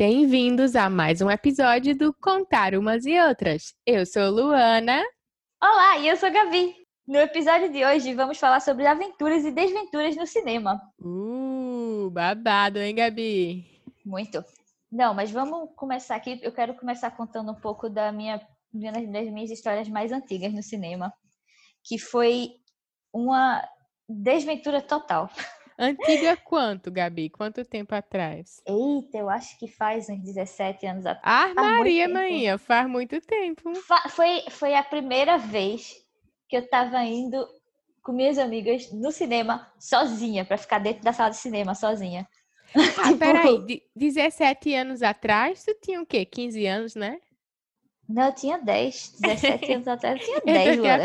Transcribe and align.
Bem-vindos 0.00 0.76
a 0.76 0.88
mais 0.88 1.20
um 1.20 1.30
episódio 1.30 1.94
do 1.94 2.14
Contar 2.14 2.74
Umas 2.74 3.04
e 3.04 3.20
Outras. 3.20 3.74
Eu 3.84 4.06
sou 4.06 4.30
Luana. 4.30 5.04
Olá, 5.62 5.98
e 5.98 6.08
eu 6.08 6.16
sou 6.16 6.32
Gabi. 6.32 6.74
No 7.06 7.18
episódio 7.18 7.70
de 7.70 7.84
hoje 7.84 8.14
vamos 8.14 8.38
falar 8.38 8.60
sobre 8.60 8.86
aventuras 8.86 9.44
e 9.44 9.52
desventuras 9.52 10.16
no 10.16 10.26
cinema. 10.26 10.80
Uh, 10.98 12.08
babado, 12.12 12.78
hein, 12.78 12.94
Gabi? 12.94 13.82
Muito. 14.02 14.42
Não, 14.90 15.12
mas 15.12 15.30
vamos 15.30 15.68
começar 15.76 16.16
aqui. 16.16 16.40
Eu 16.42 16.52
quero 16.52 16.72
começar 16.76 17.10
contando 17.10 17.52
um 17.52 17.60
pouco 17.60 17.90
da 17.90 18.10
minha, 18.10 18.40
das 18.72 19.30
minhas 19.30 19.50
histórias 19.50 19.86
mais 19.86 20.12
antigas 20.12 20.54
no 20.54 20.62
cinema, 20.62 21.12
que 21.84 21.98
foi 21.98 22.52
uma 23.12 23.62
desventura 24.08 24.80
total. 24.80 25.28
Antiga 25.80 26.36
quanto, 26.36 26.90
Gabi? 26.90 27.30
Quanto 27.30 27.64
tempo 27.64 27.94
atrás? 27.94 28.60
Eita, 28.66 29.16
eu 29.16 29.30
acho 29.30 29.58
que 29.58 29.66
faz 29.66 30.10
uns 30.10 30.22
17 30.22 30.86
anos 30.86 31.06
atrás. 31.06 31.22
Ah, 31.24 31.54
Maria, 31.54 32.06
manhã, 32.06 32.58
faz 32.58 32.86
muito 32.86 33.18
tempo. 33.22 33.72
Fa 33.74 34.08
foi, 34.10 34.42
foi 34.50 34.74
a 34.74 34.82
primeira 34.82 35.38
vez 35.38 35.94
que 36.48 36.56
eu 36.56 36.68
tava 36.68 37.02
indo 37.04 37.46
com 38.02 38.12
minhas 38.12 38.38
amigas 38.38 38.92
no 38.92 39.10
cinema 39.10 39.72
sozinha, 39.78 40.44
para 40.44 40.58
ficar 40.58 40.80
dentro 40.80 41.02
da 41.02 41.14
sala 41.14 41.30
de 41.30 41.38
cinema 41.38 41.74
sozinha. 41.74 42.28
Ah, 42.76 43.08
tipo... 43.08 43.18
peraí, 43.18 43.82
17 43.96 44.74
anos 44.74 45.02
atrás, 45.02 45.64
tu 45.64 45.74
tinha 45.80 46.02
o 46.02 46.06
quê? 46.06 46.26
15 46.26 46.66
anos, 46.66 46.94
né? 46.94 47.18
Não, 48.12 48.26
eu 48.26 48.34
tinha 48.34 48.58
10, 48.58 49.14
17 49.20 49.72
anos 49.72 49.88
atrás, 49.88 50.20
eu 50.20 50.26
tinha 50.26 50.40
10, 50.40 50.66
eu, 50.78 50.82
tinha 50.82 50.98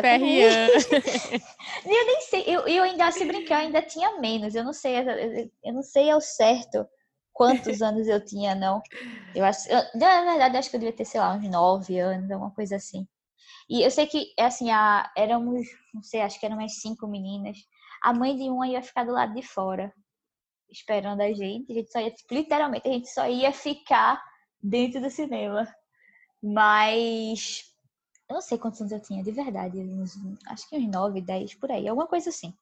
eu 1.85 2.05
nem 2.05 2.21
sei, 2.21 2.43
eu, 2.47 2.67
eu 2.67 2.83
ainda, 2.83 3.11
se 3.11 3.23
brincar, 3.25 3.61
eu 3.61 3.67
ainda 3.67 3.81
tinha 3.81 4.19
menos, 4.19 4.55
eu 4.55 4.63
não 4.63 4.73
sei, 4.73 4.95
eu 5.63 5.73
não 5.73 5.83
sei 5.83 6.09
ao 6.09 6.19
certo 6.19 6.87
quantos 7.31 7.81
anos 7.81 8.07
eu 8.07 8.23
tinha, 8.23 8.55
não. 8.55 8.81
Eu 9.35 9.45
acho, 9.45 9.69
eu, 9.69 9.83
na 9.93 10.23
verdade, 10.23 10.57
acho 10.57 10.69
que 10.69 10.77
eu 10.77 10.79
devia 10.79 10.95
ter, 10.95 11.05
sei 11.05 11.19
lá, 11.19 11.33
uns 11.35 11.47
9 11.47 11.99
anos, 11.99 12.31
alguma 12.31 12.51
coisa 12.51 12.77
assim. 12.77 13.07
E 13.69 13.83
eu 13.83 13.91
sei 13.91 14.07
que, 14.07 14.33
assim, 14.39 14.71
a, 14.71 15.11
éramos, 15.15 15.67
não 15.93 16.01
sei, 16.01 16.21
acho 16.21 16.39
que 16.39 16.45
eram 16.45 16.57
umas 16.57 16.79
cinco 16.79 17.07
meninas. 17.07 17.57
A 18.01 18.13
mãe 18.13 18.35
de 18.35 18.49
uma 18.49 18.67
ia 18.67 18.81
ficar 18.81 19.03
do 19.03 19.11
lado 19.11 19.33
de 19.35 19.43
fora, 19.43 19.93
esperando 20.71 21.21
a 21.21 21.31
gente. 21.33 21.71
A 21.71 21.75
gente 21.75 21.91
só 21.91 21.99
ia, 21.99 22.13
literalmente, 22.31 22.87
a 22.87 22.91
gente 22.91 23.09
só 23.09 23.27
ia 23.27 23.51
ficar 23.51 24.23
dentro 24.61 25.01
do 25.01 25.09
cinema. 25.09 25.67
Mas 26.45 27.63
eu 28.29 28.35
não 28.35 28.41
sei 28.41 28.57
quantos 28.57 28.79
anos 28.79 28.93
eu 28.93 29.01
tinha, 29.01 29.23
de 29.23 29.31
verdade. 29.31 29.79
Uns, 29.79 30.15
acho 30.47 30.69
que 30.69 30.77
uns 30.77 30.87
9, 30.87 31.21
10, 31.21 31.55
por 31.55 31.71
aí, 31.71 31.87
alguma 31.87 32.07
coisa 32.07 32.29
assim. 32.29 32.53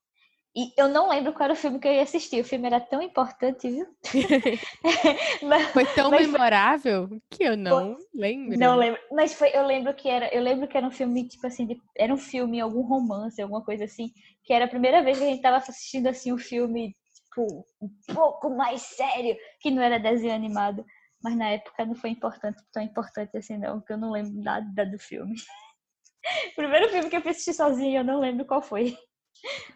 E 0.55 0.71
eu 0.77 0.87
não 0.87 1.09
lembro 1.09 1.33
qual 1.33 1.45
era 1.45 1.53
o 1.53 1.57
filme 1.57 1.79
que 1.79 1.87
eu 1.87 1.91
ia 1.91 2.03
assistir. 2.03 2.39
O 2.39 2.45
filme 2.45 2.67
era 2.67 2.79
tão 2.79 3.01
importante, 3.01 3.69
viu? 3.69 3.87
mas, 5.41 5.67
foi 5.71 5.85
tão 5.87 6.11
mas 6.11 6.27
memorável 6.27 7.09
que 7.29 7.43
eu 7.43 7.57
não 7.57 7.97
foi... 7.97 8.05
lembro. 8.13 8.57
Não 8.57 8.75
lembro. 8.77 9.01
Mas 9.11 9.33
foi, 9.33 9.49
eu 9.53 9.65
lembro 9.65 9.93
que 9.93 10.07
era, 10.07 10.33
eu 10.33 10.41
lembro 10.41 10.67
que 10.67 10.77
era 10.77 10.85
um 10.85 10.91
filme 10.91 11.27
tipo 11.27 11.45
assim, 11.45 11.65
de, 11.65 11.81
era 11.97 12.13
um 12.13 12.17
filme 12.17 12.61
algum 12.61 12.83
romance, 12.83 13.41
alguma 13.41 13.63
coisa 13.63 13.85
assim, 13.85 14.11
que 14.43 14.53
era 14.53 14.65
a 14.65 14.69
primeira 14.69 15.01
vez 15.03 15.17
que 15.17 15.23
a 15.23 15.27
gente 15.27 15.41
tava 15.41 15.57
assistindo 15.57 16.07
assim 16.07 16.31
um 16.31 16.37
filme 16.37 16.95
tipo 17.25 17.65
um 17.81 17.89
pouco 18.13 18.49
mais 18.49 18.81
sério, 18.81 19.35
que 19.59 19.71
não 19.71 19.81
era 19.81 19.99
desenho 19.99 20.35
animado. 20.35 20.85
Mas 21.23 21.37
na 21.37 21.49
época 21.49 21.85
não 21.85 21.95
foi 21.95 22.09
importante, 22.09 22.61
tão 22.71 22.83
importante 22.83 23.37
assim, 23.37 23.57
não, 23.57 23.79
porque 23.79 23.93
eu 23.93 23.97
não 23.97 24.11
lembro 24.11 24.33
nada 24.41 24.85
do 24.85 24.99
filme. 24.99 25.33
o 26.51 26.55
primeiro 26.55 26.89
filme 26.89 27.09
que 27.09 27.15
eu 27.15 27.21
assisti 27.21 27.53
sozinha, 27.53 28.01
eu 28.01 28.03
não 28.03 28.19
lembro 28.19 28.45
qual 28.45 28.61
foi. 28.61 28.97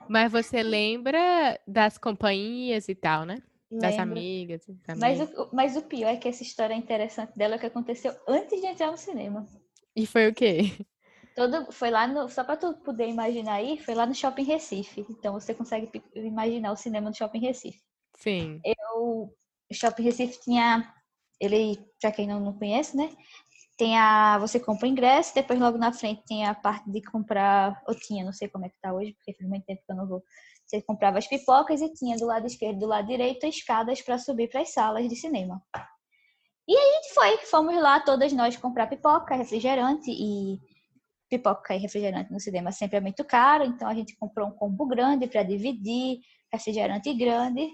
Mas 0.09 0.31
você 0.31 0.62
lembra 0.62 1.59
das 1.66 1.98
companhias 1.98 2.88
e 2.90 2.95
tal, 2.95 3.25
né? 3.25 3.42
Das 3.70 3.98
Lembro. 3.98 4.18
amigas. 4.18 4.66
Mas 4.95 5.20
o, 5.20 5.50
mas 5.53 5.75
o 5.75 5.81
pior 5.81 6.09
é 6.09 6.18
que 6.18 6.28
essa 6.28 6.44
história 6.44 6.73
interessante 6.73 7.38
dela 7.38 7.56
é 7.56 7.58
o 7.58 7.59
que 7.59 7.66
aconteceu 7.66 8.16
antes 8.28 8.62
de 8.62 8.68
entrar 8.68 8.91
no 8.91 8.97
cinema. 8.97 9.46
E 9.96 10.06
foi 10.06 10.29
o 10.29 10.34
quê? 10.34 10.85
Todo, 11.35 11.72
foi 11.72 11.91
lá 11.91 12.08
no. 12.08 12.29
Só 12.29 12.44
para 12.44 12.58
tu 12.58 12.74
poder 12.78 13.08
imaginar 13.08 13.56
aí, 13.56 13.78
foi 13.78 13.94
lá 13.94 14.06
no 14.06 14.16
Shopping 14.16 14.44
Recife. 14.44 15.06
Então 15.09 15.34
você 15.34 15.53
consegue 15.53 15.91
imaginar 16.16 16.72
o 16.72 16.78
cinema 16.78 17.09
no 17.09 17.16
Shopping 17.16 17.40
Recife. 17.40 17.81
Sim. 18.16 18.62
Eu. 18.64 19.34
O 19.69 19.74
Shopping 19.74 20.03
Recife 20.03 20.40
tinha 20.41 20.94
ele, 21.40 21.78
para 22.02 22.12
quem 22.12 22.28
não, 22.28 22.40
não 22.40 22.53
conhece, 22.53 22.96
né? 22.96 23.09
Tem 23.78 23.98
a. 23.98 24.38
Você 24.40 24.59
compra 24.59 24.88
o 24.88 24.92
ingresso, 24.92 25.36
depois 25.36 25.59
logo 25.59 25.78
na 25.78 25.94
frente 25.94 26.24
tem 26.28 26.46
a 26.46 26.56
parte 26.56 26.90
de 26.90 27.02
comprar. 27.02 27.81
Ou 27.88 27.96
tinha, 27.96 28.25
não 28.25 28.34
sei 28.34 28.48
como 28.48 28.66
é 28.66 28.70
que 28.70 28.80
tá 28.81 28.94
hoje, 28.94 29.14
porque 29.14 29.34
faz 29.34 29.50
muito 29.50 29.66
tempo 29.66 29.81
que 29.86 29.92
eu 29.92 29.96
não 29.96 30.08
vou. 30.08 30.24
Você 30.66 30.81
comprava 30.81 31.18
as 31.18 31.28
pipocas 31.28 31.81
e 31.81 31.94
tinha 31.94 32.18
do 32.18 32.26
lado 32.26 32.46
esquerdo 32.46 32.78
e 32.78 32.80
do 32.80 32.88
lado 32.88 33.08
direito 33.08 33.46
escadas 33.46 34.02
para 34.02 34.18
subir 34.18 34.50
para 34.50 34.62
as 34.62 34.74
salas 34.74 35.08
de 35.08 35.16
cinema. 35.16 35.62
E 36.68 36.76
aí 36.76 37.02
foi, 37.14 37.38
fomos 37.46 37.76
lá 37.76 38.02
todas 38.02 38.34
nós 38.34 38.58
comprar 38.58 38.88
pipoca, 38.88 39.36
refrigerante 39.36 40.12
e 40.12 40.59
pipoca 41.30 41.74
e 41.74 41.80
refrigerante 41.80 42.31
no 42.31 42.40
cinema 42.40 42.72
sempre 42.72 42.97
é 42.97 43.02
muito 43.02 43.24
caro, 43.24 43.64
então 43.64 43.88
a 43.88 43.94
gente 43.94 44.16
comprou 44.18 44.47
um 44.47 44.52
combo 44.52 44.86
grande 44.86 45.28
para 45.28 45.44
dividir, 45.44 46.20
refrigerante 46.52 47.14
grande. 47.14 47.70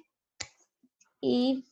E 1.23 1.63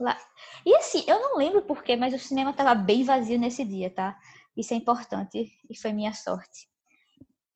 Lá. 0.00 0.18
E 0.64 0.74
assim, 0.76 1.04
eu 1.06 1.20
não 1.20 1.36
lembro 1.36 1.62
porquê, 1.62 1.96
mas 1.96 2.14
o 2.14 2.18
cinema 2.18 2.50
estava 2.50 2.74
bem 2.74 3.04
vazio 3.04 3.38
nesse 3.38 3.64
dia, 3.64 3.90
tá? 3.90 4.18
Isso 4.56 4.74
é 4.74 4.76
importante 4.76 5.52
e 5.68 5.76
foi 5.76 5.92
minha 5.92 6.12
sorte. 6.12 6.68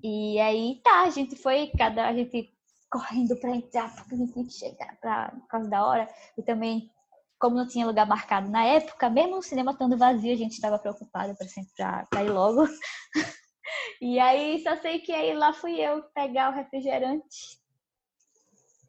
E 0.02 0.38
aí, 0.38 0.80
tá, 0.84 1.02
a 1.02 1.10
gente 1.10 1.36
foi, 1.36 1.70
cada 1.76 2.08
a 2.08 2.14
gente 2.14 2.52
correndo 2.91 3.36
para 3.36 3.56
entrar, 3.56 3.94
porque 3.94 4.14
a 4.14 4.19
gente 4.19 4.32
tinha 4.32 4.46
que 4.46 4.52
chegar 4.52 4.96
pra, 5.00 5.30
por 5.30 5.46
causa 5.48 5.69
da 5.69 5.86
hora. 5.86 6.08
E 6.36 6.42
também, 6.42 6.91
como 7.38 7.56
não 7.56 7.66
tinha 7.66 7.86
lugar 7.86 8.06
marcado 8.06 8.50
na 8.50 8.64
época, 8.64 9.10
mesmo 9.10 9.38
o 9.38 9.42
cinema 9.42 9.72
estando 9.72 9.98
vazio, 9.98 10.32
a 10.32 10.36
gente 10.36 10.52
estava 10.52 10.78
preocupada 10.78 11.34
para 11.34 11.48
sempre 11.48 11.72
pra 11.75 12.25
ir 12.25 12.30
logo. 12.30 12.66
e 14.00 14.19
aí, 14.19 14.62
só 14.62 14.76
sei 14.76 15.00
que 15.00 15.12
aí 15.12 15.34
lá 15.34 15.52
fui 15.52 15.80
eu 15.80 16.02
pegar 16.14 16.50
o 16.50 16.54
refrigerante. 16.54 17.58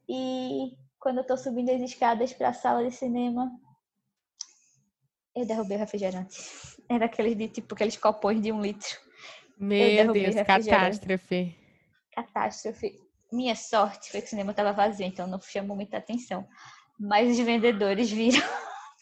E 0.08 0.78
quando 1.08 1.20
eu 1.20 1.24
tô 1.24 1.38
subindo 1.38 1.72
as 1.72 1.80
escadas 1.80 2.34
para 2.34 2.50
a 2.50 2.54
sala 2.54 2.84
de 2.84 2.94
cinema, 2.94 3.50
eu 5.34 5.46
derrubei 5.46 5.78
o 5.78 5.80
refrigerante. 5.80 6.38
Era 6.90 7.06
aqueles 7.06 7.38
de 7.38 7.48
tipo 7.48 7.76
aqueles 7.76 7.96
copões 7.96 8.42
de 8.42 8.52
um 8.52 8.60
litro. 8.60 8.90
Meu 9.58 10.12
Deus, 10.12 10.36
catástrofe. 10.36 11.56
Catástrofe. 12.14 13.00
Minha 13.32 13.56
sorte 13.56 14.12
foi 14.12 14.20
que 14.20 14.28
o 14.28 14.30
cinema 14.30 14.52
estava 14.52 14.74
vazio, 14.74 15.06
então 15.06 15.28
não 15.28 15.40
chamou 15.40 15.78
muita 15.78 15.96
atenção. 15.96 16.46
Mas 17.00 17.32
os 17.32 17.40
vendedores 17.40 18.12
viram. 18.12 18.46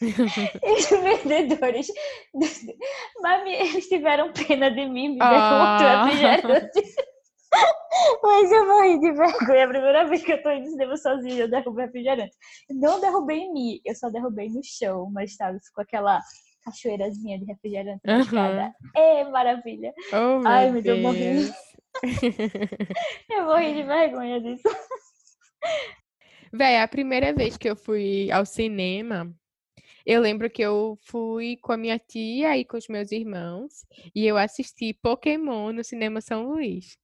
os 0.00 1.24
vendedores. 1.24 1.88
Mas 3.20 3.46
eles 3.48 3.88
tiveram 3.88 4.32
pena 4.32 4.70
de 4.70 4.86
mim, 4.86 5.08
me 5.08 5.18
deram 5.18 5.60
oh. 5.60 6.04
refrigerante. 6.04 6.94
Mas 8.22 8.52
eu 8.52 8.66
morri 8.66 8.98
de 9.00 9.12
vergonha. 9.12 9.58
É 9.58 9.62
a 9.62 9.68
primeira 9.68 10.04
vez 10.06 10.22
que 10.22 10.32
eu 10.32 10.42
tô 10.42 10.50
indo 10.50 10.64
no 10.64 10.70
cinema 10.70 10.96
sozinha, 10.96 11.42
eu 11.42 11.50
derrubei 11.50 11.86
refrigerante. 11.86 12.36
Não 12.70 13.00
derrubei 13.00 13.38
em 13.38 13.52
mim, 13.52 13.80
eu 13.84 13.94
só 13.94 14.10
derrubei 14.10 14.48
no 14.48 14.60
chão, 14.62 15.10
mas 15.12 15.34
sabe, 15.34 15.58
ficou 15.64 15.82
aquela 15.82 16.20
cachoeirazinha 16.64 17.38
de 17.38 17.44
refrigerante 17.44 18.00
na 18.04 18.18
escada. 18.18 18.74
É 18.94 19.24
maravilha. 19.24 19.92
Oh, 20.12 20.40
meu 20.40 20.50
Ai, 20.50 20.70
meu 20.70 20.82
Deus, 20.82 20.98
eu 20.98 21.02
morri. 21.02 21.52
eu 23.30 23.44
morri 23.44 23.74
de 23.74 23.82
vergonha 23.84 24.40
disso. 24.40 24.68
Véi, 26.52 26.80
a 26.80 26.88
primeira 26.88 27.32
vez 27.32 27.56
que 27.56 27.68
eu 27.68 27.76
fui 27.76 28.30
ao 28.30 28.46
cinema, 28.46 29.34
eu 30.06 30.20
lembro 30.20 30.48
que 30.48 30.62
eu 30.62 30.96
fui 31.02 31.56
com 31.56 31.72
a 31.72 31.76
minha 31.76 31.98
tia 31.98 32.56
e 32.56 32.64
com 32.64 32.76
os 32.76 32.86
meus 32.86 33.10
irmãos 33.10 33.84
e 34.14 34.24
eu 34.24 34.36
assisti 34.36 34.94
Pokémon 34.94 35.72
no 35.72 35.82
Cinema 35.82 36.20
São 36.20 36.46
Luís. 36.46 36.96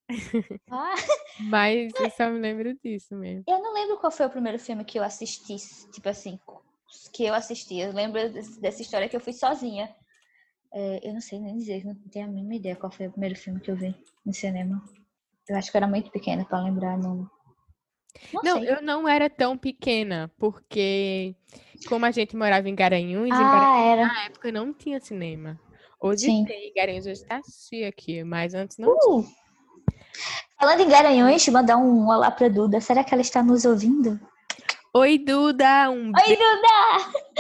Ah. 0.70 0.94
Mas 1.50 1.92
eu 1.98 2.10
só 2.10 2.30
me 2.30 2.38
lembro 2.38 2.72
disso 2.82 3.16
mesmo. 3.16 3.43
Eu 3.49 3.60
não 3.60 3.75
lembro 3.75 3.99
qual 3.99 4.12
foi 4.12 4.26
o 4.26 4.31
primeiro 4.31 4.58
filme 4.58 4.84
que 4.84 5.00
eu 5.00 5.02
assisti, 5.02 5.56
tipo 5.93 6.08
assim, 6.08 6.38
que 7.12 7.25
eu 7.25 7.34
assisti. 7.34 7.81
Eu 7.81 7.93
lembro 7.93 8.20
dessa 8.60 8.82
história 8.82 9.08
que 9.08 9.16
eu 9.16 9.20
fui 9.20 9.32
sozinha. 9.32 9.93
É, 10.72 11.08
eu 11.08 11.12
não 11.12 11.20
sei 11.20 11.40
nem 11.40 11.56
dizer, 11.56 11.84
não 11.84 11.94
tenho 12.08 12.26
a 12.26 12.28
mínima 12.28 12.55
ideia 12.55 12.76
qual 12.76 12.93
foi 12.93 13.08
o 13.08 13.10
primeiro 13.10 13.34
filme 13.34 13.60
que 13.60 13.70
eu 13.70 13.76
vi 13.76 13.94
no 14.25 14.32
cinema. 14.32 14.81
Eu 15.48 15.56
acho 15.56 15.72
que 15.72 15.76
eu 15.76 15.81
era 15.81 15.88
muito 15.88 16.10
pequena 16.12 16.44
para 16.44 16.62
lembrar 16.62 16.96
não. 16.96 17.28
Não, 18.32 18.43
não 18.43 18.64
eu 18.64 18.82
não 18.82 19.09
era 19.09 19.29
tão 19.29 19.56
pequena, 19.56 20.31
porque 20.38 21.35
como 21.88 22.05
a 22.05 22.11
gente 22.11 22.37
morava 22.37 22.69
em 22.69 22.75
Garanhuns, 22.75 23.31
ah, 23.32 23.37
em 23.37 23.38
Garanhuns 23.38 23.87
era. 23.87 24.06
na 24.06 24.25
época 24.25 24.53
não 24.53 24.73
tinha 24.73 25.00
cinema. 25.00 25.59
Hoje 26.00 26.26
Sim. 26.26 26.44
tem, 26.44 26.73
Garanhuns 26.75 27.06
hoje 27.06 27.25
tá 27.25 27.41
cheio 27.69 27.88
aqui, 27.88 28.25
mas 28.25 28.55
antes 28.55 28.79
não 28.79 28.91
uh! 28.91 29.23
tinha. 29.23 29.43
Falando 30.59 30.81
em 30.81 30.88
Garanhuns, 30.88 31.49
mandar 31.49 31.76
um 31.76 32.09
olá 32.09 32.31
pra 32.31 32.49
Duda. 32.49 32.81
Será 32.81 33.03
que 33.03 33.12
ela 33.12 33.23
está 33.23 33.43
nos 33.43 33.64
ouvindo? 33.64 34.20
Oi, 34.94 35.19
Duda! 35.19 35.91
Um 35.91 36.12
Oi, 36.15 36.37
Duda! 36.37 37.32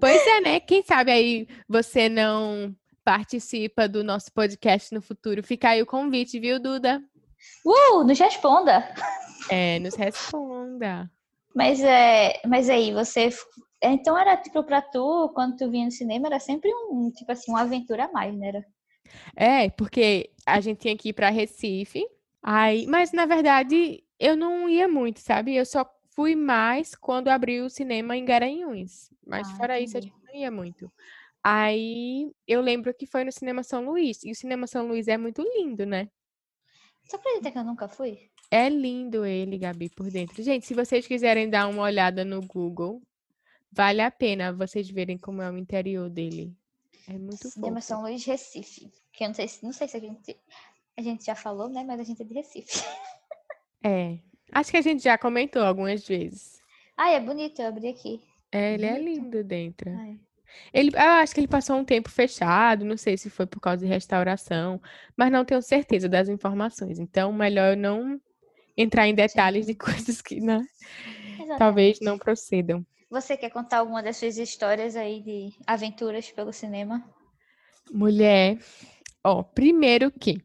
Pois 0.00 0.26
é, 0.26 0.40
né? 0.40 0.60
Quem 0.60 0.82
sabe 0.82 1.12
aí 1.12 1.48
você 1.68 2.08
não 2.08 2.74
participa 3.04 3.88
do 3.88 4.02
nosso 4.02 4.32
podcast 4.32 4.92
no 4.94 5.00
futuro. 5.00 5.42
Fica 5.42 5.70
aí 5.70 5.82
o 5.82 5.86
convite, 5.86 6.38
viu, 6.40 6.60
Duda? 6.60 7.02
Uh, 7.64 8.04
nos 8.04 8.18
responda. 8.18 8.92
É, 9.50 9.78
nos 9.78 9.94
responda. 9.94 11.10
Mas, 11.54 11.80
é, 11.80 12.40
mas 12.46 12.70
aí, 12.70 12.92
você 12.92 13.28
Então 13.82 14.16
era 14.16 14.36
tipo 14.36 14.62
pra 14.64 14.80
tu, 14.80 15.30
quando 15.34 15.56
tu 15.56 15.70
vinha 15.70 15.84
no 15.86 15.90
cinema, 15.90 16.28
era 16.28 16.40
sempre 16.40 16.70
um, 16.90 17.10
tipo 17.10 17.30
assim, 17.30 17.50
uma 17.50 17.62
aventura 17.62 18.04
a 18.06 18.12
mais, 18.12 18.34
né? 18.36 18.48
Era? 18.48 18.64
É, 19.36 19.70
porque 19.70 20.30
a 20.46 20.60
gente 20.60 20.78
tinha 20.80 20.96
que 20.96 21.10
ir 21.10 21.12
para 21.12 21.30
Recife. 21.30 22.06
Aí, 22.42 22.86
mas 22.86 23.12
na 23.12 23.26
verdade, 23.26 24.02
eu 24.18 24.36
não 24.36 24.68
ia 24.68 24.88
muito, 24.88 25.20
sabe? 25.20 25.54
Eu 25.54 25.66
só 25.66 25.84
fui 26.14 26.34
mais 26.34 26.94
quando 26.94 27.28
abriu 27.28 27.66
o 27.66 27.70
cinema 27.70 28.16
em 28.16 28.24
Garanhuns. 28.24 29.10
Mas 29.26 29.50
Ah, 29.50 29.56
fora 29.56 29.80
isso, 29.80 29.96
a 29.96 30.00
entendi. 30.00 30.14
gente 30.14 30.26
não 30.26 30.34
ia 30.40 30.50
muito. 30.50 30.92
Aí 31.44 32.32
eu 32.46 32.60
lembro 32.60 32.94
que 32.94 33.06
foi 33.06 33.24
no 33.24 33.32
Cinema 33.32 33.62
São 33.62 33.84
Luís. 33.84 34.22
E 34.24 34.30
o 34.30 34.34
Cinema 34.34 34.66
São 34.66 34.86
Luís 34.86 35.08
é 35.08 35.16
muito 35.18 35.42
lindo, 35.42 35.84
né? 35.84 36.08
Você 37.04 37.16
acredita 37.16 37.50
que 37.50 37.58
eu 37.58 37.64
nunca 37.64 37.88
fui? 37.88 38.30
É 38.54 38.68
lindo 38.68 39.24
ele, 39.24 39.56
Gabi, 39.56 39.88
por 39.88 40.10
dentro. 40.10 40.42
Gente, 40.42 40.66
se 40.66 40.74
vocês 40.74 41.06
quiserem 41.06 41.48
dar 41.48 41.66
uma 41.68 41.82
olhada 41.82 42.22
no 42.22 42.42
Google, 42.42 43.00
vale 43.72 44.02
a 44.02 44.10
pena 44.10 44.52
vocês 44.52 44.90
verem 44.90 45.16
como 45.16 45.40
é 45.40 45.50
o 45.50 45.56
interior 45.56 46.10
dele. 46.10 46.54
É 47.08 47.14
muito 47.16 47.48
Cinema 47.48 47.76
fofo. 47.80 47.86
São 47.86 48.02
Luís, 48.02 48.22
Recife. 48.26 48.92
Que 49.10 49.24
eu 49.24 49.28
não 49.28 49.34
sei, 49.34 49.48
se- 49.48 49.64
não 49.64 49.72
sei 49.72 49.88
se 49.88 49.96
a 49.96 50.00
gente, 50.00 50.36
a 50.98 51.00
gente 51.00 51.24
já 51.24 51.34
falou, 51.34 51.70
né? 51.70 51.82
Mas 51.82 51.98
a 52.00 52.04
gente 52.04 52.20
é 52.20 52.24
de 52.26 52.34
Recife. 52.34 52.84
É. 53.82 54.18
Acho 54.52 54.70
que 54.70 54.76
a 54.76 54.82
gente 54.82 55.02
já 55.02 55.16
comentou 55.16 55.62
algumas 55.62 56.06
vezes. 56.06 56.60
Ah, 56.94 57.10
é 57.10 57.20
bonito, 57.20 57.62
eu 57.62 57.68
abri 57.68 57.88
aqui. 57.88 58.20
É, 58.52 58.74
ele 58.74 58.84
é 58.84 58.98
lindo 58.98 59.42
dentro. 59.42 59.90
Ai. 59.98 60.20
Ele, 60.74 60.90
eu 60.94 61.00
acho 61.00 61.32
que 61.34 61.40
ele 61.40 61.48
passou 61.48 61.76
um 61.76 61.84
tempo 61.86 62.10
fechado, 62.10 62.84
não 62.84 62.98
sei 62.98 63.16
se 63.16 63.30
foi 63.30 63.46
por 63.46 63.60
causa 63.60 63.78
de 63.86 63.90
restauração, 63.90 64.78
mas 65.16 65.32
não 65.32 65.42
tenho 65.42 65.62
certeza 65.62 66.06
das 66.06 66.28
informações. 66.28 66.98
Então, 66.98 67.32
melhor 67.32 67.70
eu 67.72 67.76
não 67.78 68.20
entrar 68.76 69.08
em 69.08 69.14
detalhes 69.14 69.66
de 69.66 69.74
coisas 69.76 70.20
que, 70.20 70.40
né, 70.40 70.64
talvez 71.58 71.98
não 72.00 72.18
procedam. 72.18 72.84
Você 73.10 73.36
quer 73.36 73.50
contar 73.50 73.78
alguma 73.78 74.02
das 74.02 74.16
suas 74.16 74.38
histórias 74.38 74.96
aí 74.96 75.20
de 75.20 75.52
aventuras 75.66 76.30
pelo 76.30 76.52
cinema? 76.52 77.04
Mulher, 77.92 78.58
ó, 79.22 79.42
primeiro 79.42 80.10
que 80.10 80.42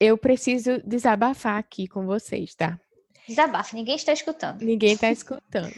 eu 0.00 0.16
preciso 0.16 0.80
desabafar 0.82 1.58
aqui 1.58 1.86
com 1.86 2.06
vocês, 2.06 2.54
tá? 2.54 2.80
Desabafe, 3.28 3.74
ninguém 3.74 3.96
está 3.96 4.12
escutando. 4.12 4.62
Ninguém 4.62 4.96
tá 4.96 5.10
escutando. 5.12 5.74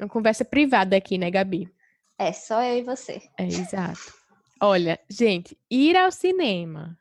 Uma 0.00 0.08
conversa 0.08 0.44
privada 0.44 0.96
aqui, 0.96 1.18
né, 1.18 1.30
Gabi? 1.30 1.70
É 2.18 2.32
só 2.32 2.62
eu 2.62 2.78
e 2.78 2.82
você. 2.82 3.20
É, 3.38 3.44
exato. 3.44 4.12
Olha, 4.60 4.98
gente, 5.10 5.58
ir 5.70 5.96
ao 5.96 6.10
cinema 6.10 6.98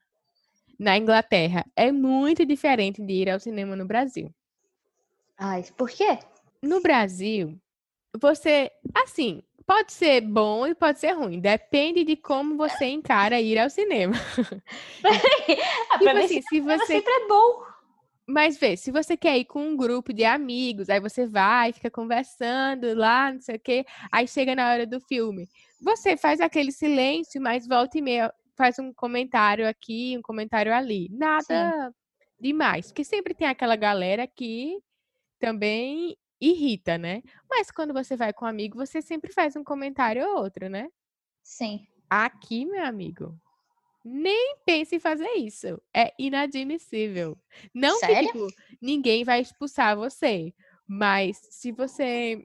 na 0.81 0.97
Inglaterra 0.97 1.63
é 1.75 1.91
muito 1.91 2.43
diferente 2.43 3.03
de 3.03 3.13
ir 3.13 3.29
ao 3.29 3.39
cinema 3.39 3.75
no 3.75 3.85
Brasil. 3.85 4.33
Ai, 5.37 5.63
por 5.77 5.91
quê? 5.91 6.17
No 6.59 6.81
Brasil, 6.81 7.55
você, 8.19 8.71
assim, 8.95 9.43
pode 9.63 9.93
ser 9.93 10.21
bom 10.21 10.65
e 10.65 10.73
pode 10.73 10.99
ser 10.99 11.11
ruim, 11.11 11.39
depende 11.39 12.03
de 12.03 12.15
como 12.15 12.57
você 12.57 12.85
encara 12.85 13.39
ir 13.39 13.59
ao 13.59 13.69
cinema. 13.69 14.13
Ah, 15.93 15.97
Tipo 15.99 16.17
assim, 16.17 16.41
se 16.41 16.61
você 16.61 16.85
sempre 16.85 17.11
é 17.11 17.27
bom. 17.27 17.63
Mas 18.25 18.57
vê, 18.57 18.77
se 18.77 18.91
você 18.91 19.17
quer 19.17 19.37
ir 19.37 19.45
com 19.45 19.61
um 19.61 19.75
grupo 19.75 20.13
de 20.13 20.23
amigos, 20.23 20.89
aí 20.89 20.99
você 20.99 21.27
vai, 21.27 21.73
fica 21.73 21.91
conversando 21.91 22.95
lá, 22.95 23.31
não 23.31 23.41
sei 23.41 23.55
o 23.55 23.59
quê, 23.59 23.85
aí 24.11 24.27
chega 24.27 24.55
na 24.55 24.71
hora 24.71 24.87
do 24.87 24.99
filme. 25.01 25.47
Você 25.81 26.15
faz 26.15 26.39
aquele 26.39 26.71
silêncio, 26.71 27.41
mas 27.41 27.67
volta 27.67 27.97
e 27.97 28.01
meia 28.01 28.33
faz 28.61 28.79
um 28.79 28.93
comentário 28.93 29.67
aqui, 29.67 30.17
um 30.17 30.21
comentário 30.21 30.73
ali. 30.73 31.09
Nada 31.11 31.93
demais, 32.39 32.87
porque 32.87 33.03
sempre 33.03 33.33
tem 33.33 33.47
aquela 33.47 33.75
galera 33.75 34.27
que 34.27 34.79
também 35.39 36.17
irrita, 36.41 36.97
né? 36.97 37.23
Mas 37.49 37.71
quando 37.71 37.93
você 37.93 38.15
vai 38.17 38.33
com 38.33 38.45
um 38.45 38.49
amigo, 38.49 38.77
você 38.77 39.01
sempre 39.01 39.33
faz 39.33 39.55
um 39.55 39.63
comentário 39.63 40.25
ou 40.27 40.39
outro, 40.43 40.69
né? 40.69 40.89
Sim. 41.43 41.87
Aqui, 42.09 42.65
meu 42.65 42.83
amigo, 42.85 43.39
nem 44.05 44.57
pense 44.65 44.95
em 44.95 44.99
fazer 44.99 45.29
isso. 45.37 45.81
É 45.95 46.13
inadmissível. 46.19 47.37
Não 47.75 48.03
que, 48.03 48.07
Sério? 48.07 48.29
tipo, 48.29 48.53
ninguém 48.81 49.23
vai 49.23 49.41
expulsar 49.41 49.97
você, 49.97 50.53
mas 50.87 51.37
se 51.51 51.71
você 51.71 52.41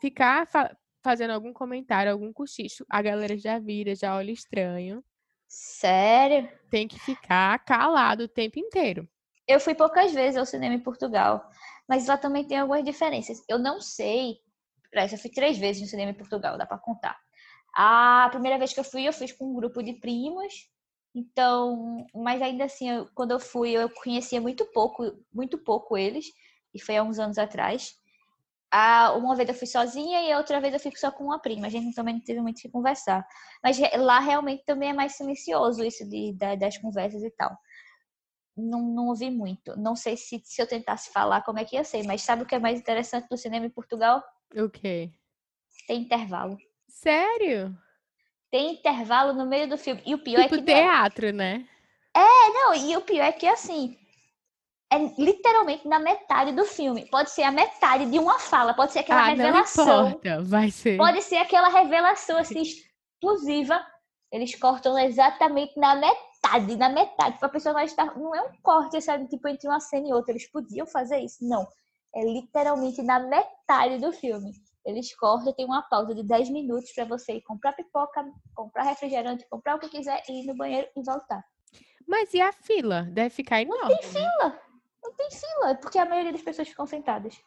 ficar 0.00 0.46
fa- 0.48 0.76
fazendo 1.04 1.32
algum 1.32 1.52
comentário, 1.52 2.12
algum 2.12 2.32
cochicho, 2.32 2.84
a 2.90 3.02
galera 3.02 3.38
já 3.38 3.58
vira, 3.58 3.94
já 3.96 4.16
olha 4.16 4.32
estranho. 4.32 5.04
Sério? 5.48 6.48
Tem 6.70 6.86
que 6.86 6.98
ficar 6.98 7.58
calado 7.64 8.24
o 8.24 8.28
tempo 8.28 8.58
inteiro. 8.58 9.08
Eu 9.46 9.58
fui 9.58 9.74
poucas 9.74 10.12
vezes 10.12 10.36
ao 10.36 10.44
cinema 10.44 10.74
em 10.74 10.80
Portugal, 10.80 11.48
mas 11.88 12.06
lá 12.06 12.18
também 12.18 12.44
tem 12.44 12.58
algumas 12.58 12.84
diferenças. 12.84 13.42
Eu 13.48 13.58
não 13.58 13.80
sei. 13.80 14.36
Eu 14.92 15.18
fui 15.18 15.30
três 15.30 15.56
vezes 15.56 15.80
no 15.82 15.88
cinema 15.88 16.10
em 16.10 16.14
Portugal, 16.14 16.58
dá 16.58 16.66
pra 16.66 16.78
contar. 16.78 17.18
A 17.74 18.28
primeira 18.30 18.58
vez 18.58 18.72
que 18.72 18.80
eu 18.80 18.84
fui, 18.84 19.06
eu 19.08 19.12
fui 19.12 19.28
com 19.32 19.50
um 19.50 19.54
grupo 19.54 19.82
de 19.82 19.94
primos. 19.94 20.52
Então, 21.14 22.06
mas 22.14 22.42
ainda 22.42 22.64
assim, 22.64 22.90
eu- 22.90 23.08
quando 23.14 23.30
eu 23.32 23.40
fui, 23.40 23.70
eu 23.70 23.88
conhecia 23.88 24.40
muito 24.40 24.64
pouco, 24.66 25.02
muito 25.32 25.56
pouco 25.58 25.96
eles, 25.96 26.26
e 26.74 26.80
foi 26.80 26.96
há 26.96 27.02
uns 27.02 27.18
anos 27.18 27.38
atrás. 27.38 27.94
Ah, 28.70 29.12
uma 29.16 29.34
vez 29.34 29.48
eu 29.48 29.54
fui 29.54 29.66
sozinha 29.66 30.22
e 30.22 30.32
a 30.32 30.38
outra 30.38 30.60
vez 30.60 30.74
eu 30.74 30.80
fui 30.80 30.92
só 30.96 31.10
com 31.10 31.24
uma 31.24 31.38
prima. 31.38 31.66
A 31.66 31.70
gente 31.70 31.94
também 31.94 32.14
não 32.14 32.20
teve 32.20 32.40
muito 32.40 32.58
o 32.58 32.60
que 32.60 32.68
conversar. 32.68 33.26
Mas 33.62 33.78
lá 33.96 34.18
realmente 34.20 34.64
também 34.64 34.90
é 34.90 34.92
mais 34.92 35.16
silencioso 35.16 35.82
isso 35.82 36.06
de, 36.08 36.32
da- 36.34 36.54
das 36.54 36.76
conversas 36.76 37.22
e 37.22 37.30
tal. 37.30 37.56
Não, 38.56 38.82
não 38.82 39.06
ouvi 39.06 39.30
muito. 39.30 39.74
Não 39.78 39.94
sei 39.96 40.16
se, 40.16 40.40
se 40.44 40.60
eu 40.60 40.66
tentasse 40.66 41.10
falar 41.12 41.42
como 41.42 41.58
é 41.58 41.64
que 41.64 41.76
ia 41.76 41.84
ser, 41.84 42.02
mas 42.04 42.22
sabe 42.22 42.42
o 42.42 42.46
que 42.46 42.54
é 42.54 42.58
mais 42.58 42.78
interessante 42.78 43.28
do 43.28 43.36
cinema 43.38 43.64
em 43.64 43.70
Portugal? 43.70 44.22
O 44.54 44.68
quê? 44.68 45.12
Tem 45.86 46.02
intervalo. 46.02 46.58
Sério? 46.88 47.74
Tem 48.50 48.72
intervalo 48.74 49.32
no 49.32 49.46
meio 49.46 49.68
do 49.68 49.78
filme. 49.78 50.02
E 50.04 50.14
o 50.14 50.18
pior 50.18 50.42
Tipo 50.42 50.54
é 50.56 50.58
que 50.58 50.70
não 50.72 50.76
é- 50.76 50.82
teatro, 50.82 51.32
né? 51.32 51.68
Não, 52.14 52.74
e 52.74 52.96
o 52.96 53.00
pior 53.02 53.24
é 53.24 53.32
que 53.32 53.46
assim, 53.46 53.96
é 54.90 54.98
literalmente 55.18 55.86
na 55.86 55.98
metade 55.98 56.52
do 56.52 56.64
filme. 56.64 57.06
Pode 57.10 57.30
ser 57.30 57.42
a 57.42 57.50
metade 57.52 58.06
de 58.06 58.18
uma 58.18 58.38
fala, 58.38 58.72
pode 58.74 58.92
ser 58.92 59.00
aquela 59.00 59.22
Ah, 59.26 59.28
não 59.34 59.44
revelação. 59.44 60.08
importa. 60.08 60.42
Vai 60.42 60.70
ser. 60.70 60.96
Pode 60.96 61.22
ser 61.22 61.36
aquela 61.36 61.68
revelação 61.68 62.38
assim 62.38 62.62
explosiva. 62.62 63.80
Eles 64.32 64.54
cortam 64.58 64.98
exatamente 64.98 65.78
na 65.78 65.94
metade, 65.94 66.76
na 66.76 66.88
metade. 66.88 67.34
Tipo, 67.34 67.46
a 67.46 67.48
personagem 67.48 67.94
tá. 67.96 68.06
Não 68.14 68.34
é 68.34 68.42
um 68.42 68.52
corte, 68.62 69.00
sabe? 69.00 69.26
Tipo, 69.28 69.48
entre 69.48 69.68
uma 69.68 69.80
cena 69.80 70.08
e 70.08 70.12
outra. 70.12 70.32
Eles 70.32 70.50
podiam 70.50 70.86
fazer 70.86 71.18
isso. 71.20 71.38
Não. 71.46 71.66
É 72.14 72.22
literalmente 72.24 73.02
na 73.02 73.18
metade 73.20 73.98
do 73.98 74.12
filme. 74.12 74.52
Eles 74.84 75.14
cortam, 75.16 75.52
tem 75.52 75.66
uma 75.66 75.82
pausa 75.82 76.14
de 76.14 76.22
10 76.22 76.48
minutos 76.48 76.90
pra 76.94 77.04
você 77.04 77.34
ir 77.34 77.42
comprar 77.42 77.72
pipoca, 77.74 78.24
comprar 78.54 78.84
refrigerante, 78.84 79.46
comprar 79.50 79.76
o 79.76 79.78
que 79.78 79.88
quiser, 79.90 80.22
ir 80.28 80.46
no 80.46 80.56
banheiro 80.56 80.88
e 80.96 81.02
voltar. 81.02 81.44
Mas 82.06 82.32
e 82.32 82.40
a 82.40 82.50
fila? 82.52 83.02
Deve 83.02 83.28
ficar 83.28 83.60
enorme. 83.60 83.94
né? 83.94 84.02
Fila! 84.02 84.58
Não 85.08 85.14
tem 85.14 85.30
fila, 85.30 85.74
porque 85.76 85.98
a 85.98 86.04
maioria 86.04 86.32
das 86.32 86.42
pessoas 86.42 86.68
ficam 86.68 86.86
sentadas. 86.86 87.40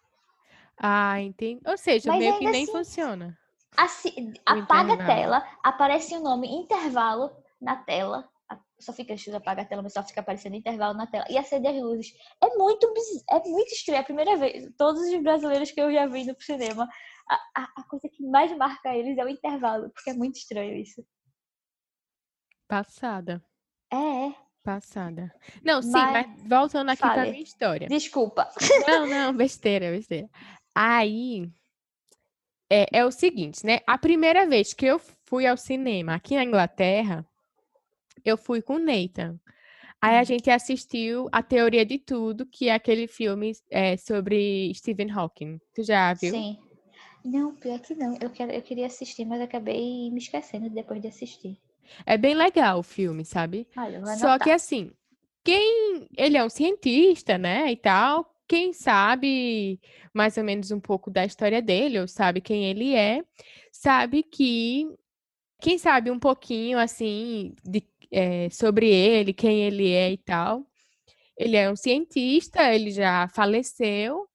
Ah, 0.76 1.22
entendi. 1.22 1.62
Ou 1.66 1.78
seja, 1.78 2.10
Mas 2.10 2.20
meio 2.20 2.40
que 2.40 2.50
nem 2.50 2.64
assim- 2.64 2.72
funciona. 2.72 3.38
Assim, 3.78 4.34
apaga 4.46 4.94
a 4.96 5.06
tela, 5.06 5.48
aparece 5.64 6.16
o 6.16 6.20
nome 6.22 6.48
intervalo 6.48 7.32
na 7.62 7.76
tela. 7.78 8.28
Só 8.80 8.92
fica, 8.92 9.10
deixa 9.10 9.30
eu 9.30 9.38
apagar 9.38 9.64
a 9.64 9.68
tela, 9.68 9.84
mas 9.84 9.94
só 9.94 10.04
fica 10.04 10.22
aparecendo 10.22 10.56
intervalo 10.56 10.98
na 10.98 11.06
tela. 11.06 11.24
E 11.30 11.38
acende 11.38 11.68
as 11.68 11.76
luzes. 11.80 12.14
É 12.42 12.48
muito, 12.58 12.92
é 13.30 13.40
muito 13.48 13.72
estranho. 13.72 13.98
É 13.98 14.02
a 14.02 14.04
primeira 14.04 14.36
vez. 14.38 14.74
Todos 14.76 15.02
os 15.02 15.22
brasileiros 15.22 15.70
que 15.72 15.80
eu 15.80 15.94
já 15.94 16.08
vi 16.08 16.26
no 16.26 16.36
cinema, 16.42 16.90
a, 17.30 17.36
a, 17.62 17.64
a 17.78 17.84
coisa 17.84 18.10
que 18.10 18.26
mais 18.26 18.52
marca 18.58 18.94
eles 18.94 19.18
é 19.20 19.24
o 19.24 19.30
intervalo, 19.30 19.90
porque 19.92 20.10
é 20.10 20.14
muito 20.14 20.36
estranho 20.38 20.76
isso. 20.76 21.06
Passada. 22.68 23.42
É, 23.92 24.28
é. 24.30 24.36
Passada. 24.64 25.34
Não, 25.64 25.82
sim, 25.82 25.92
Mas- 25.92 26.28
mas 26.28 26.48
voltando 26.48 26.90
aqui 26.90 27.02
para 27.02 27.16
Fale. 27.16 27.32
minha 27.32 27.44
história. 27.44 27.88
Desculpa. 27.88 28.48
Não, 28.88 29.08
não, 29.08 29.34
besteira, 29.36 29.90
besteira. 29.92 30.30
Aí 30.76 31.50
é, 32.70 33.00
é 33.00 33.06
o 33.06 33.12
seguinte, 33.12 33.66
né? 33.66 33.80
A 33.88 33.98
primeira 33.98 34.46
vez 34.48 34.74
que 34.74 34.86
eu 34.86 35.02
fui 35.26 35.48
ao 35.48 35.58
cinema 35.58 36.14
aqui 36.16 36.36
na 36.36 36.44
Inglaterra, 36.44 37.26
eu 38.24 38.38
fui 38.38 38.62
com 38.62 38.76
o 38.76 38.80
Nathan. 38.80 39.40
Aí 40.00 40.18
a 40.18 40.22
Hum. 40.22 40.26
gente 40.26 40.50
assistiu 40.50 41.28
A 41.32 41.42
Teoria 41.44 41.86
de 41.86 41.98
Tudo, 42.00 42.46
que 42.46 42.70
é 42.70 42.74
aquele 42.74 43.08
filme 43.08 43.54
é, 43.70 43.98
sobre 43.98 44.72
Stephen 44.76 45.12
Hawking. 45.12 45.60
Tu 45.74 45.84
já 45.84 46.14
viu? 46.14 46.32
Sim. 46.34 46.58
Não, 47.24 47.56
pior 47.56 47.80
que 47.80 47.94
não. 47.94 48.18
Eu, 48.20 48.30
quero, 48.32 48.52
eu 48.52 48.62
queria 48.64 48.88
assistir, 48.88 49.26
mas 49.26 49.42
acabei 49.42 50.10
me 50.12 50.18
esquecendo 50.18 50.70
depois 50.72 51.00
de 51.02 51.08
assistir. 51.08 51.60
É 52.06 52.18
bem 52.18 52.34
legal 52.36 52.80
o 52.80 52.84
filme, 52.84 53.26
sabe? 53.26 53.68
Vou 54.02 54.16
Só 54.18 54.40
que 54.40 54.50
assim, 54.52 54.92
quem 55.44 56.08
ele 56.18 56.38
é 56.38 56.44
um 56.44 56.50
cientista, 56.50 57.38
né, 57.38 57.72
e 57.72 57.78
tal, 57.78 58.34
quem 58.48 58.74
sabe 58.74 59.80
mais 60.14 60.38
ou 60.38 60.44
menos 60.44 60.72
um 60.72 60.80
pouco 60.80 61.10
da 61.12 61.26
história 61.26 61.62
dele, 61.62 62.00
ou 62.00 62.08
sabe 62.08 62.42
quem 62.42 62.66
ele 62.66 62.94
é, 62.96 63.24
sabe 63.72 64.24
que 64.24 64.88
quem 65.62 65.78
sabe 65.78 66.12
um 66.12 66.20
pouquinho 66.20 66.80
assim 66.80 67.54
de, 67.64 67.84
eh, 68.12 68.50
sobre 68.52 68.90
ele, 68.90 69.34
quem 69.34 69.64
ele 69.64 69.92
é 69.92 70.12
e 70.12 70.18
tal. 70.18 70.66
Ele 71.38 71.56
é 71.58 71.70
um 71.72 71.76
cientista, 71.76 72.74
ele 72.74 72.92
já 72.92 73.28
faleceu, 73.30 74.28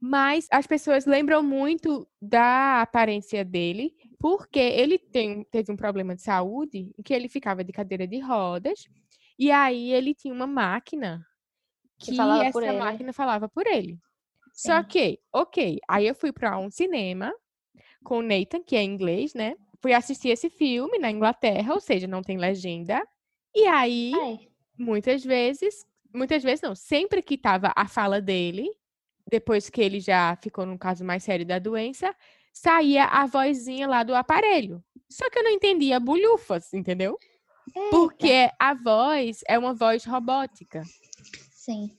Mas 0.00 0.46
as 0.50 0.66
pessoas 0.66 1.06
lembram 1.06 1.42
muito 1.42 2.08
da 2.22 2.82
aparência 2.82 3.44
dele, 3.44 3.94
porque 4.18 4.58
ele 4.58 4.98
tem, 4.98 5.44
teve 5.44 5.72
um 5.72 5.76
problema 5.76 6.14
de 6.14 6.22
saúde 6.22 6.92
em 6.98 7.02
que 7.02 7.14
ele 7.14 7.28
ficava 7.28 7.62
de 7.64 7.72
cadeira 7.72 8.06
de 8.06 8.18
rodas, 8.18 8.84
e 9.38 9.50
aí 9.50 9.92
ele 9.92 10.14
tinha 10.14 10.34
uma 10.34 10.46
máquina 10.46 11.24
que, 11.98 12.10
Que 12.10 12.16
falava 12.16 12.50
por 12.50 12.62
essa 12.62 12.72
ele. 12.72 12.78
máquina 12.78 13.12
falava 13.12 13.48
por 13.48 13.66
ele. 13.66 13.98
Só 14.52 14.80
Sim. 14.82 14.88
que, 14.88 15.20
ok, 15.32 15.78
aí 15.88 16.06
eu 16.06 16.14
fui 16.14 16.32
para 16.32 16.58
um 16.58 16.70
cinema 16.70 17.32
com 18.04 18.18
o 18.18 18.22
Nathan, 18.22 18.62
que 18.62 18.76
é 18.76 18.82
inglês, 18.82 19.34
né? 19.34 19.54
Fui 19.80 19.92
assistir 19.92 20.30
esse 20.30 20.50
filme 20.50 20.98
na 20.98 21.10
Inglaterra, 21.10 21.74
ou 21.74 21.80
seja, 21.80 22.06
não 22.06 22.22
tem 22.22 22.36
legenda. 22.36 23.00
E 23.54 23.66
aí, 23.66 24.12
Ai, 24.14 24.48
muitas 24.76 25.24
vezes, 25.24 25.86
muitas 26.12 26.42
vezes 26.42 26.60
não, 26.62 26.74
sempre 26.74 27.22
que 27.22 27.38
tava 27.38 27.72
a 27.76 27.86
fala 27.86 28.20
dele, 28.20 28.68
depois 29.30 29.68
que 29.70 29.80
ele 29.80 30.00
já 30.00 30.36
ficou 30.42 30.64
num 30.66 30.78
caso 30.78 31.04
mais 31.04 31.22
sério 31.22 31.46
da 31.46 31.58
doença, 31.58 32.14
saía 32.60 33.04
a 33.04 33.26
vozinha 33.26 33.86
lá 33.86 34.02
do 34.02 34.14
aparelho. 34.14 34.82
Só 35.08 35.28
que 35.30 35.38
eu 35.38 35.42
não 35.44 35.50
entendia 35.50 35.98
bulhufas, 36.00 36.72
entendeu? 36.74 37.18
eita, 37.74 37.90
Porque 37.90 38.50
a 38.58 38.74
voz 38.74 39.40
é 39.48 39.58
uma 39.58 39.72
voz 39.74 40.04
robótica. 40.04 40.82
Sim. 41.50 41.96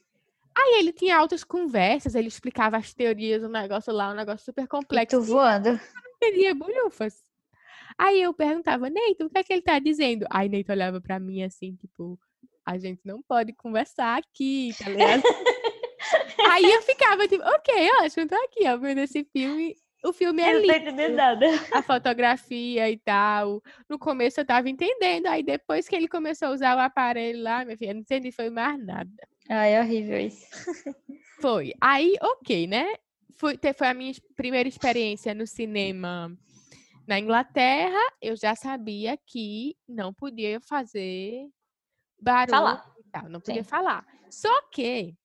Aí 0.58 0.80
ele 0.80 0.92
tinha 0.92 1.18
altas 1.18 1.44
conversas, 1.44 2.16
ele 2.16 2.28
explicava 2.28 2.78
as 2.78 2.94
teorias, 2.94 3.44
um 3.44 3.48
negócio 3.50 3.94
lá, 3.94 4.12
um 4.12 4.16
negócio 4.16 4.46
super 4.46 4.66
E 4.66 4.68
complexo. 4.68 5.18
tu 5.18 5.24
voando? 5.24 5.80
entendia 6.22 6.54
bulhufas. 6.54 7.16
Aí 7.98 8.22
eu 8.22 8.34
perguntava, 8.34 8.90
Neito, 8.90 9.26
o 9.26 9.30
que 9.30 9.38
é 9.40 9.44
que 9.44 9.54
ele 9.54 9.62
tá 9.62 9.80
dizendo? 9.80 10.26
Aí 10.30 10.50
Neito 10.50 10.72
olhava 10.72 11.00
pra 11.02 11.20
mim 11.20 11.44
assim, 11.44 11.76
tipo, 11.76 12.20
a 12.66 12.78
gente 12.78 13.02
não 13.06 13.22
pode 13.22 13.54
conversar 13.54 14.18
aqui, 14.18 14.74
tá 14.78 14.90
ligado? 14.90 15.24
Aí 16.52 16.64
eu 16.72 16.82
ficava 16.82 17.28
tipo, 17.28 17.44
ok, 17.44 17.90
ó, 18.00 18.04
acho 18.04 18.16
que 18.16 18.22
eu 18.22 18.28
tô 18.28 18.36
aqui, 18.36 18.68
ó, 18.68 18.78
vendo 18.78 19.00
esse 19.00 19.24
filme. 19.26 19.76
O 20.04 20.14
filme 20.14 20.42
é 20.42 20.54
tô 20.54 20.60
lindo, 20.60 21.22
a 21.74 21.82
fotografia 21.82 22.90
e 22.90 22.98
tal. 22.98 23.62
No 23.90 24.00
começo 24.00 24.40
eu 24.40 24.46
tava 24.46 24.70
entendendo, 24.70 25.28
aí 25.28 25.44
depois 25.44 25.88
que 25.88 25.96
ele 25.96 26.08
começou 26.08 26.50
a 26.50 26.52
usar 26.52 26.78
o 26.78 26.80
aparelho 26.80 27.44
lá, 27.44 27.66
minha 27.66 27.78
filha, 27.78 27.92
eu 27.92 27.96
não 27.96 28.02
entendi, 28.02 28.32
foi 28.32 28.50
mais 28.50 28.82
nada. 28.84 29.12
Ai, 29.50 29.74
é 29.74 29.82
horrível 29.82 30.20
isso. 30.20 30.46
Foi. 31.42 31.74
Aí, 31.80 32.16
ok, 32.22 32.68
né? 32.68 32.96
Foi, 33.38 33.58
foi 33.76 33.88
a 33.88 33.94
minha 33.94 34.14
primeira 34.36 34.68
experiência 34.68 35.34
no 35.34 35.48
cinema 35.48 36.38
na 37.08 37.18
Inglaterra. 37.18 38.00
Eu 38.22 38.36
já 38.36 38.56
sabia 38.56 39.18
que 39.26 39.76
não 39.88 40.14
podia 40.14 40.60
fazer 40.60 41.48
barulho 42.22 42.52
Falar. 42.52 42.94
e 43.00 43.04
tal, 43.10 43.30
não 43.30 43.40
podia 43.40 43.64
Sim. 43.64 43.70
falar. 43.70 44.06
Só 44.30 44.62
que, 44.70 45.16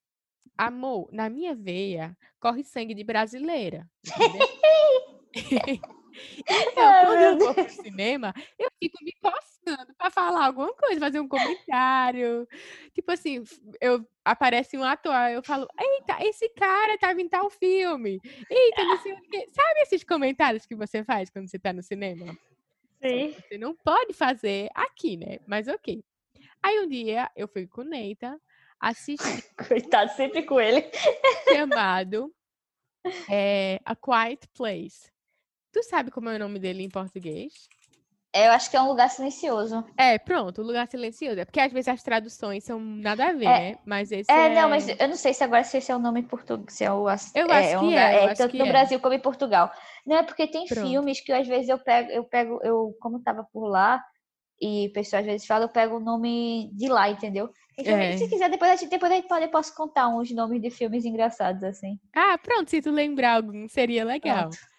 amor, 0.57 1.09
na 1.13 1.29
minha 1.29 1.55
veia 1.55 2.17
corre 2.39 2.63
sangue 2.63 2.95
de 2.95 3.03
brasileira. 3.03 3.87
entendeu? 4.07 4.49
Então, 6.49 6.85
Ai, 6.85 7.07
quando 7.07 7.21
eu 7.21 7.39
vou 7.39 7.55
pro 7.55 7.69
cinema, 7.71 8.33
eu 8.59 8.69
fico 8.81 9.03
me 9.03 9.13
coçando 9.21 9.95
pra 9.97 10.11
falar 10.11 10.47
alguma 10.47 10.73
coisa, 10.75 11.01
fazer 11.01 11.21
um 11.21 11.29
comentário. 11.29 12.47
Tipo 12.93 13.13
assim, 13.13 13.43
eu 13.81 14.07
aparece 14.25 14.77
um 14.79 14.85
ator, 14.85 15.13
eu 15.33 15.43
falo, 15.43 15.67
eita, 15.79 16.25
esse 16.25 16.49
cara 16.51 16.97
tava 16.99 17.21
em 17.21 17.29
tal 17.29 17.51
filme. 17.51 18.21
Eita, 18.49 18.85
não 18.85 19.03
sei 19.03 19.13
o 19.13 19.21
quê. 19.23 19.49
Sabe 19.53 19.81
esses 19.81 20.05
comentários 20.05 20.67
que 20.67 20.77
você 20.77 21.03
faz 21.03 21.31
quando 21.31 21.49
você 21.49 21.59
tá 21.59 21.73
no 21.73 21.83
cinema? 21.83 22.27
Sim. 23.03 23.33
Você 23.33 23.59
não 23.59 23.75
pode 23.75 24.13
fazer 24.13 24.69
aqui, 24.75 25.17
né? 25.17 25.39
Mas 25.47 25.69
ok. 25.69 26.03
Aí 26.63 26.81
um 26.81 26.89
dia 26.89 27.31
eu 27.37 27.47
fui 27.49 27.67
com 27.67 27.83
o 27.83 27.85
Neita 27.85 28.41
assistir 28.81 29.45
Coitado, 29.69 30.13
sempre 30.13 30.43
com 30.45 30.61
ele. 30.61 30.85
chamado 31.53 32.33
é, 33.29 33.81
A 33.85 33.95
Quiet 33.95 34.49
Place. 34.57 35.14
Tu 35.75 35.83
sabe 35.83 36.09
como 36.13 36.29
é 36.31 36.37
o 36.37 36.39
nome 36.39 36.61
dele 36.61 36.85
em 36.85 36.89
português? 36.89 37.53
Eu 38.33 38.53
acho 38.53 38.71
que 38.71 38.77
é 38.77 38.81
um 38.81 38.87
lugar 38.87 39.11
silencioso. 39.11 39.85
É, 39.99 40.17
pronto, 40.19 40.63
o 40.63 40.65
lugar 40.65 40.89
silencioso. 40.89 41.41
É 41.41 41.45
porque 41.45 41.59
às 41.59 41.73
vezes 41.73 41.89
as 41.89 42.01
traduções 42.01 42.63
são 42.63 42.79
nada 42.79 43.27
a 43.27 43.33
ver, 43.33 43.47
É, 43.47 43.71
né? 43.73 43.79
Mas 43.85 44.13
esse 44.13 44.31
É, 44.31 44.47
é... 44.47 44.55
não, 44.55 44.69
mas 44.69 44.89
eu 44.89 45.09
não 45.09 45.17
sei 45.17 45.35
se 45.35 45.43
agora 45.43 45.65
se 45.65 45.79
esse 45.79 45.91
é 45.91 45.97
o 45.97 45.99
nome 45.99 46.21
em 46.21 46.25
português. 46.25 46.75
Se 46.77 46.85
é 46.85 46.93
o, 46.93 47.09
Eu 47.09 47.09
é, 47.09 47.11
acho 47.11 47.79
que 47.81 47.85
lugar, 47.87 48.13
é, 48.13 48.17
eu 48.19 48.21
é, 48.21 48.25
acho 48.27 48.43
tanto 48.43 48.53
que 48.53 48.59
no 48.59 48.67
é. 48.67 48.69
Brasil 48.69 49.01
como 49.01 49.15
em 49.15 49.21
Portugal. 49.21 49.73
Não 50.07 50.17
é 50.17 50.23
porque 50.23 50.47
tem 50.47 50.65
Pronto. 50.65 50.89
filmes 50.89 51.21
que 51.21 51.33
às 51.33 51.47
vezes 51.47 51.69
eu 51.69 51.79
pego, 51.79 52.11
eu 52.13 52.23
pego, 52.23 52.61
eu, 52.63 52.97
como 53.01 53.21
tava 53.21 53.43
por 53.53 53.67
lá, 53.67 54.01
e 54.61 54.87
o 54.87 54.93
pessoal 54.93 55.21
às 55.21 55.27
vezes 55.27 55.47
fala, 55.47 55.65
eu 55.65 55.69
pego 55.69 55.97
o 55.97 56.01
nome 56.01 56.71
de 56.73 56.89
lá, 56.89 57.11
entendeu? 57.11 57.51
Então, 57.77 57.97
É. 57.97 58.17
se 58.17 58.29
quiser, 58.29 58.49
depois 58.49 58.71
a 58.71 58.77
gente, 58.77 58.91
depois 58.91 59.11
a 59.11 59.17
gente 59.17 59.27
pode, 59.29 59.45
eu 59.45 59.51
posso 59.51 59.75
contar 59.75 60.09
uns 60.09 60.31
nomes 60.31 60.63
de 60.63 60.71
filmes 60.71 61.05
engraçados, 61.05 61.65
assim. 61.65 61.99
Ah, 62.15 62.39
pronto, 62.39 62.71
se 62.71 62.81
tu 62.81 62.93
lembrar 62.93 63.35
algum, 63.37 63.69
seria 63.69 64.05
legal. 64.05 64.51
Pronto. 64.51 64.74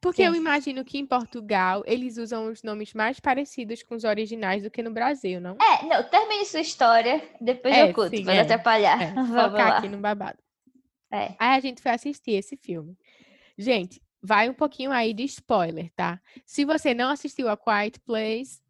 Porque 0.00 0.22
eu 0.22 0.32
Sim. 0.32 0.38
imagino 0.38 0.84
que 0.84 0.98
em 0.98 1.04
Portugal 1.04 1.82
eles 1.86 2.16
usam 2.16 2.46
os 2.50 2.62
nomes 2.62 2.94
mais 2.94 3.20
parecidos 3.20 3.82
com 3.82 3.94
os 3.94 4.04
originais 4.04 4.62
do 4.62 4.70
que 4.70 4.82
no 4.82 4.90
Brasil, 4.90 5.40
não? 5.40 5.56
É, 5.60 5.84
não, 5.84 6.02
termine 6.04 6.44
sua 6.46 6.60
história, 6.60 7.22
depois 7.40 7.74
É, 7.74 7.82
eu 7.82 7.92
conto, 7.92 8.16
sim, 8.16 8.24
pra 8.24 8.34
é. 8.34 8.40
atrapalhar. 8.40 9.02
É, 9.02 9.12
Vamos 9.12 9.28
focar 9.28 9.68
lá. 9.68 9.78
aqui 9.78 9.88
no 9.88 9.98
babado. 9.98 10.38
É. 11.12 11.34
Aí 11.38 11.56
a 11.56 11.60
gente 11.60 11.82
foi 11.82 11.90
assistir 11.92 12.32
esse 12.32 12.56
filme. 12.56 12.96
Gente, 13.58 14.00
vai 14.22 14.48
um 14.48 14.54
pouquinho 14.54 14.90
aí 14.90 15.12
de 15.12 15.24
spoiler, 15.24 15.90
tá? 15.94 16.18
Se 16.46 16.64
você 16.64 16.94
não 16.94 17.10
assistiu 17.10 17.48
a 17.48 17.56
Quiet 17.56 18.00
Place, 18.00 18.60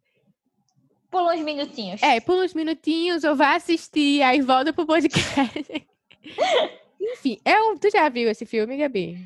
Pula 1.09 1.33
uns 1.33 1.41
minutinhos. 1.41 2.01
é, 2.01 2.19
pula 2.21 2.45
uns 2.45 2.53
minutinhos 2.53 3.23
ou 3.25 3.35
vai 3.35 3.55
assistir, 3.57 4.21
aí 4.21 4.41
volta 4.41 4.71
pro 4.73 4.85
podcast. 4.85 5.87
Enfim, 6.99 7.39
é 7.43 7.57
um... 7.61 7.77
tu 7.77 7.89
já 7.89 8.07
viu 8.09 8.29
esse 8.29 8.45
filme, 8.45 8.77
Gabi? 8.77 9.17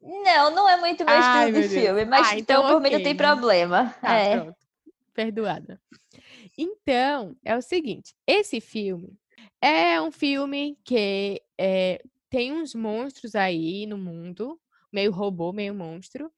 Não, 0.00 0.50
não 0.54 0.68
é 0.68 0.76
muito 0.78 1.04
meu 1.04 1.18
estilo 1.18 1.52
de 1.52 1.68
filme, 1.68 2.04
mas 2.04 2.28
Ah, 2.28 2.38
então, 2.38 2.60
então 2.60 2.72
por 2.72 2.80
mim 2.80 2.90
não 2.90 3.02
tem 3.02 3.14
né? 3.14 3.18
problema. 3.18 3.94
Tá, 4.00 4.14
é. 4.14 4.38
pronto. 4.38 4.58
Perdoada. 5.12 5.80
Então, 6.56 7.36
é 7.44 7.56
o 7.56 7.62
seguinte: 7.62 8.14
esse 8.26 8.60
filme 8.60 9.18
é 9.60 10.00
um 10.00 10.10
filme 10.10 10.78
que 10.84 11.42
é, 11.58 12.00
tem 12.30 12.52
uns 12.52 12.74
monstros 12.74 13.34
aí 13.34 13.86
no 13.86 13.98
mundo, 13.98 14.60
meio 14.92 15.10
robô, 15.10 15.52
meio 15.52 15.74
monstro, 15.74 16.32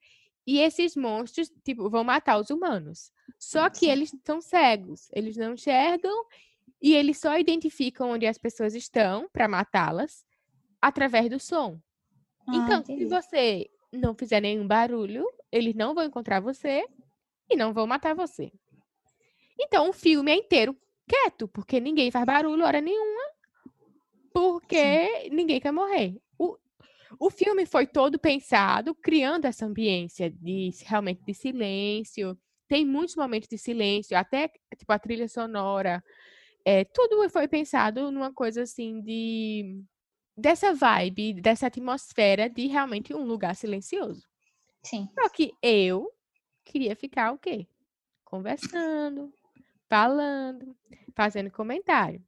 e 0.45 0.59
esses 0.59 0.95
monstros, 0.95 1.51
tipo, 1.63 1.89
vão 1.89 2.03
matar 2.03 2.39
os 2.39 2.49
humanos. 2.49 3.11
Só 3.37 3.69
que 3.69 3.85
eles 3.85 4.11
são 4.25 4.41
cegos, 4.41 5.07
eles 5.13 5.37
não 5.37 5.53
enxergam 5.53 6.25
e 6.81 6.95
eles 6.95 7.19
só 7.19 7.37
identificam 7.37 8.11
onde 8.11 8.25
as 8.25 8.37
pessoas 8.37 8.73
estão 8.73 9.29
para 9.31 9.47
matá-las 9.47 10.25
através 10.81 11.29
do 11.29 11.39
som. 11.39 11.79
Ah, 12.47 12.55
Então, 12.55 12.83
se 12.83 12.93
entendi. 12.93 13.05
você 13.05 13.69
não 13.91 14.15
fizer 14.15 14.41
nenhum 14.41 14.67
barulho, 14.67 15.25
eles 15.51 15.75
não 15.75 15.93
vão 15.93 16.03
encontrar 16.05 16.39
você 16.39 16.85
e 17.49 17.55
não 17.55 17.73
vão 17.73 17.85
matar 17.85 18.15
você. 18.15 18.51
Então, 19.59 19.89
o 19.89 19.93
filme 19.93 20.31
é 20.31 20.35
inteiro 20.35 20.75
quieto, 21.07 21.47
porque 21.47 21.79
ninguém 21.79 22.09
faz 22.09 22.25
barulho 22.25 22.63
hora 22.63 22.79
nenhuma, 22.81 23.21
porque 24.33 25.29
ninguém 25.29 25.59
quer 25.59 25.71
morrer. 25.71 26.15
O, 26.37 26.57
o 27.19 27.29
filme 27.29 27.65
foi 27.65 27.85
todo 27.85 28.17
pensado, 28.19 28.95
criando 28.95 29.45
essa 29.45 29.65
ambiência 29.65 30.29
de 30.29 30.71
realmente 30.85 31.21
de 31.25 31.33
silêncio. 31.33 32.37
Tem 32.67 32.85
muitos 32.85 33.15
momentos 33.15 33.49
de 33.49 33.57
silêncio, 33.57 34.17
até 34.17 34.49
tipo 34.77 34.91
a 34.91 34.99
trilha 34.99 35.27
sonora. 35.27 36.01
É, 36.65 36.85
tudo 36.85 37.27
foi 37.29 37.47
pensado 37.47 38.11
numa 38.11 38.33
coisa 38.33 38.63
assim 38.63 39.01
de 39.01 39.83
dessa 40.35 40.73
vibe, 40.73 41.33
dessa 41.41 41.67
atmosfera 41.67 42.49
de 42.49 42.67
realmente 42.67 43.13
um 43.13 43.23
lugar 43.23 43.55
silencioso. 43.55 44.25
Sim. 44.83 45.09
Só 45.13 45.29
que 45.29 45.53
eu 45.61 46.11
queria 46.63 46.95
ficar 46.95 47.31
o 47.31 47.37
quê? 47.37 47.67
Conversando, 48.25 49.31
falando, 49.89 50.75
fazendo 51.15 51.51
comentário. 51.51 52.23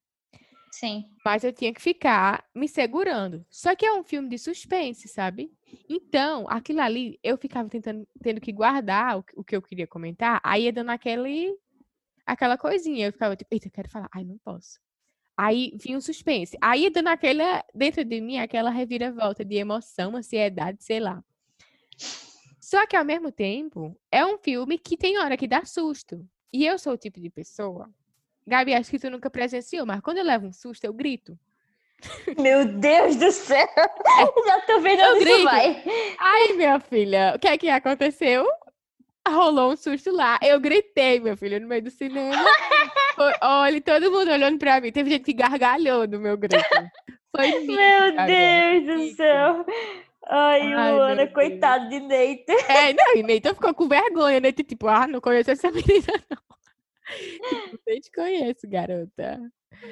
Sim. 0.72 1.06
Mas 1.24 1.44
eu 1.44 1.54
tinha 1.54 1.74
que 1.74 1.82
ficar 1.82 2.44
me 2.54 2.68
segurando. 2.68 3.46
Só 3.50 3.76
que 3.76 3.86
é 3.86 3.94
um 3.94 4.04
filme 4.04 4.28
de 4.28 4.38
suspense, 4.38 5.08
sabe? 5.08 5.52
Então, 5.88 6.46
aquilo 6.50 6.82
ali, 6.82 7.20
eu 7.24 7.38
ficava 7.38 7.70
tentando, 7.70 8.08
tendo 8.22 8.42
que 8.42 8.52
guardar 8.52 9.18
o, 9.20 9.24
que- 9.24 9.40
o 9.40 9.44
que 9.44 9.56
eu 9.56 9.62
queria 9.62 9.88
comentar, 9.88 10.42
aí 10.44 10.64
ia 10.64 10.74
dando 10.74 10.90
aquele, 10.90 11.56
aquela 12.26 12.58
coisinha. 12.58 13.08
Eu 13.08 13.14
ficava 13.14 13.36
tipo, 13.36 13.54
eita, 13.54 13.68
eu 13.68 13.72
quero 13.72 13.90
falar. 13.90 14.10
Ai, 14.14 14.24
não 14.24 14.38
posso. 14.40 14.80
Aí 15.36 15.74
vinha 15.76 15.98
o 15.98 16.02
suspense. 16.02 16.58
Aí 16.62 16.90
dando 16.90 17.08
aquela, 17.08 17.64
dentro 17.74 18.04
de 18.06 18.22
mim, 18.22 18.38
aquela 18.38 18.70
reviravolta 18.70 19.44
de 19.44 19.56
emoção, 19.56 20.16
ansiedade, 20.16 20.84
sei 20.84 21.00
lá. 21.00 21.24
Só 22.60 22.86
que 22.86 22.96
ao 22.96 23.04
mesmo 23.06 23.32
tempo, 23.32 23.96
é 24.12 24.26
um 24.26 24.38
filme 24.38 24.78
que 24.78 24.96
tem 24.98 25.18
hora 25.18 25.36
que 25.38 25.48
dá 25.48 25.66
susto. 25.66 26.26
E 26.52 26.66
eu 26.66 26.78
sou 26.78 26.94
o 26.94 26.98
tipo 26.98 27.20
de 27.20 27.30
pessoa. 27.30 27.90
Gabi, 28.46 28.74
acho 28.74 28.92
que 28.92 29.00
tu 29.00 29.10
nunca 29.10 29.30
presenciou, 29.30 29.86
mas 29.86 30.02
quando 30.02 30.18
eu 30.18 30.24
levo 30.24 30.48
um 30.48 30.54
susto, 30.54 30.84
eu 30.86 30.94
grito. 30.94 31.38
Meu 32.38 32.66
Deus 32.66 33.16
do 33.16 33.32
céu! 33.32 33.68
Já 34.46 34.60
tô 34.62 34.80
vendo 34.82 35.00
Eu 35.02 35.12
onde 35.16 35.24
grito. 35.24 35.44
vai. 35.44 35.84
Ai, 36.20 36.54
minha 36.54 36.80
filha, 36.80 37.34
o 37.36 37.40
que 37.40 37.48
é 37.48 37.58
que 37.58 37.70
aconteceu? 37.70 38.46
Rolou 39.28 39.72
um 39.72 39.78
susto 39.78 40.12
lá. 40.12 40.38
Eu 40.42 40.60
gritei, 40.60 41.20
meu 41.20 41.38
filho, 41.38 41.60
no 41.62 41.68
meio 41.68 41.82
do 41.82 41.90
cinema. 41.90 42.36
Foi- 43.24 43.34
olha, 43.50 43.82
todo 43.82 44.12
mundo 44.12 44.32
olhando 44.32 44.58
pra 44.60 44.80
mim. 44.82 44.92
Teve 44.92 45.10
gente 45.12 45.24
que 45.26 45.34
gargalhou 45.34 46.08
no 46.08 46.20
meu 46.20 46.38
grito. 46.38 46.64
Foi 47.36 47.48
Meu 47.66 48.16
Gabriela, 48.16 48.26
Deus 48.28 48.86
do 49.12 49.16
céu! 49.16 49.66
Luana, 50.30 51.28
coitado 51.28 51.90
de 51.90 52.00
Neita. 52.00 52.54
É, 52.54 52.94
não, 52.94 53.16
e 53.18 53.24
Neita 53.24 53.54
ficou 53.54 53.74
com 53.74 53.88
vergonha, 53.88 54.40
né? 54.40 54.52
Tipo, 54.52 54.88
ah, 54.88 55.06
não 55.08 55.20
conheço 55.20 55.52
essa 55.52 55.70
menina, 55.72 56.14
não. 56.30 56.38
Tipo, 57.50 57.80
nem 57.86 58.00
te 58.00 58.12
conheço, 58.12 58.68
garota. 58.70 59.40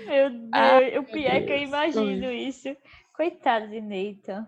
Meu 0.07 0.29
Deus, 0.29 0.50
Ah, 0.53 0.79
o 1.00 1.03
pior 1.03 1.33
é 1.33 1.41
que 1.41 1.51
eu 1.51 1.57
Deus, 1.57 1.67
imagino 1.67 2.31
isso. 2.31 2.75
Coitado 3.13 3.67
de 3.67 3.81
Neita. 3.81 4.47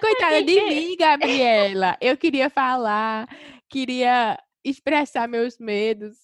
Coitada 0.00 0.42
de 0.42 0.54
que- 0.54 0.64
mim, 0.68 0.96
Gabriela. 0.96 1.96
Eu 2.00 2.16
queria 2.16 2.48
falar, 2.48 3.26
queria 3.68 4.38
expressar 4.64 5.26
meus 5.28 5.58
medos, 5.58 6.16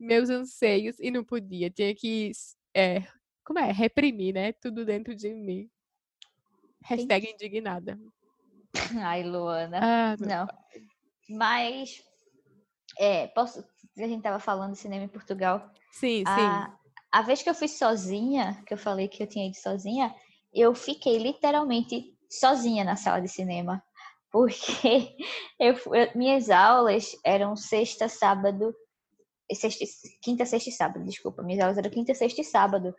meus 0.00 0.30
anseios, 0.30 0.96
e 0.98 1.10
não 1.10 1.22
podia. 1.22 1.70
Tinha 1.70 1.94
que, 1.94 2.32
é, 2.74 3.02
como 3.44 3.58
é? 3.58 3.70
Reprimir, 3.70 4.34
né? 4.34 4.52
Tudo 4.52 4.84
dentro 4.84 5.14
de 5.14 5.32
mim. 5.34 5.70
Hashtag 6.84 7.28
indignada. 7.30 7.98
Ai, 9.02 9.22
Luana. 9.22 9.80
Ah, 9.82 10.16
Não. 10.18 10.46
Mas, 11.28 12.02
é, 12.98 13.26
posso. 13.28 13.60
A 13.98 14.06
gente 14.06 14.22
tava 14.22 14.38
falando 14.40 14.72
de 14.72 14.78
cinema 14.78 15.04
em 15.04 15.08
Portugal. 15.08 15.70
Sim, 15.92 16.24
sim. 16.24 16.24
A, 16.26 16.76
a 17.12 17.22
vez 17.22 17.42
que 17.42 17.50
eu 17.50 17.54
fui 17.54 17.68
sozinha, 17.68 18.62
que 18.66 18.72
eu 18.74 18.78
falei 18.78 19.06
que 19.08 19.22
eu 19.22 19.26
tinha 19.26 19.46
ido 19.46 19.56
sozinha, 19.56 20.14
eu 20.52 20.74
fiquei 20.74 21.18
literalmente 21.18 22.16
sozinha 22.28 22.82
na 22.84 22.96
sala 22.96 23.20
de 23.20 23.28
cinema. 23.28 23.82
Porque 24.32 25.16
eu, 25.58 25.74
eu- 25.94 26.10
minhas 26.14 26.50
aulas 26.50 27.16
eram 27.24 27.54
sexta, 27.56 28.08
sábado. 28.08 28.74
Sexta, 29.54 29.84
quinta, 30.22 30.46
sexta 30.46 30.68
e 30.70 30.72
sábado, 30.72 31.04
desculpa. 31.04 31.42
Minhas 31.42 31.60
aulas 31.62 31.78
eram 31.78 31.90
quinta, 31.90 32.14
sexta 32.14 32.40
e 32.40 32.44
sábado. 32.44 32.94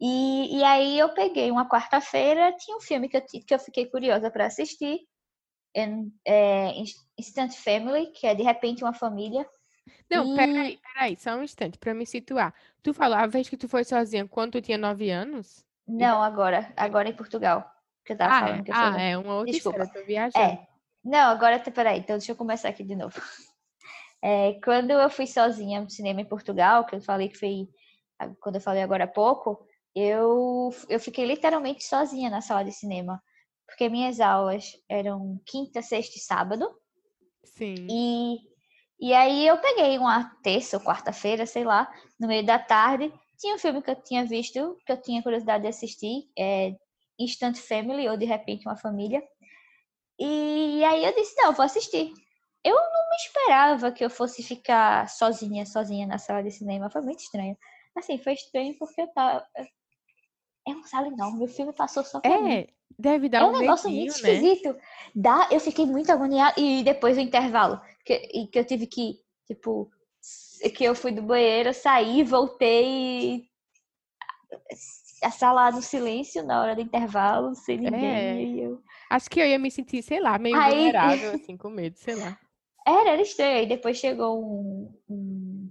E, 0.00 0.58
e 0.58 0.62
aí 0.64 0.98
eu 0.98 1.08
peguei 1.14 1.50
uma 1.50 1.68
quarta-feira, 1.68 2.52
tinha 2.58 2.76
um 2.76 2.80
filme 2.80 3.08
que 3.08 3.16
eu, 3.16 3.22
que 3.22 3.54
eu 3.54 3.58
fiquei 3.58 3.86
curiosa 3.86 4.30
para 4.30 4.46
assistir. 4.46 5.00
em- 5.74 6.10
é, 6.24 6.72
Instant 7.18 7.52
Family, 7.52 8.06
que 8.12 8.26
é 8.26 8.34
de 8.34 8.42
repente 8.42 8.82
uma 8.82 8.94
família. 8.94 9.46
Não, 10.10 10.24
e- 10.24 10.36
peraí, 10.36 10.78
peraí, 10.94 11.16
só 11.18 11.34
um 11.36 11.42
instante, 11.42 11.76
pra 11.78 11.92
me 11.92 12.06
situar. 12.06 12.54
Tu 12.82 12.94
falou 12.94 13.16
a 13.18 13.26
vez 13.26 13.46
que 13.48 13.56
tu 13.58 13.68
foi 13.68 13.84
sozinha 13.84 14.26
quando 14.26 14.52
tu 14.52 14.62
tinha 14.62 14.78
nove 14.78 15.10
anos? 15.10 15.64
Não, 15.86 16.22
agora, 16.22 16.72
agora 16.76 17.08
em 17.10 17.14
Portugal. 17.16 17.70
Que 18.04 18.12
eu 18.12 18.16
tava 18.16 18.34
Ah, 18.34 18.40
falando 18.40 18.60
é, 18.60 18.62
que 18.64 18.70
eu 18.70 18.74
ah, 18.74 19.00
é 19.00 19.18
uma 19.18 19.34
outra 19.36 19.52
Desculpa. 19.52 19.82
história, 19.82 20.00
tô 20.00 20.06
viajando. 20.06 20.44
É. 20.44 20.66
Não, 21.04 21.28
agora, 21.30 21.58
tá- 21.58 21.70
peraí, 21.70 21.98
então 21.98 22.16
deixa 22.16 22.32
eu 22.32 22.36
começar 22.36 22.68
aqui 22.70 22.82
de 22.82 22.96
novo. 22.96 23.20
É, 24.22 24.54
quando 24.64 24.90
eu 24.90 25.10
fui 25.10 25.26
sozinha 25.26 25.80
no 25.80 25.90
cinema 25.90 26.20
em 26.20 26.28
Portugal, 26.28 26.84
que 26.84 26.96
eu 26.96 27.00
falei 27.00 27.28
que 27.28 27.38
foi, 27.38 27.68
quando 28.40 28.56
eu 28.56 28.60
falei 28.60 28.82
agora 28.82 29.04
há 29.04 29.08
pouco, 29.08 29.66
eu, 29.94 30.70
eu 30.88 31.00
fiquei 31.00 31.24
literalmente 31.24 31.84
sozinha 31.84 32.28
na 32.28 32.40
sala 32.40 32.64
de 32.64 32.72
cinema. 32.72 33.22
Porque 33.66 33.88
minhas 33.88 34.20
aulas 34.20 34.72
eram 34.88 35.40
quinta, 35.44 35.82
sexta 35.82 36.18
e 36.18 36.20
sábado. 36.20 36.68
Sim. 37.44 37.86
E, 37.90 38.36
e 39.00 39.12
aí 39.12 39.46
eu 39.46 39.58
peguei 39.58 39.98
uma 39.98 40.30
terça 40.42 40.76
ou 40.76 40.82
quarta-feira, 40.82 41.46
sei 41.46 41.64
lá, 41.64 41.90
no 42.18 42.28
meio 42.28 42.44
da 42.44 42.58
tarde. 42.58 43.12
Tinha 43.38 43.54
um 43.54 43.58
filme 43.58 43.82
que 43.82 43.90
eu 43.90 43.96
tinha 43.96 44.24
visto, 44.24 44.78
que 44.86 44.92
eu 44.92 45.00
tinha 45.00 45.22
curiosidade 45.22 45.62
de 45.62 45.68
assistir, 45.68 46.30
é 46.38 46.74
Instant 47.18 47.56
Family, 47.56 48.08
ou 48.08 48.16
De 48.16 48.24
Repente 48.24 48.66
Uma 48.66 48.76
Família. 48.76 49.22
E 50.18 50.82
aí 50.84 51.04
eu 51.04 51.14
disse, 51.14 51.36
não, 51.36 51.46
eu 51.46 51.52
vou 51.52 51.64
assistir. 51.64 52.12
Eu 52.66 52.74
não 52.74 53.10
me 53.10 53.16
esperava 53.16 53.92
que 53.92 54.04
eu 54.04 54.10
fosse 54.10 54.42
ficar 54.42 55.08
sozinha, 55.08 55.64
sozinha 55.64 56.06
na 56.06 56.18
sala 56.18 56.42
de 56.42 56.50
cinema. 56.50 56.90
Foi 56.90 57.00
muito 57.00 57.20
estranho. 57.20 57.56
Assim, 57.94 58.18
foi 58.18 58.32
estranho 58.32 58.74
porque 58.78 59.00
eu 59.02 59.06
tava... 59.08 59.46
É 60.66 60.72
uma 60.72 60.86
sala 60.86 61.06
enorme, 61.06 61.44
o 61.44 61.48
filme 61.48 61.72
passou 61.72 62.02
só 62.02 62.18
pra 62.18 62.40
mim. 62.40 62.52
É, 62.52 62.66
deve 62.98 63.28
dar 63.28 63.42
É 63.42 63.44
um, 63.44 63.50
um 63.50 63.58
negócio 63.60 63.88
medinho, 63.88 64.06
muito 64.06 64.22
né? 64.22 64.32
esquisito. 64.32 64.76
Dá, 65.14 65.48
eu 65.52 65.60
fiquei 65.60 65.86
muito 65.86 66.10
agoniada. 66.10 66.58
E 66.60 66.82
depois 66.82 67.14
do 67.16 67.22
intervalo, 67.22 67.80
que, 68.04 68.18
que 68.48 68.58
eu 68.58 68.64
tive 68.64 68.88
que, 68.88 69.20
tipo, 69.46 69.88
que 70.74 70.82
eu 70.82 70.96
fui 70.96 71.12
do 71.12 71.22
banheiro, 71.22 71.72
saí, 71.72 72.24
voltei. 72.24 73.48
A 75.22 75.30
sala 75.30 75.70
no 75.70 75.80
silêncio 75.82 76.42
na 76.44 76.60
hora 76.60 76.74
do 76.74 76.80
intervalo, 76.80 77.54
sem 77.54 77.78
ninguém. 77.78 78.60
É. 78.60 78.66
Eu... 78.66 78.82
Acho 79.08 79.30
que 79.30 79.40
eu 79.40 79.46
ia 79.46 79.58
me 79.58 79.70
sentir, 79.70 80.02
sei 80.02 80.18
lá, 80.20 80.36
meio 80.36 80.56
Aí- 80.60 80.74
vulnerável, 80.74 81.30
assim, 81.32 81.56
com 81.56 81.70
medo, 81.70 81.96
sei 81.96 82.16
lá. 82.16 82.36
Era, 82.86 83.10
era 83.10 83.22
estranho. 83.22 83.58
Aí 83.58 83.66
depois 83.66 83.96
chegou 83.96 84.40
um, 84.42 84.92
um, 85.08 85.70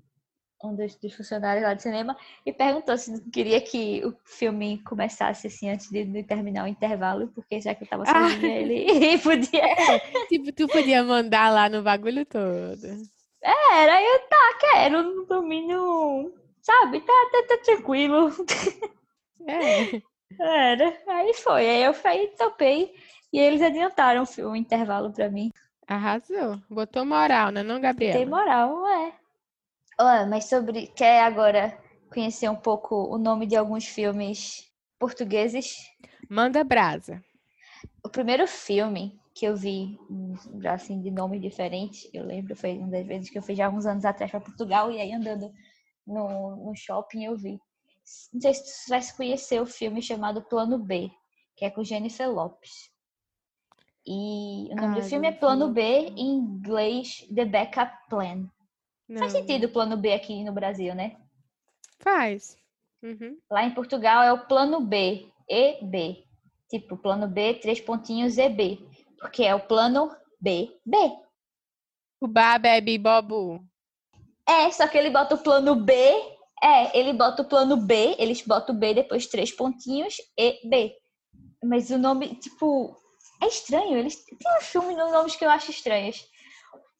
um 0.63 0.75
dos, 0.75 0.95
dos 0.95 1.13
funcionários 1.13 1.63
lá 1.63 1.73
do 1.73 1.81
cinema 1.81 2.17
e 2.45 2.51
perguntou 2.51 2.97
se 2.97 3.11
não 3.11 3.19
queria 3.31 3.61
que 3.61 4.05
o 4.05 4.13
filme 4.25 4.83
começasse 4.83 5.47
assim 5.47 5.69
antes 5.69 5.89
de, 5.89 6.03
de 6.03 6.23
terminar 6.23 6.65
o 6.65 6.67
intervalo, 6.67 7.27
porque 7.29 7.61
já 7.61 7.73
que 7.73 7.83
eu 7.83 7.87
tava 7.87 8.03
Ah. 8.07 8.29
sozinha, 8.29 8.57
ele 8.57 9.17
podia. 9.19 9.61
Tipo, 10.29 10.51
tu 10.51 10.67
podia 10.67 11.03
mandar 11.03 11.51
lá 11.53 11.69
no 11.69 11.81
bagulho 11.81 12.25
todo. 12.25 12.85
Era, 13.41 14.01
eu 14.01 14.19
tá, 14.27 14.57
quero, 14.59 15.43
mim 15.43 15.67
não. 15.67 16.33
Sabe, 16.61 16.99
tá, 17.01 17.13
tá, 17.31 17.43
tá 17.47 17.57
tranquilo. 17.63 18.31
É. 19.47 20.01
Era, 20.39 20.97
aí 21.07 21.33
foi. 21.35 21.69
Aí 21.69 21.83
eu 21.83 21.93
fui, 21.93 22.27
topei. 22.37 22.93
E 23.31 23.39
eles 23.39 23.61
adiantaram 23.61 24.23
o 24.23 24.55
intervalo 24.55 25.11
pra 25.11 25.29
mim. 25.29 25.51
Arrasou. 25.87 26.59
Botou 26.69 27.05
moral, 27.05 27.51
né, 27.51 27.63
não, 27.63 27.75
Tem 27.75 27.83
Gabriela? 27.83 28.25
moral, 28.25 28.87
é. 28.87 29.13
Ó, 29.99 30.25
mas 30.27 30.45
sobre. 30.45 30.87
Quer 30.87 31.23
agora 31.23 31.77
conhecer 32.11 32.49
um 32.49 32.55
pouco 32.55 32.95
o 33.13 33.17
nome 33.17 33.45
de 33.45 33.55
alguns 33.55 33.85
filmes 33.85 34.71
portugueses? 34.99 35.77
Manda 36.29 36.63
brasa. 36.63 37.23
O 38.03 38.09
primeiro 38.09 38.47
filme 38.47 39.19
que 39.33 39.45
eu 39.45 39.55
vi, 39.55 39.99
assim, 40.65 41.01
de 41.01 41.11
nome 41.11 41.39
diferente, 41.39 42.09
eu 42.13 42.25
lembro, 42.25 42.55
foi 42.55 42.77
uma 42.77 42.87
das 42.87 43.05
vezes 43.05 43.29
que 43.29 43.37
eu 43.37 43.41
fui 43.41 43.53
já 43.53 43.69
uns 43.69 43.85
anos 43.85 44.05
atrás 44.05 44.31
para 44.31 44.39
Portugal, 44.39 44.89
e 44.91 44.99
aí 44.99 45.11
andando 45.11 45.51
no, 46.07 46.55
no 46.55 46.75
shopping 46.75 47.25
eu 47.25 47.35
vi. 47.35 47.59
Não 48.33 48.39
sei 48.39 48.53
se 48.53 48.85
tu 48.85 48.89
vai 48.89 49.01
conhecer 49.15 49.61
o 49.61 49.65
filme 49.65 50.01
chamado 50.01 50.41
Plano 50.41 50.77
B, 50.77 51.11
que 51.55 51.65
é 51.65 51.69
com 51.69 51.83
Jennifer 51.83 52.29
Lopes. 52.29 52.89
E 54.07 54.69
o 54.71 54.75
nome 54.75 54.95
do 54.95 55.01
Ai, 55.01 55.09
filme 55.09 55.27
é 55.27 55.31
Plano. 55.31 55.69
B, 55.69 55.81
em 55.81 56.37
inglês 56.37 57.27
The 57.33 57.45
Backup 57.45 57.91
Plan. 58.09 58.47
Não. 59.09 59.19
Faz 59.19 59.31
sentido 59.31 59.65
o 59.65 59.71
Plano 59.71 59.97
B 59.97 60.13
aqui 60.13 60.43
no 60.43 60.53
Brasil, 60.53 60.93
né? 60.93 61.17
Faz. 61.99 62.57
Uhum. 63.01 63.37
Lá 63.49 63.65
em 63.65 63.73
Portugal 63.73 64.23
é 64.23 64.31
o 64.31 64.45
Plano 64.45 64.79
B, 64.81 65.27
EB. 65.49 66.23
Tipo, 66.69 66.97
Plano 66.97 67.27
B, 67.27 67.55
três 67.55 67.79
pontinhos, 67.81 68.37
EB. 68.37 68.79
Porque 69.19 69.43
é 69.43 69.55
o 69.55 69.59
Plano 69.59 70.15
B, 70.39 70.75
B. 70.85 70.97
O 72.21 72.27
Bá, 72.27 72.57
Bebe, 72.57 72.97
Bobu. 72.97 73.63
É, 74.47 74.71
só 74.71 74.87
que 74.87 74.97
ele 74.97 75.09
bota 75.09 75.35
o 75.35 75.39
plano 75.39 75.75
B. 75.75 75.93
É, 76.63 76.97
ele 76.97 77.13
bota 77.13 77.41
o 77.41 77.45
plano 77.45 77.77
B, 77.77 78.15
eles 78.17 78.41
botam 78.41 78.73
o 78.73 78.77
B 78.77 78.93
depois 78.93 79.27
três 79.27 79.51
pontinhos 79.51 80.17
e 80.37 80.67
B. 80.67 80.95
Mas 81.63 81.89
o 81.89 81.97
nome, 81.97 82.35
tipo, 82.35 82.95
é 83.41 83.47
estranho. 83.47 83.97
Eles 83.97 84.15
tem 84.23 84.57
um 84.57 84.61
filme 84.61 84.95
nos 84.95 85.11
nomes 85.11 85.35
que 85.35 85.45
eu 85.45 85.49
acho 85.49 85.71
estranhos. 85.71 86.25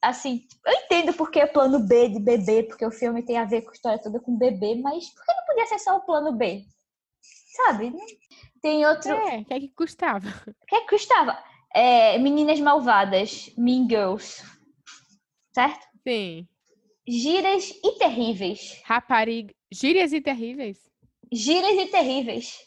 Assim, 0.02 0.45
eu 0.65 0.74
entendo 0.74 1.13
porque 1.13 1.39
é 1.39 1.48
plano 1.48 1.80
B 1.80 2.10
de 2.10 2.19
bebê, 2.19 2.63
porque 2.63 2.86
o 2.86 2.91
filme 2.91 3.24
tem 3.24 3.38
a 3.38 3.45
ver 3.45 3.63
com 3.63 3.71
a 3.71 3.74
história 3.74 4.02
toda 4.02 4.19
com 4.19 4.38
bebê, 4.38 4.76
mas 4.76 5.10
por 5.10 5.26
que 5.26 5.34
não 5.34 5.45
podia 5.45 5.65
ser 5.65 5.80
só 5.80 5.98
o 5.98 6.02
plano 6.02 6.32
B? 6.32 6.63
Sabe? 7.56 7.93
Tem 8.62 8.86
outro. 8.86 9.12
É, 9.12 9.39
o 9.39 9.45
que 9.45 9.54
é 9.54 9.60
que 9.60 9.69
custava? 9.69 10.28
O 10.28 10.65
que 10.67 10.76
é 10.76 10.82
que 10.82 10.89
custava? 10.89 11.41
É, 11.74 12.17
Meninas 12.19 12.60
Malvadas, 12.60 13.52
Mean 13.58 13.88
Girls. 13.89 14.43
Certo? 15.54 15.86
Sim. 16.08 16.48
Giras 17.08 17.69
e 17.84 17.98
terríveis. 17.98 18.82
Rapariga. 18.84 19.54
Gírias 19.71 20.13
e 20.13 20.21
terríveis. 20.21 20.80
Giras 21.32 21.78
e 21.78 21.86
terríveis. 21.88 22.60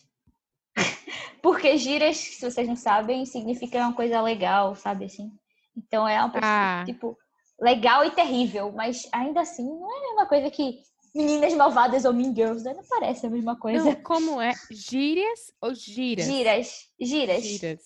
Porque 1.43 1.77
giras, 1.77 2.17
se 2.17 2.51
vocês 2.51 2.67
não 2.69 2.77
sabem, 2.77 3.25
significa 3.27 3.79
uma 3.79 3.93
coisa 3.95 4.21
legal, 4.21 4.75
sabe 4.75 5.05
assim? 5.07 5.31
Então 5.77 6.07
é 6.09 6.19
uma 6.19 6.31
pessoa, 6.31 6.51
Ah. 6.53 6.83
tipo, 6.85 7.17
legal 7.61 8.05
e 8.05 8.11
terrível, 8.11 8.73
mas 8.73 9.09
ainda 9.13 9.41
assim 9.41 9.65
não 9.65 9.91
é 9.93 9.99
a 9.99 10.09
mesma 10.09 10.27
coisa 10.27 10.51
que 10.51 10.81
meninas 11.15 11.55
malvadas 11.55 12.05
ou 12.05 12.13
mean 12.13 12.35
girls, 12.35 12.65
né? 12.65 12.75
Não 12.75 12.85
parece 12.89 13.27
a 13.27 13.31
mesma 13.31 13.57
coisa. 13.57 13.85
Não, 13.85 13.95
como 14.03 14.41
é? 14.41 14.53
Gírias 14.71 15.53
ou 15.61 15.75
giras? 15.75 16.27
Giras, 16.27 16.89
giras, 17.01 17.43
Giras. 17.45 17.81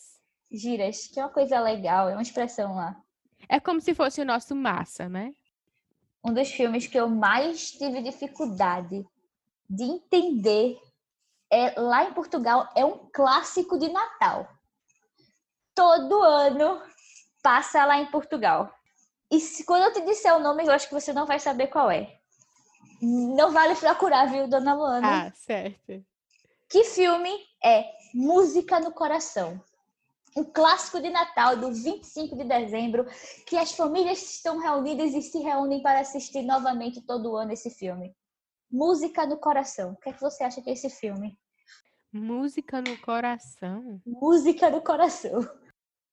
giras, 0.50 1.06
que 1.06 1.20
é 1.20 1.24
uma 1.24 1.32
coisa 1.32 1.60
legal, 1.60 2.08
é 2.08 2.12
uma 2.12 2.22
expressão 2.22 2.74
lá. 2.74 2.96
É 3.48 3.58
como 3.60 3.80
se 3.80 3.94
fosse 3.94 4.20
o 4.20 4.24
nosso 4.24 4.54
massa, 4.54 5.08
né? 5.08 5.32
Um 6.24 6.32
dos 6.32 6.50
filmes 6.50 6.86
que 6.86 6.98
eu 6.98 7.08
mais 7.08 7.72
tive 7.72 8.00
dificuldade 8.02 9.04
de 9.68 9.84
entender 9.84 10.76
é 11.52 11.78
lá 11.78 12.04
em 12.04 12.14
Portugal 12.14 12.68
é 12.74 12.84
um 12.84 13.10
clássico 13.12 13.78
de 13.78 13.92
Natal. 13.92 14.48
Todo 15.74 16.22
ano 16.22 16.80
passa 17.42 17.84
lá 17.84 17.98
em 17.98 18.06
Portugal. 18.06 18.74
E 19.30 19.38
se, 19.38 19.64
quando 19.64 19.82
eu 19.84 19.92
te 19.92 20.00
disser 20.00 20.34
o 20.34 20.40
nome, 20.40 20.64
eu 20.64 20.72
acho 20.72 20.88
que 20.88 20.94
você 20.94 21.12
não 21.12 21.26
vai 21.26 21.38
saber 21.38 21.66
qual 21.66 21.90
é. 21.90 22.18
Não 23.00 23.52
vale 23.52 23.74
procurar, 23.74 24.26
viu, 24.26 24.48
dona 24.48 24.74
Luana? 24.74 25.26
Ah, 25.26 25.32
certo. 25.34 26.04
Que 26.68 26.84
filme 26.84 27.30
é 27.62 27.84
Música 28.14 28.80
no 28.80 28.92
Coração? 28.92 29.62
um 30.36 30.44
clássico 30.44 31.00
de 31.00 31.10
Natal 31.10 31.56
do 31.56 31.72
25 31.72 32.36
de 32.36 32.44
dezembro, 32.44 33.06
que 33.46 33.56
as 33.56 33.72
famílias 33.72 34.22
estão 34.22 34.58
reunidas 34.58 35.12
e 35.12 35.20
se 35.20 35.38
reúnem 35.38 35.82
para 35.82 36.00
assistir 36.00 36.42
novamente 36.42 37.02
todo 37.02 37.36
ano 37.36 37.52
esse 37.52 37.68
filme. 37.70 38.14
Música 38.72 39.26
no 39.26 39.36
Coração. 39.36 39.92
O 39.92 39.96
que 39.96 40.08
é 40.08 40.12
que 40.14 40.20
você 40.20 40.42
acha 40.42 40.62
que 40.62 40.70
é 40.70 40.72
esse 40.72 40.88
filme? 40.88 41.38
Música 42.10 42.80
no 42.80 42.96
coração. 42.98 44.00
Música 44.04 44.68
no 44.70 44.82
Coração. 44.82 45.48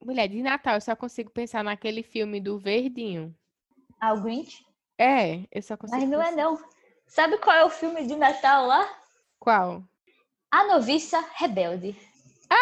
Mulher, 0.01 0.27
de 0.29 0.41
Natal 0.41 0.75
eu 0.75 0.81
só 0.81 0.95
consigo 0.95 1.29
pensar 1.29 1.63
naquele 1.63 2.03
filme 2.03 2.39
do 2.39 2.57
Verdinho. 2.57 3.35
Ah, 3.99 4.13
o 4.13 4.21
Grinch? 4.21 4.63
É, 4.97 5.45
eu 5.51 5.61
só 5.61 5.75
consigo. 5.75 5.99
Mas 5.99 6.09
não 6.09 6.21
é 6.21 6.29
pensar. 6.29 6.41
não. 6.41 6.57
Sabe 7.07 7.37
qual 7.39 7.55
é 7.55 7.65
o 7.65 7.69
filme 7.69 8.05
de 8.05 8.15
Natal 8.15 8.65
lá? 8.67 8.89
Qual? 9.39 9.83
A 10.51 10.63
Noviça 10.67 11.19
Rebelde. 11.35 11.95
Ah! 12.49 12.57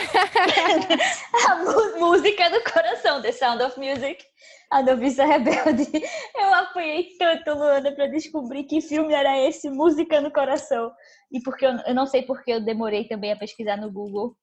A 1.50 1.98
música 1.98 2.50
do 2.50 2.62
coração, 2.72 3.22
The 3.22 3.32
Sound 3.32 3.62
of 3.62 3.78
Music. 3.78 4.24
A 4.70 4.82
Noviça 4.82 5.24
Rebelde. 5.24 5.84
Eu 6.36 6.54
apanhei 6.54 7.16
tanto, 7.18 7.52
Luana, 7.54 7.92
pra 7.92 8.06
descobrir 8.06 8.64
que 8.64 8.80
filme 8.80 9.12
era 9.12 9.36
esse, 9.38 9.68
Música 9.68 10.20
no 10.20 10.32
Coração. 10.32 10.92
E 11.32 11.40
porque 11.42 11.66
eu, 11.66 11.72
eu 11.86 11.94
não 11.94 12.06
sei 12.06 12.22
porque 12.22 12.52
eu 12.52 12.60
demorei 12.64 13.04
também 13.08 13.32
a 13.32 13.36
pesquisar 13.36 13.76
no 13.76 13.90
Google. 13.90 14.36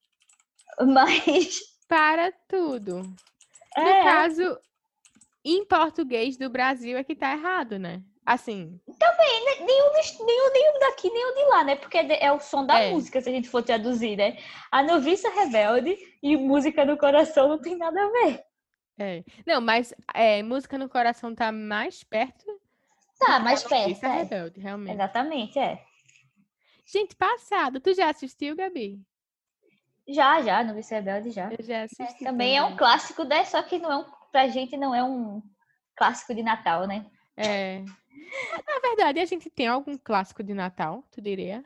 Mas. 0.81 1.59
Para 1.87 2.31
tudo. 2.49 3.03
No 3.77 3.87
É, 3.89 4.03
caso, 4.03 4.57
em 5.45 5.65
português 5.65 6.35
do 6.37 6.49
Brasil 6.49 6.97
é 6.97 7.03
que 7.03 7.15
tá 7.15 7.31
errado, 7.31 7.79
né? 7.79 8.01
Assim, 8.25 8.77
nenhum, 8.89 9.93
dos- 9.93 10.19
nenhum, 10.19 10.51
nenhum 10.51 10.79
daqui, 10.81 11.09
nenhum 11.09 11.33
de 11.33 11.43
lá, 11.45 11.63
né? 11.63 11.75
Porque 11.77 11.97
é 11.97 12.25
é 12.25 12.31
o 12.33 12.39
som 12.41 12.65
da 12.65 12.77
É. 12.81 12.91
música, 12.91 13.21
se 13.21 13.29
a 13.29 13.31
gente 13.31 13.47
for 13.47 13.63
traduzir, 13.63 14.17
né? 14.17 14.37
A 14.69 14.83
Noviça 14.83 15.29
Rebelde 15.29 15.97
e 16.21 16.35
Música 16.35 16.83
no 16.83 16.97
Coração 16.97 17.47
não 17.47 17.61
tem 17.61 17.77
nada 17.77 17.97
a 18.03 18.09
ver. 18.09 18.43
É. 18.97 19.23
Não, 19.45 19.61
mas 19.61 19.93
é, 20.13 20.41
música 20.43 20.77
no 20.77 20.89
coração 20.89 21.33
tá 21.35 21.51
mais 21.51 22.03
perto. 22.03 22.45
Tá, 23.19 23.39
mais 23.39 23.63
perto. 23.63 24.03
É. 24.05 24.17
Rebelde, 24.23 24.59
realmente. 24.59 24.93
Exatamente, 24.93 25.57
é. 25.59 25.83
Gente, 26.85 27.15
passado. 27.15 27.79
Tu 27.79 27.93
já 27.93 28.09
assistiu, 28.09 28.55
Gabi? 28.55 29.01
Já, 30.07 30.41
já, 30.41 30.63
Noviça 30.63 30.95
Rebelde 30.95 31.31
já. 31.31 31.51
Eu 31.51 31.65
já 31.65 31.77
É, 31.79 31.83
assisti. 31.83 32.23
também 32.23 32.55
é 32.57 32.63
um 32.63 32.77
clássico, 32.77 33.23
né? 33.23 33.43
Só 33.43 33.61
que 33.61 33.77
não 33.77 33.91
é 33.91 33.97
um, 33.97 34.05
pra 34.31 34.47
gente 34.47 34.77
não 34.77 34.95
é 34.95 35.03
um 35.03 35.41
clássico 35.95 36.33
de 36.33 36.41
Natal, 36.43 36.87
né? 36.87 37.05
É. 37.35 37.83
Na 38.65 38.79
verdade, 38.81 39.19
a 39.19 39.25
gente 39.25 39.49
tem 39.49 39.67
algum 39.67 39.97
clássico 39.97 40.41
de 40.43 40.53
Natal, 40.53 41.03
tu 41.11 41.21
diria? 41.21 41.63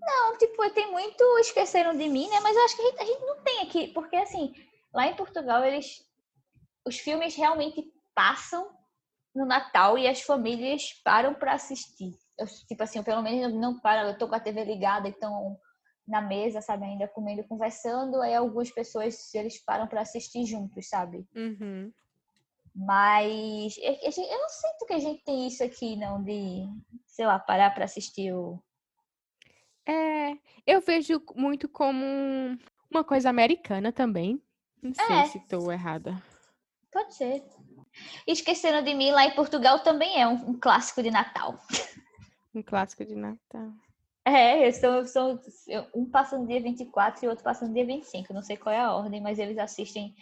Não, 0.00 0.36
tipo, 0.38 0.70
tem 0.70 0.90
muito 0.92 1.22
Esqueceram 1.38 1.96
de 1.96 2.08
Mim, 2.08 2.28
né? 2.28 2.38
Mas 2.40 2.56
eu 2.56 2.64
acho 2.64 2.76
que 2.76 2.82
a 2.82 2.84
gente, 2.90 3.00
a 3.00 3.04
gente 3.06 3.20
não 3.24 3.42
tem 3.42 3.60
aqui, 3.62 3.88
porque 3.88 4.16
assim, 4.16 4.54
lá 4.92 5.06
em 5.08 5.14
Portugal, 5.14 5.64
eles. 5.64 6.03
Os 6.86 6.98
filmes 6.98 7.34
realmente 7.34 7.82
passam 8.14 8.68
no 9.34 9.44
Natal 9.46 9.98
e 9.98 10.06
as 10.06 10.20
famílias 10.22 10.92
param 11.04 11.34
pra 11.34 11.54
assistir. 11.54 12.12
Eu, 12.38 12.46
tipo 12.68 12.82
assim, 12.82 12.98
eu, 12.98 13.04
pelo 13.04 13.22
menos 13.22 13.52
não 13.54 13.78
paro, 13.80 14.08
eu 14.08 14.18
tô 14.18 14.28
com 14.28 14.34
a 14.34 14.40
TV 14.40 14.64
ligada, 14.64 15.08
então 15.08 15.56
na 16.06 16.20
mesa, 16.20 16.60
sabe, 16.60 16.84
ainda 16.84 17.08
comendo, 17.08 17.42
conversando, 17.44 18.20
aí 18.20 18.34
algumas 18.34 18.70
pessoas 18.70 19.34
eles 19.34 19.58
param 19.64 19.86
pra 19.86 20.02
assistir 20.02 20.44
juntos, 20.44 20.88
sabe? 20.88 21.26
Uhum. 21.34 21.90
Mas 22.74 23.76
eu, 23.78 23.92
eu- 23.92 24.24
eu 24.30 24.38
não 24.38 24.48
sinto 24.48 24.86
que 24.86 24.92
a 24.92 24.98
gente 24.98 25.22
tem 25.24 25.46
isso 25.46 25.62
aqui, 25.64 25.96
não, 25.96 26.22
de, 26.22 26.66
sei 27.06 27.24
lá, 27.26 27.38
parar 27.38 27.70
pra 27.74 27.84
assistir 27.84 28.32
o. 28.34 28.60
É, 29.86 30.36
eu 30.66 30.80
vejo 30.80 31.22
muito 31.36 31.68
como 31.68 32.04
um- 32.04 32.58
uma 32.90 33.04
coisa 33.04 33.30
americana 33.30 33.92
também. 33.92 34.42
Não 34.82 34.92
sei 34.94 35.16
É. 35.16 35.24
se 35.26 35.38
estou 35.38 35.70
errada. 35.72 36.20
Pode 36.94 37.12
ser. 37.12 37.42
Esqueceram 38.24 38.80
de 38.80 38.94
mim 38.94 39.10
lá 39.10 39.26
em 39.26 39.34
Portugal 39.34 39.80
também 39.80 40.20
é 40.20 40.28
um, 40.28 40.50
um 40.50 40.58
clássico 40.58 41.02
de 41.02 41.10
Natal. 41.10 41.58
Um 42.54 42.62
clássico 42.62 43.04
de 43.04 43.16
Natal. 43.16 43.72
É, 44.24 44.70
são, 44.70 45.04
são, 45.04 45.40
um 45.92 46.08
passa 46.08 46.38
no 46.38 46.46
dia 46.46 46.62
24 46.62 47.24
e 47.24 47.26
o 47.26 47.30
outro 47.30 47.44
passa 47.44 47.66
no 47.66 47.74
dia 47.74 47.84
25. 47.84 48.32
Não 48.32 48.42
sei 48.42 48.56
qual 48.56 48.72
é 48.72 48.78
a 48.78 48.94
ordem, 48.94 49.20
mas 49.20 49.40
eles 49.40 49.58
assistem 49.58 50.14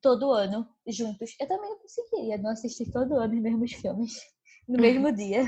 todo 0.00 0.30
ano 0.30 0.64
juntos. 0.86 1.34
Eu 1.40 1.48
também 1.48 1.70
não 1.70 1.78
conseguiria 1.80 2.38
não 2.38 2.50
assistir 2.50 2.88
todo 2.92 3.16
ano 3.16 3.34
os 3.34 3.42
mesmos 3.42 3.72
filmes 3.72 4.12
no 4.68 4.80
mesmo 4.80 5.10
dia. 5.12 5.42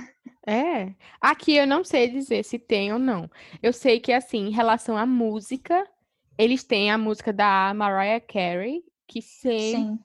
É. 0.45 0.93
Aqui 1.21 1.55
eu 1.55 1.69
não 1.69 1.85
sei 1.85 2.11
dizer 2.11 2.45
se 2.45 2.59
tem 2.59 2.93
ou 2.93 2.99
não. 2.99 3.31
Eu 3.63 3.73
sei 3.73 4.01
que, 4.01 4.13
assim, 4.13 4.49
em 4.49 4.51
relação 4.51 4.99
à 4.99 5.07
música, 5.07 5.89
eles 6.37 6.65
têm 6.65 6.91
a 6.91 6.99
música 6.99 7.33
da 7.33 7.73
Mariah 7.75 8.21
Carey, 8.21 8.85
que 9.07 9.23
sempre 9.23 9.61
Sim. 9.61 9.99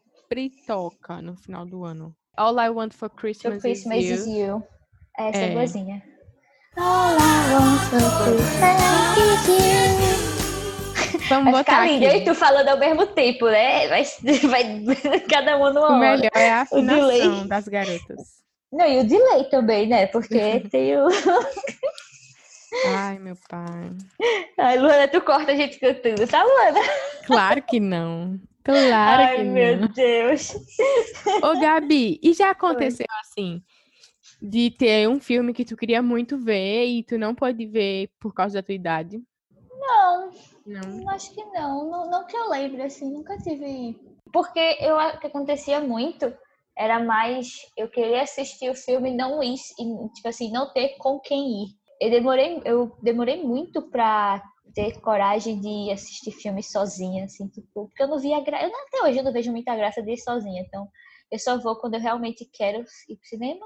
Toca 0.68 1.22
no 1.22 1.36
final 1.36 1.65
do 1.65 1.84
ano. 1.84 2.15
All 2.38 2.60
I 2.60 2.70
Want 2.70 2.94
for 2.94 3.10
Christmas, 3.10 3.62
Christmas 3.62 3.98
is 4.04 4.12
is 4.22 4.28
You. 4.28 4.34
You. 4.36 4.63
Essa 5.18 5.38
é, 5.39 5.52
É. 5.52 5.54
boazinha. 5.54 6.04
All 6.78 7.15
I 7.18 7.54
want 7.54 7.82
for 7.89 8.00
Christmas 8.24 9.18
is 9.18 9.48
you. 9.48 9.60
Vamos 11.30 11.52
Vai 11.52 11.54
botar 11.54 11.84
ficar 11.84 11.86
lindo. 11.88 12.06
E 12.06 12.24
tu 12.26 12.34
falando 12.36 12.68
ao 12.70 12.78
mesmo 12.78 13.06
tempo, 13.08 13.46
né? 13.50 13.88
Vai, 13.88 14.04
vai 14.50 15.20
cada 15.30 15.58
um 15.58 15.74
numa 15.74 15.80
O 15.82 15.84
hora. 15.84 15.98
melhor 16.00 16.32
é 16.36 16.50
a 16.50 16.62
afinação 16.62 17.48
das 17.48 17.68
garotas. 17.68 18.39
Não, 18.72 18.86
e 18.88 19.00
o 19.00 19.04
delay 19.08 19.44
também, 19.50 19.88
né? 19.88 20.06
Porque 20.08 20.60
tem 20.72 20.96
o. 20.98 21.08
Ai, 22.96 23.18
meu 23.20 23.36
pai. 23.50 23.92
Ai, 24.60 24.78
Luana, 24.78 25.08
tu 25.08 25.22
corta 25.22 25.52
a 25.52 25.56
gente 25.56 25.80
cantando, 25.80 26.26
tá, 26.28 26.44
Luana? 26.44 26.80
Claro 27.26 27.62
que 27.63 27.80
não. 27.80 28.39
Claro 28.63 29.24
Ai, 29.24 29.36
que 29.38 29.43
meu 29.43 29.78
não. 29.78 29.88
Deus. 29.88 30.54
Ô, 31.41 31.60
Gabi, 31.60 32.19
e 32.22 32.34
já 32.34 32.52
aconteceu 32.52 33.08
assim 33.22 33.63
de 34.41 34.72
ter 34.72 35.08
um 35.08 35.19
filme 35.19 35.54
que 35.54 35.65
tu 35.65 35.76
queria 35.76 36.02
muito 36.02 36.38
ver 36.38 36.86
e 36.86 37.04
tu 37.04 37.17
não 37.17 37.36
pode 37.36 37.65
ver 37.65 38.10
por 38.19 38.34
causa 38.34 38.56
da 38.56 38.63
tua 38.63 38.76
idade? 38.76 39.22
Não, 39.80 40.32
Não. 40.65 41.10
acho 41.10 41.34
que 41.34 41.43
não. 41.45 41.89
não. 41.89 42.10
Não 42.10 42.26
que 42.26 42.36
eu 42.36 42.50
lembre, 42.50 42.82
assim, 42.84 43.12
nunca 43.12 43.38
tive. 43.38 44.00
Porque 44.32 44.78
eu, 44.80 44.95
o 44.95 45.19
que 45.19 45.28
acontecia 45.28 45.82
muito 45.82 46.32
era 46.78 47.04
mais 47.04 47.48
eu 47.76 47.89
queria 47.89 48.22
assistir 48.22 48.69
o 48.69 48.76
filme 48.76 49.12
não 49.12 49.43
ir, 49.43 49.56
e, 49.56 50.10
tipo 50.13 50.28
assim, 50.28 50.52
não 50.52 50.72
ter 50.72 50.95
com 50.98 51.19
quem 51.19 51.63
ir. 51.63 51.67
Eu 52.00 52.10
demorei, 52.10 52.62
eu 52.63 52.98
demorei 53.02 53.43
muito 53.43 53.82
pra 53.89 54.41
ter 54.80 55.02
coragem 55.02 55.60
de 55.60 55.92
assistir 55.92 56.32
filme 56.32 56.63
sozinha, 56.63 57.26
assim, 57.26 57.50
tipo, 57.50 57.89
porque 57.89 58.02
eu 58.02 58.08
não 58.08 58.18
via 58.18 58.39
graça. 58.39 58.65
Até 58.65 59.04
hoje 59.04 59.18
eu 59.20 59.24
não 59.26 59.34
vejo 59.34 59.52
muita 59.52 59.76
graça 59.76 60.02
de 60.02 60.13
ir 60.13 60.18
sozinha, 60.18 60.62
então 60.62 60.88
eu 61.30 61.38
só 61.38 61.60
vou 61.60 61.76
quando 61.76 61.96
eu 61.96 62.00
realmente 62.00 62.46
quero 62.46 62.86
ir 63.10 63.18
pro 63.18 63.28
cinema. 63.28 63.65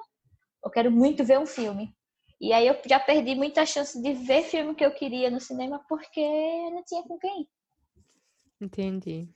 Eu 0.66 0.72
quero 0.72 0.92
muito 0.92 1.24
ver 1.24 1.38
um 1.38 1.46
filme. 1.46 1.96
E 2.42 2.52
aí 2.52 2.66
eu 2.66 2.76
já 2.88 3.00
perdi 3.00 3.36
muita 3.36 3.64
chance 3.64 4.02
de 4.02 4.14
ver 4.14 4.42
filme 4.44 4.74
que 4.74 4.84
eu 4.84 4.92
queria 4.92 5.30
no 5.30 5.40
cinema 5.40 5.86
porque 5.88 6.20
eu 6.20 6.72
não 6.72 6.84
tinha 6.84 7.04
com 7.04 7.20
quem. 7.20 7.48
Entendi. 8.60 9.30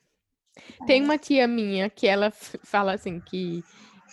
Tem 0.87 1.03
uma 1.03 1.19
tia 1.19 1.47
minha 1.47 1.91
que 1.91 2.07
ela 2.07 2.31
fala 2.31 2.95
assim 2.95 3.19
que 3.19 3.63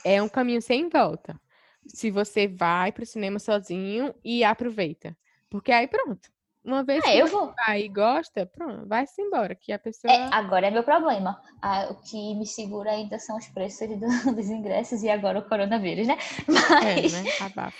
é 0.04 0.22
um 0.22 0.28
caminho 0.28 0.60
sem 0.60 0.90
volta. 0.90 1.40
Se 1.86 2.10
você 2.10 2.46
vai 2.46 2.92
pro 2.92 3.06
cinema 3.06 3.38
sozinho 3.38 4.14
e 4.22 4.44
aproveita. 4.44 5.16
Porque 5.48 5.72
aí 5.72 5.88
pronto. 5.88 6.33
Uma 6.64 6.82
vez 6.82 7.04
É, 7.04 7.12
que 7.12 7.18
eu 7.18 7.26
você 7.26 7.32
vou. 7.32 7.52
vai 7.66 7.82
e 7.82 7.88
gosta, 7.88 8.46
pronto, 8.46 8.86
vai-se 8.88 9.20
embora. 9.20 9.54
Que 9.54 9.70
a 9.72 9.78
pessoa. 9.78 10.12
É, 10.12 10.28
agora 10.32 10.66
é 10.66 10.70
meu 10.70 10.82
problema. 10.82 11.40
Ah, 11.60 11.88
o 11.90 11.94
que 11.96 12.34
me 12.34 12.46
segura 12.46 12.90
ainda 12.90 13.18
são 13.18 13.36
os 13.36 13.46
preços 13.48 13.88
do- 13.88 13.98
dos 14.34 14.48
ingressos 14.48 15.02
e 15.02 15.10
agora 15.10 15.38
o 15.38 15.48
coronavírus, 15.48 16.06
né? 16.06 16.16
É, 16.82 17.02
Mas, 17.02 17.12
né? 17.12 17.24
Abafa. 17.40 17.72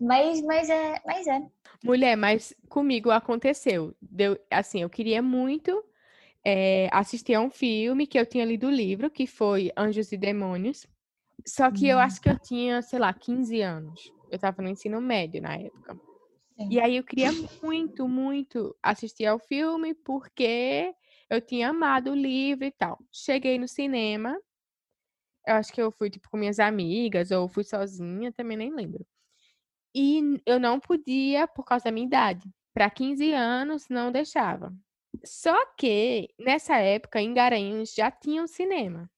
mas, 0.00 0.42
mas 0.42 0.68
é, 0.70 1.00
mas 1.06 1.26
é. 1.26 1.40
Mulher, 1.82 2.16
mas 2.16 2.54
comigo 2.68 3.10
aconteceu. 3.10 3.94
Deu, 4.00 4.38
assim, 4.50 4.82
eu 4.82 4.90
queria 4.90 5.22
muito 5.22 5.82
eh, 6.44 6.88
assistir 6.92 7.34
a 7.34 7.40
um 7.40 7.50
filme 7.50 8.06
que 8.06 8.18
eu 8.18 8.26
tinha 8.26 8.44
lido 8.44 8.66
o 8.66 8.70
livro, 8.70 9.10
que 9.10 9.26
foi 9.26 9.72
Anjos 9.76 10.12
e 10.12 10.16
Demônios. 10.16 10.86
Só 11.46 11.70
que 11.70 11.88
eu 11.88 11.96
Hum. 11.98 12.00
acho 12.00 12.20
que 12.20 12.28
eu 12.28 12.38
tinha, 12.38 12.82
sei 12.82 12.98
lá, 12.98 13.12
15 13.12 13.60
anos. 13.62 14.12
Eu 14.30 14.38
tava 14.38 14.62
no 14.62 14.68
ensino 14.68 15.00
médio 15.00 15.42
na 15.42 15.56
época. 15.56 15.96
E 16.70 16.78
Sim. 16.78 16.80
aí 16.80 16.96
eu 16.96 17.04
queria 17.04 17.32
muito, 17.62 18.08
muito 18.08 18.76
assistir 18.82 19.26
ao 19.26 19.38
filme, 19.38 19.94
porque 19.94 20.94
eu 21.30 21.40
tinha 21.40 21.70
amado 21.70 22.10
o 22.12 22.14
livro 22.14 22.64
e 22.64 22.70
tal. 22.72 22.98
Cheguei 23.12 23.58
no 23.58 23.68
cinema, 23.68 24.36
eu 25.46 25.54
acho 25.56 25.72
que 25.72 25.82
eu 25.82 25.90
fui, 25.92 26.10
tipo, 26.10 26.30
com 26.30 26.36
minhas 26.36 26.60
amigas, 26.60 27.30
ou 27.30 27.48
fui 27.48 27.64
sozinha, 27.64 28.32
também 28.32 28.56
nem 28.56 28.72
lembro. 28.74 29.04
E 29.94 30.22
eu 30.46 30.60
não 30.60 30.80
podia 30.80 31.48
por 31.48 31.64
causa 31.66 31.86
da 31.86 31.92
minha 31.92 32.06
idade. 32.06 32.48
Para 32.74 32.90
15 32.90 33.32
anos, 33.34 33.88
não 33.90 34.12
deixava. 34.12 34.74
Só 35.26 35.56
que, 35.76 36.30
nessa 36.40 36.78
época, 36.78 37.20
em 37.22 37.34
Garanhuns 37.34 37.94
já 37.94 38.10
tinha 38.12 38.42
um 38.44 38.48
cinema. 38.48 39.10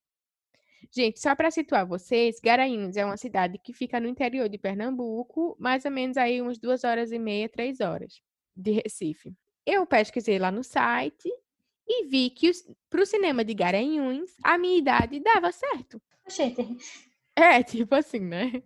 Gente, 0.94 1.18
só 1.18 1.34
para 1.34 1.50
situar 1.50 1.84
vocês, 1.84 2.38
Garanhuns 2.40 2.96
é 2.96 3.04
uma 3.04 3.16
cidade 3.16 3.58
que 3.58 3.72
fica 3.72 3.98
no 3.98 4.06
interior 4.06 4.48
de 4.48 4.56
Pernambuco, 4.56 5.56
mais 5.58 5.84
ou 5.84 5.90
menos 5.90 6.16
aí 6.16 6.40
umas 6.40 6.56
duas 6.56 6.84
horas 6.84 7.10
e 7.10 7.18
meia, 7.18 7.48
três 7.48 7.80
horas 7.80 8.22
de 8.56 8.70
Recife. 8.70 9.34
Eu 9.66 9.84
pesquisei 9.86 10.38
lá 10.38 10.52
no 10.52 10.62
site 10.62 11.28
e 11.88 12.06
vi 12.06 12.30
que 12.30 12.48
para 12.88 13.02
o 13.02 13.06
cinema 13.06 13.44
de 13.44 13.54
Garanhuns, 13.54 14.36
a 14.40 14.56
minha 14.56 14.78
idade 14.78 15.18
dava 15.18 15.50
certo. 15.50 16.00
Gente, 16.28 16.62
É, 17.34 17.60
tipo 17.64 17.92
assim, 17.96 18.20
né? 18.20 18.62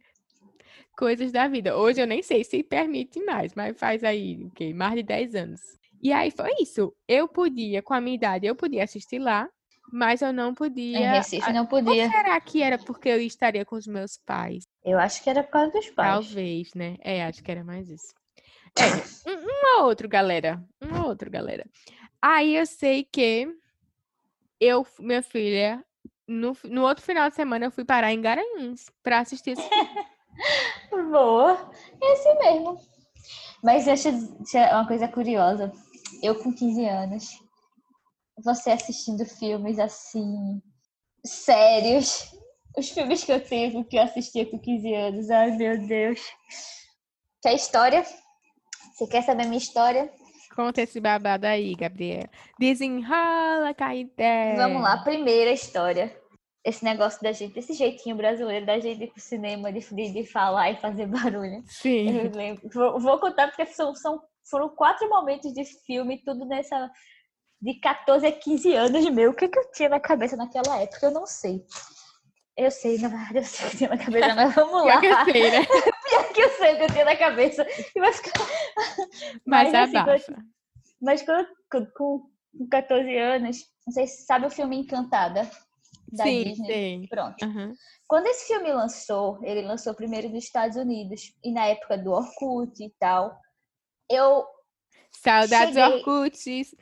Coisas 0.99 1.33
da 1.33 1.49
vida. 1.49 1.79
Hoje 1.79 2.03
eu 2.03 2.07
nem 2.07 2.23
sei 2.23 2.45
se 2.45 2.63
permite 2.63 3.25
mais, 3.25 3.55
mas 3.55 3.79
faz 3.79 4.05
aí, 4.05 4.45
o 4.45 4.51
quê? 4.51 4.75
Mais 4.75 4.97
de 4.97 5.03
10 5.03 5.35
anos. 5.35 5.61
E 6.03 6.13
aí 6.13 6.31
foi 6.31 6.51
isso. 6.61 6.95
Eu 7.09 7.27
podia, 7.27 7.81
com 7.81 7.95
a 7.95 8.03
minha 8.03 8.17
idade, 8.17 8.47
eu 8.47 8.55
podia 8.55 8.85
assistir 8.85 9.19
lá, 9.19 9.49
mas 9.93 10.23
eu 10.23 10.33
não 10.33 10.51
em 10.51 10.55
podia. 10.55 11.13
Recife 11.13 11.53
não 11.53 11.63
Ou 11.63 11.67
podia. 11.67 12.11
será 12.11 12.41
que 12.41 12.63
era 12.63 12.79
porque 12.79 13.09
eu 13.09 13.21
estaria 13.21 13.65
com 13.65 13.77
os 13.77 13.87
meus 13.87 14.19
pais? 14.19 14.65
Eu 14.85 14.99
acho 14.99 15.23
que 15.23 15.31
era 15.31 15.43
por 15.43 15.51
causa 15.51 15.73
dos 15.73 15.91
pais. 15.91 16.27
Talvez, 16.27 16.75
né? 16.75 16.97
É, 17.01 17.25
acho 17.25 17.43
que 17.43 17.51
era 17.51 17.65
mais 17.65 17.89
isso. 17.89 18.15
É, 18.79 19.31
um, 19.31 19.35
um 19.35 19.81
ou 19.81 19.87
outro, 19.87 20.09
galera. 20.09 20.63
Um 20.83 21.01
ou 21.01 21.09
outro, 21.09 21.31
galera. 21.31 21.65
Aí 22.21 22.57
eu 22.57 22.67
sei 22.67 23.05
que 23.05 23.49
eu, 24.61 24.87
minha 24.99 25.23
filha, 25.23 25.85
no, 26.27 26.57
no 26.65 26.83
outro 26.83 27.05
final 27.05 27.29
de 27.29 27.37
semana 27.37 27.67
eu 27.67 27.71
fui 27.71 27.85
parar 27.85 28.13
em 28.13 28.21
Garanhuns 28.21 28.87
pra 29.03 29.21
assistir 29.21 29.53
esse 29.53 29.69
filme. 29.69 30.07
Boa. 31.11 31.71
É 32.03 32.13
assim 32.13 32.39
mesmo. 32.39 32.81
Mas 33.63 33.85
deixa 33.85 34.11
eu 34.11 34.13
dizer 34.41 34.73
uma 34.73 34.87
coisa 34.87 35.09
curiosa. 35.09 35.73
Eu 36.23 36.35
com 36.37 36.53
15 36.53 36.85
anos, 36.87 37.43
você 38.45 38.71
assistindo 38.71 39.25
filmes 39.25 39.79
assim, 39.79 40.63
sérios. 41.25 42.33
Os 42.77 42.91
filmes 42.91 43.25
que 43.25 43.33
eu 43.33 43.43
tive, 43.43 43.85
que 43.85 43.97
eu 43.97 44.03
assistia 44.03 44.47
com 44.47 44.59
15 44.59 44.95
anos. 44.95 45.31
Ai, 45.31 45.51
meu 45.57 45.87
Deus. 45.87 46.21
Quer 47.43 47.55
história? 47.55 48.05
Você 48.95 49.07
quer 49.07 49.23
saber 49.23 49.47
minha 49.47 49.59
história? 49.59 50.13
Conta 50.55 50.83
esse 50.83 51.01
babado 51.01 51.47
aí, 51.47 51.75
Gabriela. 51.77 52.29
Desenrola 52.59 53.75
a 53.79 53.95
ideia. 53.95 54.57
Vamos 54.57 54.83
lá, 54.83 54.99
primeira 54.99 55.53
história. 55.53 56.17
Esse 56.65 56.85
negócio 56.85 57.23
da 57.23 57.31
gente, 57.31 57.57
esse 57.57 57.75
jeitinho 57.75 58.17
brasileiro 58.17 58.67
da 58.67 58.79
gente 58.81 59.05
ir 59.05 59.13
pro 59.13 59.21
cinema, 59.21 59.73
de, 59.73 59.81
de, 59.81 60.13
de 60.13 60.25
falar 60.25 60.73
e 60.73 60.81
fazer 60.81 61.07
barulho. 61.07 61.63
Sim. 61.67 62.11
Eu 62.11 62.33
lembro. 62.33 62.69
Vou, 62.75 62.99
vou 62.99 63.21
contar 63.21 63.47
porque 63.49 63.67
são, 63.67 63.95
são, 63.95 64.21
foram 64.51 64.69
quatro 64.71 65.09
momentos 65.09 65.53
de 65.53 65.65
filme, 65.87 66.23
tudo 66.25 66.45
nessa. 66.45 66.91
De 67.61 67.75
14 67.81 68.27
a 68.27 68.33
15 68.33 68.75
anos 68.75 69.09
meu. 69.11 69.31
O 69.31 69.35
que, 69.35 69.49
que 69.49 69.59
eu 69.59 69.71
tinha 69.73 69.89
na 69.89 70.01
cabeça 70.01 70.37
naquela 70.37 70.79
época? 70.81 71.07
Eu 71.07 71.11
não 71.11 71.27
sei. 71.27 71.65
Eu 72.57 72.71
sei, 72.71 72.99
na 72.99 73.09
verdade, 73.09 73.39
eu 73.39 73.45
sei 73.45 73.67
o 73.67 73.71
que 73.71 73.75
eu 73.75 73.79
tinha 73.79 73.91
na 73.91 73.99
cabeça, 73.99 74.35
mas 74.35 74.55
vamos 74.55 74.83
lá. 74.87 75.01
Pior 75.01 75.01
que 75.01 75.07
eu 75.07 75.33
sei, 75.33 75.51
né? 75.51 75.67
Pior 76.09 76.33
que 76.33 76.41
eu 76.41 76.51
sei 76.51 76.75
o 76.75 76.77
que 76.77 76.83
eu 76.85 76.93
tinha 76.93 77.05
na 77.05 77.17
cabeça. 77.17 77.67
E 77.95 78.01
vai 78.01 78.13
ficar. 78.13 78.33
Mas, 79.47 79.75
assim, 79.75 79.93
quando- 79.93 80.09
abafa. 80.09 80.37
mas 81.01 81.23
quando, 81.23 81.49
com, 81.71 81.87
com 82.57 82.69
14 82.71 83.17
anos, 83.17 83.59
não 83.87 83.93
sei 83.93 84.07
se 84.07 84.25
sabe 84.25 84.47
o 84.47 84.51
filme 84.51 84.77
Encantada 84.79 85.49
da 86.13 86.25
Sim, 86.25 86.45
Disney. 86.45 86.67
sei. 86.67 87.07
Pronto. 87.09 87.45
Aham. 87.45 87.73
Quando 88.09 88.27
esse 88.27 88.47
filme 88.47 88.73
lançou, 88.73 89.39
ele 89.45 89.63
lançou 89.63 89.95
primeiro 89.95 90.29
nos 90.31 90.45
Estados 90.45 90.77
Unidos 90.77 91.33
e 91.45 91.53
na 91.53 91.67
época 91.67 91.97
do 91.99 92.11
Orkut 92.13 92.83
e 92.83 92.91
tal. 92.99 93.39
Eu 94.11 94.45
Saudades 95.11 95.75
Cheguei. 95.75 95.99
Orkuts. 95.99 96.75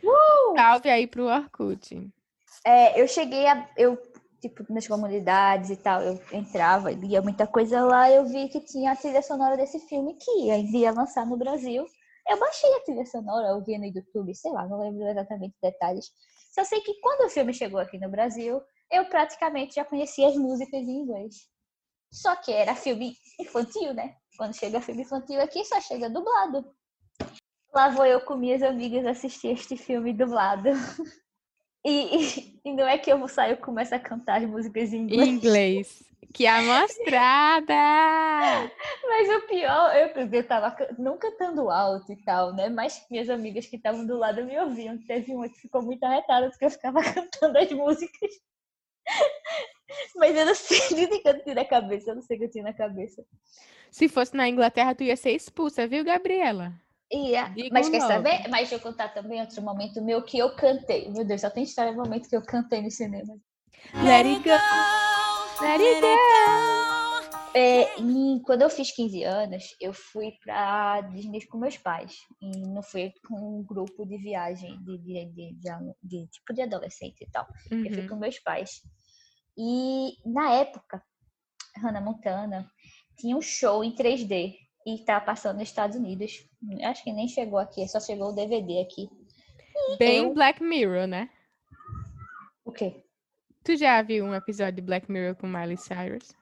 Salve 0.56 0.90
aí 0.90 1.06
pro 1.06 1.26
Orkut. 1.26 2.12
É, 2.64 3.00
eu 3.00 3.08
cheguei 3.08 3.46
a. 3.46 3.68
Eu, 3.76 3.96
tipo, 4.40 4.64
nas 4.72 4.86
comunidades 4.86 5.70
e 5.70 5.76
tal, 5.76 6.02
eu 6.02 6.20
entrava, 6.32 6.90
lia 6.90 7.22
muita 7.22 7.46
coisa 7.46 7.80
lá, 7.82 8.10
eu 8.10 8.26
vi 8.26 8.48
que 8.48 8.60
tinha 8.60 8.92
a 8.92 8.96
trilha 8.96 9.22
sonora 9.22 9.56
desse 9.56 9.78
filme 9.88 10.14
que 10.14 10.30
ia 10.76 10.92
lançar 10.92 11.26
no 11.26 11.36
Brasil. 11.36 11.86
Eu 12.28 12.38
baixei 12.38 12.72
a 12.74 12.80
trilha 12.80 13.06
sonora, 13.06 13.48
eu 13.48 13.64
vi 13.64 13.78
no 13.78 13.84
YouTube, 13.84 14.34
sei 14.34 14.50
lá, 14.50 14.66
não 14.66 14.80
lembro 14.80 15.06
exatamente 15.06 15.54
os 15.54 15.60
detalhes. 15.60 16.10
Só 16.52 16.64
sei 16.64 16.80
que 16.80 16.98
quando 17.00 17.26
o 17.26 17.30
filme 17.30 17.54
chegou 17.54 17.78
aqui 17.78 17.98
no 17.98 18.10
Brasil, 18.10 18.60
eu 18.90 19.04
praticamente 19.06 19.76
já 19.76 19.84
conhecia 19.84 20.28
as 20.28 20.36
músicas 20.36 20.82
em 20.82 21.02
inglês. 21.02 21.34
Só 22.12 22.34
que 22.34 22.52
era 22.52 22.74
filme 22.74 23.14
infantil, 23.38 23.94
né? 23.94 24.16
Quando 24.36 24.56
chega 24.56 24.80
filme 24.80 25.02
infantil 25.02 25.40
aqui, 25.40 25.64
só 25.64 25.80
chega 25.80 26.10
dublado. 26.10 26.64
Lá 27.76 27.90
vou 27.90 28.06
eu 28.06 28.22
com 28.22 28.36
minhas 28.36 28.62
amigas 28.62 29.04
assistir 29.04 29.48
este 29.48 29.76
filme 29.76 30.14
dublado. 30.14 30.70
E, 31.84 32.58
e, 32.64 32.72
não 32.72 32.88
é 32.88 32.96
que 32.96 33.12
eu 33.12 33.28
saio 33.28 33.52
e 33.52 33.56
começo 33.58 33.94
a 33.94 33.98
cantar 33.98 34.40
as 34.40 34.48
músicas 34.48 34.94
em 34.94 35.02
Em 35.02 35.04
inglês. 35.04 35.28
inglês. 35.28 36.02
Que 36.32 36.46
amostrada! 36.46 37.74
Mas 39.04 39.28
o 39.28 39.46
pior, 39.46 39.94
eu, 39.94 40.08
eu 40.32 40.48
tava 40.48 40.74
não 40.98 41.18
cantando 41.18 41.68
alto 41.70 42.10
e 42.10 42.16
tal, 42.24 42.54
né? 42.54 42.70
Mas 42.70 43.06
minhas 43.10 43.28
amigas 43.28 43.66
que 43.66 43.76
estavam 43.76 44.06
do 44.06 44.16
lado 44.16 44.42
me 44.42 44.58
ouviam. 44.58 44.96
Teve 45.06 45.34
uma 45.34 45.46
que 45.46 45.60
ficou 45.60 45.82
muito 45.82 46.02
arretada 46.02 46.48
porque 46.48 46.64
eu 46.64 46.70
ficava 46.70 47.00
cantando 47.12 47.58
as 47.58 47.70
músicas. 47.70 48.30
Mas 50.16 50.34
eu 50.34 50.46
não 50.46 50.54
sei 50.54 50.78
o 51.04 51.22
que 51.22 51.28
eu 51.28 51.44
tinha 51.44 51.54
na 51.54 51.64
cabeça. 51.66 52.10
Eu 52.10 52.14
não 52.14 52.22
sei 52.22 52.36
o 52.36 52.40
que 52.40 52.46
eu 52.46 52.50
tinha 52.50 52.64
na 52.64 52.72
cabeça. 52.72 53.22
Se 53.90 54.08
fosse 54.08 54.34
na 54.34 54.48
Inglaterra, 54.48 54.94
tu 54.94 55.04
ia 55.04 55.14
ser 55.16 55.32
expulsa, 55.32 55.86
viu, 55.86 56.02
Gabriela? 56.02 56.72
E, 57.10 57.36
a- 57.36 57.48
Digo 57.50 57.68
mas 57.72 57.88
quer 57.88 58.00
saber? 58.00 58.48
Mas 58.48 58.68
deixa 58.68 58.74
eu 58.76 58.80
contar 58.80 59.08
também 59.10 59.40
outro 59.40 59.62
momento 59.62 60.02
meu 60.02 60.22
que 60.22 60.38
eu 60.38 60.54
cantei. 60.56 61.08
Meu 61.10 61.24
Deus, 61.24 61.40
só 61.40 61.50
tem 61.50 61.62
história 61.62 61.92
do 61.92 61.98
momento 62.02 62.28
que 62.28 62.36
eu 62.36 62.42
cantei 62.42 62.82
no 62.82 62.90
cinema. 62.90 63.34
Let 63.94 64.26
it 64.26 64.42
go! 64.42 64.50
Let 65.64 65.80
it 65.80 66.00
go! 66.00 67.36
É, 67.54 67.98
e 68.00 68.40
quando 68.44 68.62
eu 68.62 68.68
fiz 68.68 68.90
15 68.90 69.22
anos, 69.22 69.64
eu 69.80 69.92
fui 69.94 70.32
pra 70.44 71.00
Disney 71.02 71.46
com 71.46 71.56
meus 71.56 71.78
pais. 71.78 72.14
E 72.42 72.50
não 72.66 72.82
foi 72.82 73.12
com 73.26 73.60
um 73.60 73.64
grupo 73.64 74.04
de 74.04 74.18
viagem 74.18 74.76
de, 74.82 74.98
de, 74.98 75.24
de, 75.26 75.52
de 75.54 75.94
de 76.02 76.26
tipo 76.26 76.52
de 76.52 76.60
adolescente 76.62 77.22
e 77.22 77.30
tal. 77.30 77.46
Eu 77.70 77.92
fui 77.94 78.02
Uhum. 78.02 78.08
com 78.08 78.16
meus 78.16 78.38
pais. 78.40 78.82
E 79.56 80.16
na 80.26 80.50
época, 80.52 81.02
Hannah 81.76 82.00
Montana 82.02 82.70
tinha 83.16 83.34
um 83.36 83.40
show 83.40 83.82
em 83.82 83.94
3D 83.94 84.54
e 84.87 84.99
tá 84.99 85.20
passando 85.20 85.59
nos 85.59 85.68
Estados 85.68 85.96
Unidos. 85.96 86.49
Acho 86.85 87.03
que 87.03 87.12
nem 87.12 87.27
chegou 87.27 87.59
aqui, 87.59 87.87
só 87.88 87.99
chegou 87.99 88.29
o 88.29 88.33
DVD 88.35 88.81
aqui. 88.81 89.11
Bem 89.99 90.18
eu- 90.18 90.33
Black 90.33 90.62
Mirror, 90.62 91.09
né? 91.09 91.29
O 92.64 92.70
quê? 92.70 93.03
Tu 93.64 93.77
já 93.77 94.01
viu 94.01 94.25
um 94.25 94.35
episódio 94.35 94.77
de 94.77 94.83
Black 94.83 95.11
Mirror 95.11 95.35
com 95.35 95.49
Miley 95.49 95.77
Cyrus? 95.77 96.33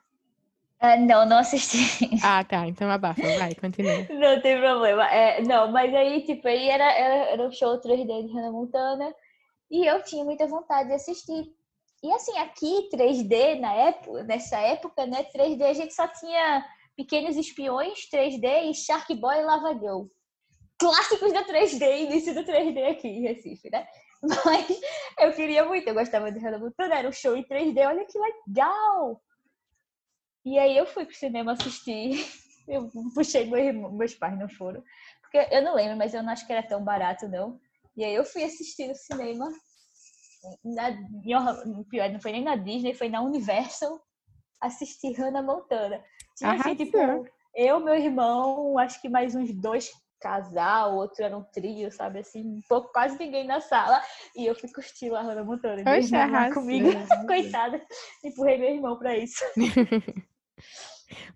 Ah, 0.79 0.99
não, 0.99 1.25
não 1.25 1.39
assisti. 1.39 1.79
Ah, 2.23 2.45
tá. 2.45 2.67
Então 2.67 2.91
abafa. 2.91 3.23
Vai, 3.39 3.55
continua. 3.55 4.05
Não 4.13 4.41
tem 4.43 4.61
problema. 4.61 5.07
É, 5.09 5.41
não, 5.43 5.71
mas 5.73 5.95
aí, 5.95 6.23
tipo, 6.27 6.47
aí 6.47 6.69
era, 6.69 6.85
era, 6.93 7.15
era 7.31 7.49
o 7.49 7.53
show 7.53 7.81
3D 7.81 8.27
de 8.27 8.33
Hannah 8.35 8.51
Montana 8.53 9.15
e 9.71 9.87
eu 9.87 10.03
tinha 10.03 10.25
muita 10.25 10.47
vontade 10.47 10.89
de 10.89 10.95
assistir. 10.95 11.51
E 12.03 12.13
assim, 12.13 12.37
aqui 12.39 12.89
3D 12.93 13.59
na 13.61 13.73
época, 13.73 14.25
nessa 14.25 14.59
época, 14.59 15.07
né, 15.07 15.25
3D 15.35 15.63
a 15.63 15.73
gente 15.73 15.95
só 15.95 16.07
tinha 16.09 16.63
Pequenos 16.97 17.37
Espiões 17.37 18.09
3D 18.11 18.71
e 18.71 18.75
Shark 18.75 19.15
Boy 19.15 19.39
e 19.39 19.45
Lava 19.45 19.75
Girl. 19.75 20.05
Clássicos 20.79 21.33
da 21.33 21.45
3D, 21.45 22.03
início 22.03 22.35
do 22.35 22.45
3D 22.45 22.91
aqui 22.91 23.09
em 23.09 23.23
Recife, 23.23 23.71
né? 23.71 23.87
Mas 24.45 24.81
eu 25.19 25.33
queria 25.33 25.65
muito, 25.65 25.87
eu 25.87 25.95
gostava 25.95 26.31
de 26.33 26.39
Hannah 26.39 26.59
Montana, 26.59 26.95
era 26.95 27.09
um 27.09 27.13
show 27.13 27.37
em 27.37 27.45
3D, 27.45 27.87
olha 27.87 28.05
que 28.07 28.19
legal! 28.19 29.23
E 30.45 30.59
aí 30.59 30.77
eu 30.77 30.87
fui 30.87 31.07
pro 31.07 31.15
cinema 31.15 31.53
assistir. 31.53 32.25
Eu 32.67 32.91
puxei 33.15 33.45
meu 33.45 33.59
irmão, 33.59 33.93
meus 33.93 34.15
pais 34.15 34.39
não 34.39 34.49
foram. 34.49 34.83
Porque 35.21 35.55
eu 35.55 35.61
não 35.61 35.75
lembro, 35.75 35.99
mas 35.99 36.15
eu 36.15 36.23
não 36.23 36.33
acho 36.33 36.47
que 36.47 36.53
era 36.53 36.67
tão 36.67 36.83
barato, 36.83 37.29
não. 37.29 37.61
E 37.95 38.03
aí 38.03 38.15
eu 38.15 38.25
fui 38.25 38.43
assistir 38.43 38.89
no 38.89 38.95
cinema. 38.95 39.53
Na, 40.65 40.91
pior, 41.91 42.11
não 42.11 42.21
foi 42.21 42.33
nem 42.33 42.43
na 42.43 42.57
Disney, 42.57 42.95
foi 42.95 43.11
na 43.11 43.21
Universal 43.21 44.01
assistir 44.63 45.13
Hannah 45.13 45.43
Montana. 45.43 46.03
Tinha 46.37 46.55
assim, 46.55 46.75
tipo, 46.75 46.97
Arrasou. 46.99 47.27
eu, 47.55 47.81
meu 47.81 47.95
irmão, 47.95 48.79
acho 48.79 49.01
que 49.01 49.09
mais 49.09 49.35
uns 49.35 49.53
dois 49.55 49.91
casal, 50.21 50.97
outro 50.97 51.23
era 51.23 51.37
um 51.37 51.43
trio, 51.43 51.93
sabe 51.93 52.21
assim, 52.21 52.43
um 52.47 52.61
pouco, 52.67 52.91
quase 52.93 53.19
ninguém 53.19 53.47
na 53.47 53.61
sala. 53.61 54.01
E 54.35 54.47
eu 54.47 54.55
fui 54.55 54.73
curtir 54.73 55.15
a 55.15 55.21
Hannah 55.21 55.45
Montana. 55.45 55.83
Lá 55.85 56.23
arrasou. 56.23 56.63
comigo, 56.63 56.89
coitada. 57.29 57.81
Empurrei 58.25 58.57
meu 58.57 58.71
irmão 58.71 58.99
pra 58.99 59.17
isso. 59.19 59.45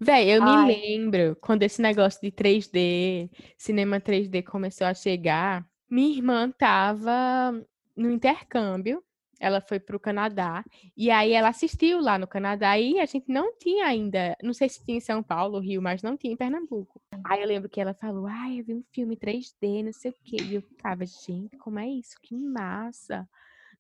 Véi, 0.01 0.31
eu 0.31 0.43
me 0.43 0.51
Ai. 0.51 0.67
lembro 0.67 1.37
quando 1.41 1.63
esse 1.65 1.83
negócio 1.83 2.21
de 2.23 2.33
3D, 2.33 3.31
cinema 3.59 4.01
3D 4.01 4.43
começou 4.43 4.87
a 4.87 4.95
chegar. 4.95 5.69
Minha 5.91 6.17
irmã 6.17 6.51
tava 6.51 7.63
no 7.95 8.11
intercâmbio, 8.11 9.03
ela 9.39 9.61
foi 9.61 9.79
pro 9.79 10.01
Canadá, 10.01 10.65
e 10.97 11.11
aí 11.11 11.33
ela 11.33 11.49
assistiu 11.49 12.01
lá 12.01 12.19
no 12.19 12.27
Canadá, 12.27 12.79
e 12.79 12.99
a 12.99 13.07
gente 13.07 13.31
não 13.31 13.57
tinha 13.57 13.87
ainda, 13.87 14.37
não 14.43 14.53
sei 14.53 14.69
se 14.69 14.85
tinha 14.85 14.99
em 14.99 15.01
São 15.01 15.23
Paulo, 15.23 15.59
Rio, 15.61 15.81
mas 15.81 16.03
não 16.03 16.17
tinha 16.17 16.33
em 16.33 16.37
Pernambuco. 16.37 17.01
Aí 17.25 17.41
eu 17.41 17.47
lembro 17.47 17.69
que 17.69 17.81
ela 17.81 17.95
falou, 17.95 18.27
ai, 18.27 18.61
eu 18.61 18.65
vi 18.65 18.75
um 18.75 18.85
filme 18.93 19.17
3D, 19.17 19.85
não 19.85 19.93
sei 19.93 20.11
o 20.11 20.15
quê. 20.25 20.37
E 20.43 20.55
eu 20.55 20.63
ficava, 20.63 21.05
gente, 21.05 21.57
como 21.59 21.79
é 21.79 21.89
isso? 21.89 22.17
Que 22.23 22.37
massa! 22.37 23.29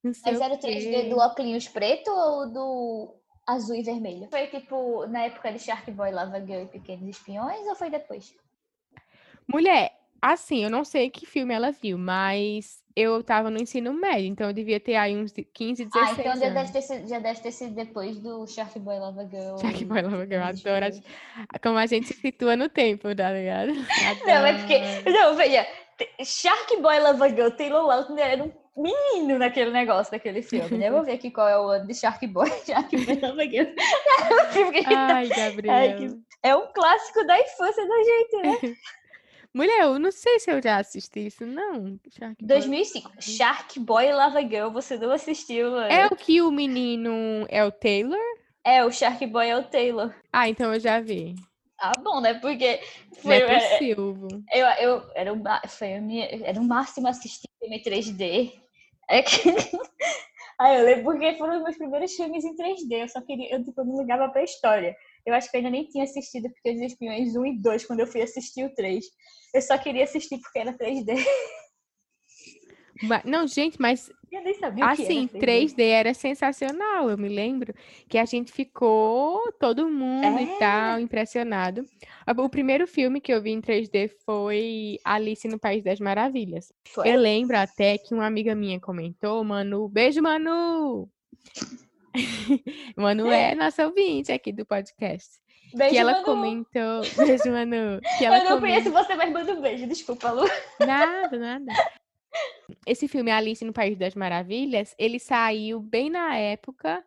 Não 0.02 0.14
sei 0.14 0.32
Mas 0.32 0.40
o 0.40 0.44
era 0.44 0.54
o 0.54 0.58
3D 0.58 0.90
quê. 0.90 1.08
do 1.08 1.18
óculos 1.18 1.68
preto 1.68 2.10
ou 2.10 2.52
do 2.52 3.14
azul 3.46 3.74
e 3.74 3.82
vermelho? 3.82 4.28
Foi 4.30 4.46
tipo 4.46 5.06
na 5.06 5.24
época 5.24 5.50
de 5.50 5.58
Shark 5.58 5.90
Boy, 5.90 6.12
Lava 6.12 6.38
Girl 6.40 6.62
e 6.62 6.66
Pequenos 6.68 7.08
Espiões 7.08 7.66
ou 7.66 7.74
foi 7.74 7.90
depois? 7.90 8.34
Mulher, 9.46 9.92
assim, 10.20 10.62
eu 10.62 10.70
não 10.70 10.84
sei 10.84 11.10
que 11.10 11.26
filme 11.26 11.54
ela 11.54 11.72
viu, 11.72 11.98
mas 11.98 12.82
eu 13.00 13.22
tava 13.22 13.50
no 13.50 13.58
ensino 13.60 13.92
médio, 13.92 14.26
então 14.26 14.46
eu 14.48 14.52
devia 14.52 14.80
ter 14.80 14.96
aí 14.96 15.16
uns 15.16 15.32
15, 15.32 15.84
16 15.86 15.94
Ah, 15.94 16.12
então 16.20 16.36
já 16.40 16.48
deve, 16.50 16.72
ter 16.72 16.82
sido, 16.82 17.08
já 17.08 17.18
deve 17.18 17.40
ter 17.40 17.50
sido 17.52 17.74
depois 17.74 18.18
do 18.18 18.46
Shark 18.46 18.78
Boy 18.78 18.98
Lava 18.98 19.24
Girl. 19.30 19.56
Shark 19.58 19.84
Boy 19.84 20.02
Lava 20.02 20.26
Girl, 20.26 20.42
adoro 20.42 20.86
a- 21.52 21.58
como 21.58 21.78
a 21.78 21.86
gente 21.86 22.08
se 22.08 22.14
situa 22.14 22.56
no 22.56 22.68
tempo, 22.68 23.14
tá 23.14 23.30
ligado? 23.32 23.72
Não, 24.26 24.46
é 24.46 24.54
porque. 24.58 24.74
Adoro. 24.74 25.10
Não, 25.12 25.36
veja. 25.36 25.66
Shark 26.24 26.76
Boy 26.80 26.98
Lava 27.00 27.28
Girl, 27.28 27.50
Taylor 27.50 27.84
Lautner 27.86 28.26
era 28.26 28.44
um 28.44 28.52
menino 28.76 29.36
naquele 29.38 29.70
negócio, 29.72 30.12
daquele 30.12 30.42
filme, 30.42 30.78
né? 30.78 30.90
Vou 30.90 31.02
ver 31.02 31.12
aqui 31.14 31.30
qual 31.30 31.48
é 31.48 31.58
o 31.58 31.66
ano 31.68 31.86
de 31.86 31.94
Shark 31.94 32.24
Boy. 32.28 32.48
Shark 32.64 32.96
Boy 32.96 33.18
Lava 33.20 33.42
Girl. 33.44 33.66
É 34.88 34.94
Ai, 34.94 35.28
Gabriela. 35.28 36.18
É 36.42 36.54
um 36.54 36.66
clássico 36.72 37.24
da 37.26 37.38
infância 37.40 37.86
da 37.86 37.96
gente, 37.96 38.36
né? 38.68 38.76
Mulher, 39.54 39.84
eu 39.84 39.98
não 39.98 40.12
sei 40.12 40.38
se 40.38 40.50
eu 40.50 40.62
já 40.62 40.78
assisti 40.78 41.26
isso, 41.26 41.46
não. 41.46 41.98
Shark 42.10 42.44
Boy. 42.44 42.48
2005. 42.48 43.10
Shark 43.20 43.80
Boy 43.80 44.12
Lava 44.12 44.40
Girl, 44.42 44.70
você 44.70 44.96
não 44.96 45.10
assistiu, 45.10 45.70
mano? 45.70 45.92
É 45.92 46.06
o 46.06 46.16
que 46.16 46.42
o 46.42 46.50
menino 46.50 47.46
é 47.48 47.64
o 47.64 47.72
Taylor? 47.72 48.20
É, 48.64 48.84
o 48.84 48.92
Shark 48.92 49.26
Boy 49.26 49.48
é 49.48 49.56
o 49.56 49.64
Taylor. 49.64 50.14
Ah, 50.32 50.48
então 50.48 50.72
eu 50.72 50.78
já 50.78 51.00
vi. 51.00 51.34
Ah, 51.80 51.92
bom, 52.02 52.20
né? 52.20 52.34
Porque 52.34 52.80
Não 53.14 53.22
foi, 53.22 53.36
é 53.36 53.40
é, 53.42 53.70
possível. 53.70 54.28
eu, 54.52 54.66
eu, 54.66 55.10
era, 55.14 55.32
o, 55.32 55.42
foi 55.68 55.94
a 55.94 56.00
minha, 56.00 56.28
era 56.44 56.60
o 56.60 56.64
máximo 56.64 57.08
assistir 57.08 57.48
filme 57.58 57.82
3D. 57.82 58.52
É 59.08 59.22
que... 59.22 59.38
Aí 60.60 60.76
eu 60.76 60.84
lembro 60.84 61.04
porque 61.04 61.38
foram 61.38 61.58
os 61.58 61.62
meus 61.62 61.76
primeiros 61.76 62.12
filmes 62.14 62.44
em 62.44 62.56
3D. 62.56 63.02
Eu 63.02 63.08
só 63.08 63.20
queria, 63.20 63.54
eu 63.54 63.64
tipo, 63.64 63.84
não 63.84 64.00
ligava 64.00 64.28
pra 64.28 64.42
história. 64.42 64.96
Eu 65.24 65.32
acho 65.34 65.48
que 65.48 65.56
eu 65.56 65.60
ainda 65.60 65.70
nem 65.70 65.84
tinha 65.84 66.02
assistido 66.02 66.50
porque 66.50 66.72
os 66.72 66.80
Espiões 66.80 67.36
1 67.36 67.46
e 67.46 67.62
2 67.62 67.86
quando 67.86 68.00
eu 68.00 68.06
fui 68.08 68.22
assistir 68.22 68.64
o 68.64 68.74
3. 68.74 69.04
Eu 69.54 69.62
só 69.62 69.76
queria 69.78 70.04
assistir 70.04 70.38
porque 70.38 70.58
era 70.58 70.72
3D. 70.72 71.14
Ma- 73.02 73.22
Não, 73.24 73.46
gente, 73.46 73.80
mas 73.80 74.10
Eu 74.30 74.42
nem 74.42 74.54
sabia 74.54 74.84
o 74.84 74.96
que 74.96 75.02
assim, 75.02 75.28
era 75.32 75.38
3D 75.40 75.82
era 75.88 76.14
sensacional. 76.14 77.08
Eu 77.08 77.16
me 77.16 77.28
lembro 77.28 77.72
que 78.08 78.18
a 78.18 78.24
gente 78.24 78.52
ficou, 78.52 79.40
todo 79.52 79.88
mundo 79.88 80.38
e 80.38 80.44
É. 80.44 80.58
tal, 80.58 81.00
impressionado. 81.00 81.82
O 82.36 82.48
primeiro 82.48 82.86
filme 82.86 83.20
que 83.20 83.32
eu 83.32 83.40
vi 83.40 83.52
em 83.52 83.60
3D 83.60 84.08
foi 84.24 84.98
Alice 85.04 85.46
no 85.48 85.58
País 85.58 85.82
das 85.84 86.00
Maravilhas. 86.00 86.72
Foi? 86.88 87.08
Eu 87.08 87.18
lembro 87.20 87.56
até 87.56 87.96
que 87.98 88.12
uma 88.14 88.26
amiga 88.26 88.54
minha 88.54 88.80
comentou, 88.80 89.42
Manu, 89.44 89.88
beijo, 89.88 90.20
Manu! 90.20 91.08
Manu 92.96 93.30
é 93.30 93.54
nossa 93.54 93.86
ouvinte 93.86 94.32
aqui 94.32 94.52
do 94.52 94.66
podcast. 94.66 95.38
Beijo, 95.74 95.90
que 95.92 95.98
ela 95.98 96.12
Manu. 96.12 96.24
comentou, 96.24 97.00
beijo, 97.16 97.50
Manu. 97.50 98.00
Que 98.18 98.24
ela 98.24 98.38
Eu 98.38 98.50
não 98.50 98.60
conheço 98.60 98.90
você, 98.92 99.14
mas 99.14 99.32
manda 99.32 99.52
um 99.52 99.60
beijo. 99.60 99.86
Desculpa, 99.86 100.30
Lu. 100.30 100.44
Nada, 100.80 101.36
nada. 101.38 101.72
Esse 102.86 103.08
filme 103.08 103.30
Alice 103.30 103.64
no 103.64 103.72
País 103.72 103.96
das 103.98 104.14
Maravilhas, 104.14 104.94
ele 104.98 105.18
saiu 105.18 105.80
bem 105.80 106.10
na 106.10 106.36
época 106.36 107.04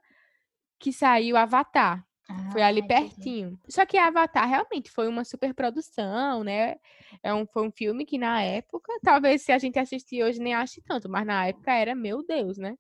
que 0.80 0.92
saiu 0.92 1.38
Avatar. 1.38 2.06
Foi 2.54 2.62
ali 2.62 2.82
Ah, 2.82 2.88
pertinho. 2.88 3.60
Só 3.68 3.86
que 3.86 3.98
Avatar 3.98 4.48
realmente 4.48 4.90
foi 4.90 5.08
uma 5.08 5.26
super 5.26 5.54
produção, 5.54 6.44
né? 6.44 6.78
É 7.22 7.34
um, 7.34 7.46
foi 7.46 7.68
um 7.68 7.72
filme 7.72 8.06
que 8.06 8.18
na 8.18 8.42
época, 8.42 8.92
talvez 9.04 9.42
se 9.42 9.52
a 9.52 9.58
gente 9.58 9.78
assistir 9.78 10.24
hoje 10.24 10.40
nem 10.40 10.54
ache 10.54 10.82
tanto, 10.82 11.10
mas 11.10 11.26
na 11.26 11.48
época 11.48 11.74
era, 11.74 11.94
meu 11.94 12.26
Deus, 12.26 12.58
né? 12.58 12.76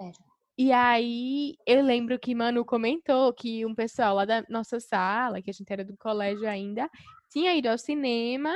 Era. 0.00 0.31
E 0.62 0.70
aí 0.70 1.56
eu 1.66 1.82
lembro 1.82 2.16
que 2.20 2.36
Manu 2.36 2.64
comentou 2.64 3.32
que 3.34 3.66
um 3.66 3.74
pessoal 3.74 4.14
lá 4.14 4.24
da 4.24 4.44
nossa 4.48 4.78
sala, 4.78 5.42
que 5.42 5.50
a 5.50 5.52
gente 5.52 5.68
era 5.72 5.84
do 5.84 5.96
colégio 5.96 6.48
ainda, 6.48 6.88
tinha 7.28 7.52
ido 7.52 7.68
ao 7.68 7.76
cinema 7.76 8.54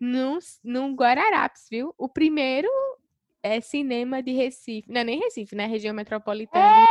no, 0.00 0.40
no 0.64 0.96
Guararapes, 0.96 1.68
viu? 1.70 1.94
O 1.96 2.08
primeiro 2.08 2.68
é 3.40 3.60
cinema 3.60 4.20
de 4.20 4.32
Recife. 4.32 4.90
Não 4.90 5.00
é 5.00 5.04
nem 5.04 5.20
Recife, 5.20 5.54
né? 5.54 5.66
Região 5.66 5.94
metropolitana. 5.94 6.84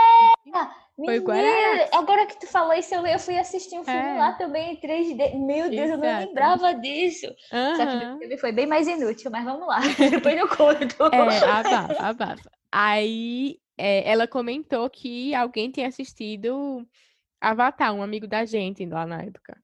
do 0.45 1.03
Foi 1.03 1.19
Guararapes. 1.19 1.89
agora 1.91 2.25
que 2.25 2.39
tu 2.39 2.47
falou 2.47 2.73
isso, 2.73 2.95
eu, 2.95 3.05
eu 3.05 3.19
fui 3.19 3.37
assistir 3.37 3.77
um 3.77 3.83
filme 3.83 3.99
É. 3.99 4.17
lá 4.17 4.31
também 4.31 4.75
em 4.75 4.79
3D. 4.79 5.35
Meu 5.45 5.69
Deus, 5.69 5.89
eu 5.89 5.97
não 5.97 6.05
Exato. 6.05 6.25
lembrava 6.25 6.73
disso. 6.73 7.27
Só 7.49 7.85
que 7.85 7.97
Aham. 7.97 8.15
o 8.15 8.19
filme 8.19 8.37
foi 8.37 8.53
bem 8.53 8.65
mais 8.65 8.87
inútil, 8.87 9.29
mas 9.29 9.43
vamos 9.43 9.67
lá. 9.67 9.79
Depois 10.09 10.37
eu 10.37 10.47
conto. 10.47 11.03
É, 11.13 11.19
abafa, 11.19 12.01
abafa. 12.01 12.51
Aí 12.71 13.59
é, 13.77 14.09
ela 14.09 14.27
comentou 14.27 14.89
que 14.89 15.33
alguém 15.35 15.71
tinha 15.71 15.87
assistido 15.87 16.87
Avatar, 17.41 17.93
um 17.93 18.01
amigo 18.01 18.27
da 18.27 18.45
gente 18.45 18.85
lá 18.85 19.05
na 19.05 19.21
época. 19.21 19.59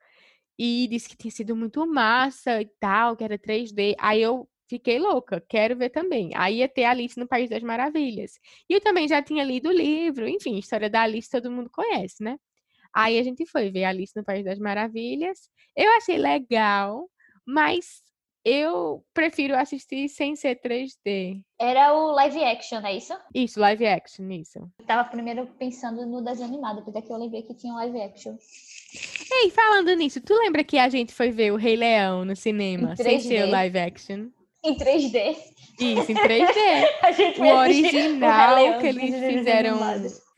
E 0.58 0.88
disse 0.90 1.10
que 1.10 1.18
tinha 1.18 1.32
sido 1.32 1.56
muito 1.56 1.86
massa 1.88 2.62
e 2.62 2.70
tal, 2.80 3.18
que 3.18 3.24
era 3.24 3.38
3D. 3.40 3.96
Aí 4.00 4.22
eu 4.22 4.48
fiquei 4.70 5.00
louca, 5.00 5.44
quero 5.50 5.76
ver 5.78 5.90
também. 5.90 6.32
Aí 6.36 6.58
ia 6.58 6.70
ter 6.70 6.86
Alice 6.86 7.20
no 7.20 7.28
País 7.28 7.50
das 7.50 7.64
Maravilhas. 7.64 8.34
E 8.70 8.74
eu 8.74 8.82
também 8.82 9.08
já 9.08 9.22
tinha 9.22 9.44
lido 9.44 9.70
o 9.70 9.74
livro, 9.74 10.28
enfim, 10.28 10.58
história 10.58 10.90
da 10.90 11.02
Alice 11.02 11.30
todo 11.30 11.52
mundo 11.52 11.70
conhece, 11.72 12.24
né? 12.24 12.38
Aí 12.94 13.18
a 13.20 13.24
gente 13.24 13.46
foi 13.48 13.72
ver 13.72 13.86
Alice 13.86 14.14
no 14.16 14.24
País 14.24 14.46
das 14.46 14.60
Maravilhas. 14.60 15.50
Eu 15.76 15.92
achei 15.98 16.18
legal, 16.18 17.10
mas 17.46 18.04
eu 18.46 19.04
prefiro 19.14 19.56
assistir 19.56 20.10
sem 20.10 20.36
ser 20.36 20.60
3D. 20.62 21.42
Era 21.60 21.94
o 21.94 22.12
live 22.12 22.44
action, 22.44 22.80
é 22.86 22.98
isso? 22.98 23.14
Isso, 23.34 23.60
live 23.60 23.86
action, 23.86 24.30
isso. 24.32 24.60
Eu 24.80 24.86
tava 24.86 25.08
primeiro 25.10 25.48
pensando 25.58 26.06
no 26.06 26.22
desenho 26.24 26.48
animado, 26.50 26.80
apesar 26.80 27.02
que 27.02 27.12
eu 27.12 27.18
lembrei 27.18 27.44
que 27.44 27.54
tinha 27.54 27.74
um 27.74 27.78
live 27.78 28.02
action. 28.02 28.36
Ei, 29.32 29.50
falando 29.50 29.94
nisso, 29.96 30.22
tu 30.22 30.34
lembra 30.36 30.64
que 30.64 30.78
a 30.78 30.90
gente 30.90 31.14
foi 31.14 31.32
ver 31.32 31.52
o 31.52 31.56
Rei 31.56 31.76
Leão 31.76 32.24
no 32.26 32.36
cinema, 32.36 32.96
sem 32.96 33.20
ser 33.20 33.44
o 33.44 33.48
3D. 33.48 33.52
live 33.52 33.80
action? 33.80 34.28
Em 34.64 34.76
3D. 34.78 35.36
Isso, 35.80 36.12
em 36.12 36.16
3D. 36.16 36.58
A 37.02 37.12
gente 37.12 37.42
o 37.42 37.46
original 37.58 38.56
Leão 38.56 38.80
que 38.80 38.88
eles 38.88 39.16
fizeram. 39.34 39.80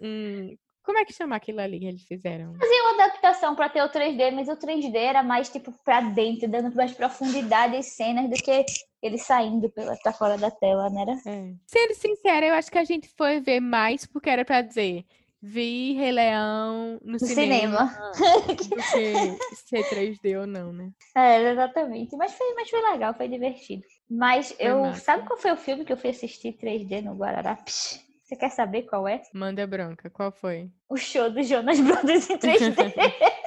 um- 0.02 0.56
Como 0.86 0.98
é 1.00 1.06
que 1.06 1.14
chama 1.14 1.36
aquilo 1.36 1.60
ali 1.62 1.80
que 1.80 1.86
eles 1.86 2.04
fizeram? 2.04 2.54
Fazia 2.56 2.84
uma 2.84 3.04
adaptação 3.04 3.56
pra 3.56 3.68
ter 3.70 3.82
o 3.82 3.90
3D, 3.90 4.32
mas 4.32 4.48
o 4.48 4.56
3D 4.56 4.96
era 4.96 5.24
mais 5.24 5.50
tipo 5.50 5.74
pra 5.84 6.02
dentro, 6.02 6.48
dando 6.48 6.74
mais 6.76 6.92
profundidade 6.94 7.76
às 7.76 7.88
cenas 7.88 8.30
do 8.30 8.36
que 8.36 8.64
ele 9.02 9.18
saindo 9.18 9.70
pela, 9.70 9.96
pra 9.98 10.14
fora 10.14 10.38
da 10.38 10.52
tela, 10.52 10.90
né? 10.90 11.06
É. 11.26 11.54
Sendo 11.66 11.96
sincera, 11.96 12.46
eu 12.46 12.54
acho 12.54 12.72
que 12.72 12.78
a 12.78 12.84
gente 12.84 13.10
foi 13.18 13.40
ver 13.40 13.60
mais 13.60 14.06
porque 14.06 14.30
era 14.30 14.46
pra 14.46 14.62
dizer. 14.62 15.04
Vi 15.42 15.94
Rei 15.94 16.12
Leão 16.12 17.00
no, 17.04 17.12
No 17.14 17.20
cinema, 17.20 17.88
cinema. 18.16 19.38
que 19.48 19.56
ser 19.56 19.84
3D 19.90 20.40
ou 20.40 20.48
não, 20.48 20.74
né? 20.74 20.90
É, 21.16 21.52
exatamente. 21.52 22.16
Mas 22.16 22.34
foi, 22.34 22.54
mas 22.56 22.70
foi 22.70 22.82
legal, 22.92 23.14
foi 23.14 23.28
divertido. 23.28 23.84
Mas 24.10 24.56
eu. 24.60 24.82
massa. 24.82 25.02
Sabe 25.02 25.28
qual 25.28 25.38
foi 25.38 25.52
o 25.52 25.58
filme 25.58 25.86
que 25.86 25.94
eu 25.94 25.98
fui 25.98 26.10
assistir 26.10 26.54
3D 26.54 27.04
no 27.04 27.14
Guararapes? 27.16 28.05
Você 28.26 28.36
quer 28.36 28.50
saber 28.50 28.84
qual 28.84 29.08
é? 29.08 29.22
Manda 29.34 29.68
bronca, 29.68 30.10
qual 30.10 30.32
foi? 30.32 30.70
O 30.90 30.98
show 30.98 31.30
do 31.30 31.44
Jonas 31.44 31.80
Brothers 31.80 32.28
em 32.30 32.38
3D. 32.40 32.76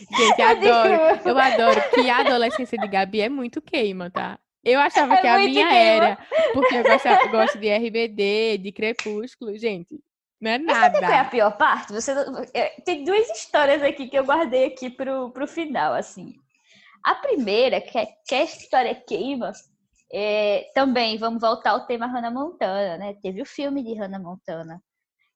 Gente, 0.00 0.40
Eu 0.40 0.46
adoro. 0.48 1.20
Eu 1.24 1.38
adoro, 1.38 1.80
porque 1.90 2.08
a 2.10 2.18
adolescência 2.18 2.76
de 2.78 2.86
Gabi 2.88 3.20
é 3.22 3.28
muito 3.28 3.60
queima, 3.62 4.10
tá? 4.10 4.38
Eu 4.62 4.78
achava 4.80 5.14
É 5.14 5.20
que 5.20 5.26
a 5.26 5.38
minha 5.38 5.66
queima. 5.66 5.74
era, 5.74 6.18
porque 6.52 6.74
eu 6.76 6.82
gosto, 6.82 7.30
gosto 7.30 7.58
de 7.58 7.68
RBD, 7.70 8.58
de 8.58 8.72
Crepúsculo, 8.72 9.56
gente. 9.56 9.98
Não 10.40 10.50
é 10.50 10.58
Sabe 10.58 10.98
qual 10.98 11.10
é 11.10 11.14
a 11.14 11.18
nada. 11.18 11.30
pior 11.30 11.56
parte? 11.56 11.92
Você 11.92 12.12
é, 12.54 12.80
Tem 12.82 13.04
duas 13.04 13.28
histórias 13.30 13.82
aqui 13.82 14.08
que 14.08 14.18
eu 14.18 14.24
guardei 14.24 14.66
aqui 14.66 14.90
pro, 14.90 15.30
pro 15.30 15.46
final, 15.46 15.94
assim. 15.94 16.34
A 17.04 17.14
primeira, 17.14 17.80
que 17.80 17.96
é, 17.98 18.06
que 18.26 18.34
é 18.34 18.40
a 18.40 18.44
história 18.44 18.94
queima, 18.94 19.52
é, 20.12 20.70
também 20.74 21.16
vamos 21.18 21.40
voltar 21.40 21.70
ao 21.70 21.86
tema 21.86 22.06
Hannah 22.06 22.30
Montana, 22.30 22.98
né? 22.98 23.14
Teve 23.22 23.42
o 23.42 23.46
filme 23.46 23.82
de 23.82 23.94
Hannah 23.94 24.18
Montana. 24.18 24.82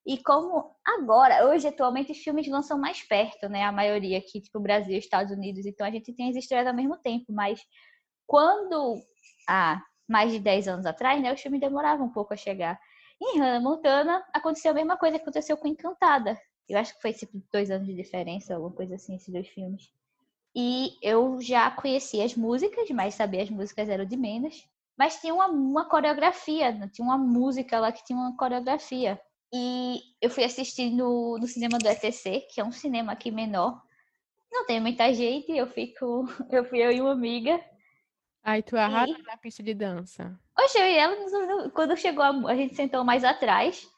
E 0.06 0.18
como 0.22 0.74
agora, 0.86 1.46
hoje, 1.46 1.66
atualmente, 1.68 2.12
os 2.12 2.18
filmes 2.18 2.46
lançam 2.48 2.78
mais 2.78 3.02
perto, 3.02 3.48
né? 3.48 3.62
A 3.64 3.72
maioria 3.72 4.18
aqui, 4.18 4.40
tipo 4.40 4.60
Brasil, 4.60 4.98
Estados 4.98 5.32
Unidos, 5.32 5.64
então 5.64 5.86
a 5.86 5.90
gente 5.90 6.12
tem 6.12 6.28
as 6.28 6.36
histórias 6.36 6.66
ao 6.66 6.74
mesmo 6.74 6.96
tempo, 6.98 7.32
mas 7.32 7.60
quando 8.26 9.02
há 9.48 9.82
mais 10.08 10.32
de 10.32 10.38
10 10.38 10.68
anos 10.68 10.86
atrás, 10.86 11.22
né, 11.22 11.32
os 11.32 11.40
filmes 11.40 11.60
demoravam 11.60 12.06
um 12.06 12.12
pouco 12.12 12.34
a 12.34 12.36
chegar. 12.36 12.78
Em 13.20 13.38
Hannah 13.38 13.60
Montana, 13.60 14.24
aconteceu 14.34 14.72
a 14.72 14.74
mesma 14.74 14.96
coisa 14.98 15.16
que 15.16 15.22
aconteceu 15.22 15.56
com 15.56 15.68
Encantada. 15.68 16.38
Eu 16.68 16.78
acho 16.78 16.94
que 16.94 17.00
foi 17.00 17.12
tipo 17.12 17.42
dois 17.52 17.70
anos 17.70 17.86
de 17.86 17.94
diferença, 17.94 18.54
alguma 18.54 18.72
coisa 18.74 18.96
assim, 18.96 19.14
esses 19.14 19.32
dois 19.32 19.48
filmes. 19.48 19.90
E 20.54 20.96
eu 21.02 21.40
já 21.40 21.70
conhecia 21.70 22.24
as 22.24 22.34
músicas, 22.34 22.88
mas 22.90 23.14
saber 23.14 23.40
as 23.42 23.50
músicas 23.50 23.88
era 23.88 24.04
o 24.04 24.06
de 24.06 24.16
menos. 24.16 24.68
Mas 24.96 25.20
tinha 25.20 25.34
uma, 25.34 25.46
uma 25.48 25.84
coreografia, 25.88 26.72
tinha 26.92 27.04
uma 27.04 27.18
música 27.18 27.80
lá 27.80 27.90
que 27.90 28.04
tinha 28.04 28.16
uma 28.16 28.36
coreografia. 28.36 29.20
E 29.52 30.00
eu 30.20 30.30
fui 30.30 30.44
assistir 30.44 30.90
no, 30.90 31.38
no 31.38 31.46
cinema 31.46 31.78
do 31.78 31.88
ETC, 31.88 32.46
que 32.52 32.60
é 32.60 32.64
um 32.64 32.72
cinema 32.72 33.12
aqui 33.12 33.30
menor. 33.30 33.82
Não 34.50 34.64
tem 34.66 34.80
muita 34.80 35.12
gente, 35.12 35.50
eu 35.50 35.66
fico. 35.66 36.24
Eu 36.50 36.64
fui 36.64 36.78
eu 36.78 36.92
e 36.92 37.00
uma 37.00 37.12
amiga. 37.12 37.60
Aí 38.44 38.62
tu 38.62 38.76
arrasa 38.76 39.16
na 39.26 39.36
pista 39.36 39.62
de 39.62 39.74
dança. 39.74 40.38
Oxe, 40.56 40.78
eu 40.78 40.86
e 40.86 40.96
ela, 40.96 41.70
quando 41.70 41.96
chegou, 41.96 42.22
a, 42.22 42.30
a 42.52 42.54
gente 42.54 42.74
sentou 42.76 43.02
mais 43.02 43.24
atrás. 43.24 43.88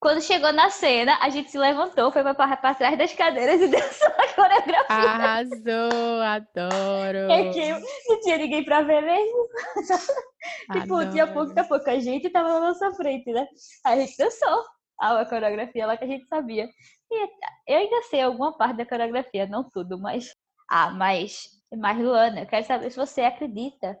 Quando 0.00 0.22
chegou 0.22 0.50
na 0.50 0.70
cena, 0.70 1.18
a 1.20 1.28
gente 1.28 1.50
se 1.50 1.58
levantou, 1.58 2.10
foi 2.10 2.22
pra 2.22 2.74
trás 2.74 2.96
das 2.96 3.12
cadeiras 3.12 3.60
e 3.60 3.68
dançou 3.68 4.08
a 4.08 4.34
coreografia. 4.34 4.86
Arrasou, 4.88 6.22
adoro. 6.22 7.30
É 7.30 7.50
que 7.52 7.70
não 8.08 8.20
tinha 8.20 8.38
ninguém 8.38 8.64
pra 8.64 8.80
ver 8.80 9.02
mesmo. 9.02 9.48
tipo, 10.72 10.94
Adoro. 10.94 11.10
tinha 11.10 11.26
pouca, 11.26 11.64
pouca 11.64 12.00
gente 12.00 12.28
e 12.28 12.30
tava 12.30 12.48
na 12.48 12.60
nossa 12.60 12.90
frente, 12.94 13.30
né? 13.30 13.46
A 13.84 13.94
gente 13.94 14.16
dançou 14.16 14.64
a 14.98 15.26
coreografia 15.26 15.86
lá 15.86 15.98
que 15.98 16.04
a 16.04 16.08
gente 16.08 16.26
sabia. 16.28 16.66
E 17.10 17.28
eu 17.68 17.78
ainda 17.78 18.02
sei 18.04 18.22
alguma 18.22 18.56
parte 18.56 18.78
da 18.78 18.86
coreografia, 18.86 19.46
não 19.46 19.68
tudo, 19.68 19.98
mas. 19.98 20.34
Ah, 20.70 20.90
mas. 20.90 21.60
Mas, 21.76 21.98
Luana, 21.98 22.40
eu 22.40 22.46
quero 22.46 22.64
saber 22.64 22.90
se 22.90 22.96
você 22.96 23.20
acredita. 23.20 23.98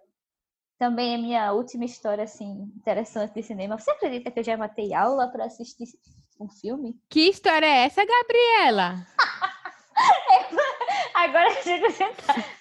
Também 0.80 1.12
é 1.12 1.18
minha 1.18 1.52
última 1.52 1.84
história, 1.84 2.24
assim, 2.24 2.72
interessante 2.74 3.34
de 3.34 3.42
cinema. 3.42 3.78
Você 3.78 3.90
acredita 3.90 4.30
que 4.30 4.40
eu 4.40 4.44
já 4.44 4.56
matei 4.56 4.94
aula 4.94 5.28
pra 5.28 5.44
assistir 5.44 5.84
um 6.40 6.48
filme? 6.48 6.98
Que 7.10 7.28
história 7.28 7.66
é 7.66 7.84
essa, 7.84 8.02
Gabriela? 8.02 9.06
Agora 11.14 11.50
a. 11.50 12.14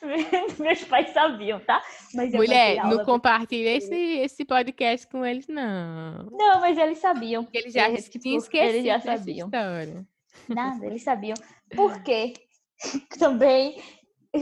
Meus 0.62 0.84
pais 0.84 1.14
sabiam, 1.14 1.62
tá? 1.62 1.82
Mas 2.14 2.34
Mulher, 2.34 2.84
não 2.84 3.06
compartilha 3.06 3.78
esse, 3.78 3.96
esse 3.96 4.44
podcast 4.44 5.08
com 5.08 5.26
eles, 5.26 5.48
não. 5.48 6.26
Não, 6.30 6.60
mas 6.60 6.78
eles 6.78 6.98
sabiam. 6.98 7.46
Porque 7.46 7.60
eles 7.60 7.74
já 7.74 7.88
Eles, 7.88 8.10
tipo, 8.10 8.24
tinham 8.24 8.38
esquecido 8.38 8.74
eles 8.74 8.84
já 8.84 9.00
sabiam. 9.00 9.48
história. 9.48 10.06
Nada, 10.50 10.86
eles 10.86 11.04
sabiam. 11.04 11.38
Por 11.74 12.04
quê? 12.04 12.34
Também, 13.18 13.82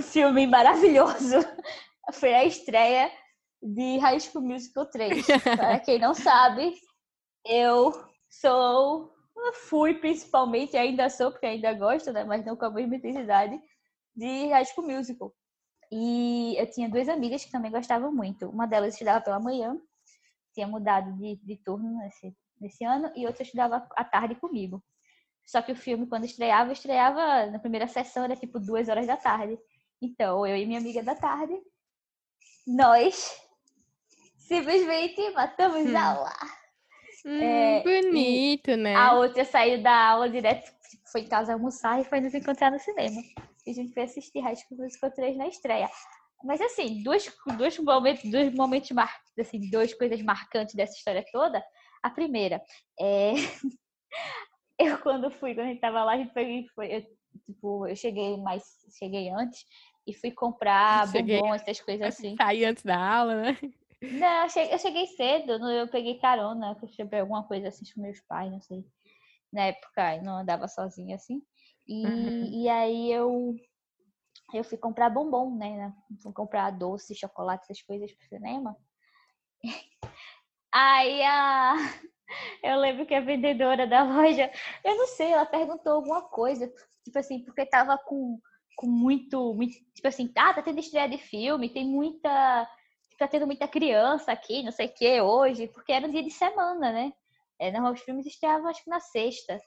filme 0.01 0.47
maravilhoso. 0.47 1.45
Foi 2.11 2.33
a 2.33 2.43
estreia 2.43 3.11
de 3.61 3.97
High 3.97 4.19
School 4.19 4.43
Musical 4.43 4.85
3. 4.85 5.25
Para 5.55 5.79
quem 5.79 5.99
não 5.99 6.13
sabe, 6.13 6.73
eu 7.45 7.91
sou, 8.29 9.13
fui 9.53 9.95
principalmente, 9.95 10.77
ainda 10.77 11.09
sou, 11.09 11.31
porque 11.31 11.45
ainda 11.45 11.73
gosto, 11.73 12.11
né? 12.11 12.23
Mas 12.23 12.45
não 12.45 12.55
com 12.55 12.65
a 12.65 12.71
mesma 12.71 12.95
intensidade, 12.95 13.59
de 14.15 14.47
High 14.47 14.65
School 14.65 14.87
Musical. 14.87 15.33
E 15.91 16.55
eu 16.57 16.69
tinha 16.69 16.89
duas 16.89 17.07
amigas 17.07 17.45
que 17.45 17.51
também 17.51 17.71
gostavam 17.71 18.11
muito. 18.11 18.49
Uma 18.49 18.67
delas 18.67 18.93
estudava 18.93 19.23
pela 19.23 19.39
manhã, 19.39 19.77
tinha 20.53 20.67
mudado 20.67 21.13
de, 21.17 21.37
de 21.37 21.55
turno 21.57 21.97
nesse, 21.99 22.35
nesse 22.59 22.83
ano, 22.83 23.11
e 23.15 23.25
outra 23.25 23.43
estudava 23.43 23.87
à 23.95 24.03
tarde 24.03 24.35
comigo. 24.35 24.83
Só 25.45 25.61
que 25.61 25.71
o 25.71 25.75
filme, 25.75 26.07
quando 26.07 26.25
estreava, 26.25 26.73
estreava 26.73 27.45
na 27.45 27.59
primeira 27.59 27.87
sessão, 27.87 28.25
era 28.25 28.35
tipo 28.35 28.59
duas 28.59 28.89
horas 28.89 29.07
da 29.07 29.15
tarde. 29.15 29.57
Então, 30.01 30.45
eu 30.45 30.57
e 30.57 30.65
minha 30.65 30.79
amiga 30.79 31.01
da 31.01 31.15
tarde, 31.15 31.57
nós 32.67 33.46
simplesmente 34.47 35.29
matamos 35.31 35.85
Hum. 35.85 35.97
aula. 35.97 36.31
Hum, 37.25 37.41
É, 37.41 37.83
bonito, 37.83 38.75
né? 38.77 38.95
A 38.95 39.13
outra 39.13 39.43
saiu 39.43 39.81
da 39.81 40.09
aula 40.09 40.29
direto, 40.29 40.71
tipo, 40.89 41.03
foi 41.11 41.21
em 41.21 41.27
casa 41.27 41.53
almoçar 41.53 41.99
e 41.99 42.05
foi 42.05 42.21
nos 42.21 42.33
encontrar 42.33 42.71
no 42.71 42.79
cinema. 42.79 43.21
E 43.65 43.71
a 43.71 43.73
gente 43.73 43.93
foi 43.93 44.03
assistir 44.03 44.39
High 44.39 44.55
School 44.55 44.79
Musical 44.81 45.11
3 45.11 45.35
na 45.35 45.47
estreia. 45.47 45.89
Mas 46.43 46.61
assim, 46.61 47.03
duas, 47.03 47.29
dois 47.57 47.77
momentos, 47.79 48.29
dois 48.31 48.53
momentos 48.53 48.91
mar... 48.91 49.13
assim, 49.37 49.69
duas 49.69 49.93
coisas 49.93 50.21
marcantes 50.21 50.75
dessa 50.75 50.93
história 50.93 51.25
toda. 51.31 51.61
A 52.01 52.09
primeira 52.09 52.61
é 52.99 53.33
eu 54.79 54.97
quando 54.99 55.29
fui, 55.31 55.53
quando 55.53 55.65
a 55.65 55.69
gente 55.69 55.81
tava 55.81 56.03
lá, 56.03 56.13
a 56.13 56.17
gente 56.17 56.31
foi, 56.31 56.65
foi 56.73 56.95
eu, 56.95 57.01
tipo, 57.45 57.87
eu 57.87 57.95
cheguei 57.95 58.37
mais, 58.37 58.63
cheguei 58.97 59.29
antes 59.29 59.65
e 60.05 60.13
fui 60.13 60.31
comprar 60.31 61.11
bombom, 61.11 61.53
essas 61.53 61.81
coisas 61.81 62.07
assim. 62.07 62.37
Sair 62.37 62.65
antes 62.65 62.83
da 62.83 62.97
aula, 62.97 63.35
né? 63.35 63.57
Não, 64.01 64.43
eu 64.43 64.49
cheguei, 64.49 64.73
eu 64.73 64.79
cheguei 64.79 65.07
cedo, 65.07 65.51
eu 65.71 65.87
peguei 65.87 66.19
carona, 66.19 66.75
que 66.75 66.85
eu 66.85 66.89
cheguei 66.89 67.19
alguma 67.19 67.43
coisa 67.47 67.67
assim 67.69 67.85
com 67.93 68.01
meus 68.01 68.19
pais, 68.21 68.51
não 68.51 68.61
sei. 68.61 68.85
Na 69.51 69.63
época 69.65 70.15
eu 70.17 70.23
não 70.23 70.37
andava 70.39 70.67
sozinha 70.67 71.15
assim. 71.15 71.41
E, 71.87 72.03
Uhum. 72.05 72.63
e 72.63 72.69
aí 72.69 73.11
eu 73.11 73.55
eu 74.53 74.63
fui 74.63 74.77
comprar 74.77 75.09
bombom, 75.09 75.55
né? 75.57 75.75
né, 75.77 75.93
Fui 76.21 76.31
comprar 76.31 76.71
doce, 76.71 77.15
chocolate, 77.15 77.63
essas 77.63 77.81
coisas 77.81 78.11
pro 78.13 78.27
cinema. 78.27 78.77
Aí 80.71 81.23
a 81.23 81.75
eu 82.63 82.77
lembro 82.79 83.05
que 83.05 83.15
a 83.15 83.21
vendedora 83.21 83.87
da 83.87 84.03
loja, 84.03 84.51
eu 84.83 84.95
não 84.97 85.07
sei, 85.07 85.31
ela 85.31 85.45
perguntou 85.45 85.93
alguma 85.93 86.21
coisa, 86.23 86.71
tipo 87.03 87.17
assim, 87.17 87.43
porque 87.43 87.65
tava 87.65 87.97
com, 87.97 88.39
com 88.75 88.87
muito, 88.87 89.53
muito, 89.55 89.73
tipo 89.93 90.07
assim, 90.07 90.31
ah, 90.35 90.53
tá 90.53 90.61
tendo 90.61 90.79
estreia 90.79 91.09
de 91.09 91.17
filme, 91.17 91.69
tem 91.73 91.85
muita, 91.87 92.69
tá 93.17 93.27
tendo 93.27 93.45
muita 93.47 93.67
criança 93.67 94.31
aqui, 94.31 94.63
não 94.63 94.71
sei 94.71 94.87
o 94.87 94.93
que, 94.93 95.21
hoje, 95.21 95.67
porque 95.67 95.91
era 95.91 96.07
um 96.07 96.11
dia 96.11 96.23
de 96.23 96.31
semana, 96.31 96.91
né? 96.91 97.13
É, 97.59 97.71
normalmente 97.71 97.99
os 97.99 98.05
filmes 98.05 98.25
estreavam 98.25 98.67
acho 98.69 98.83
que 98.83 98.89
na 98.89 98.99
sexta. 98.99 99.59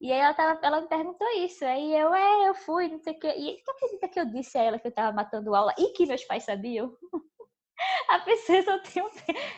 E 0.00 0.12
aí 0.12 0.20
ela, 0.20 0.34
tava, 0.34 0.60
ela 0.62 0.80
me 0.80 0.88
perguntou 0.88 1.26
isso. 1.38 1.64
Aí 1.64 1.94
eu, 1.94 2.14
é, 2.14 2.48
eu 2.48 2.54
fui, 2.54 2.88
não 2.88 2.98
sei 3.00 3.14
o 3.14 3.18
quê. 3.18 3.28
E 3.36 3.62
tu 3.64 3.70
acredita 3.72 4.08
que 4.08 4.20
eu 4.20 4.26
disse 4.26 4.56
a 4.56 4.62
ela 4.62 4.78
que 4.78 4.86
eu 4.86 4.92
tava 4.92 5.14
matando 5.14 5.54
aula 5.54 5.74
e 5.78 5.92
que 5.92 6.06
meus 6.06 6.24
pais 6.24 6.44
sabiam? 6.44 6.96
A 8.08 8.18
pessoa 8.20 8.62
só 8.62 8.78
tem 8.80 9.02
um, 9.02 9.10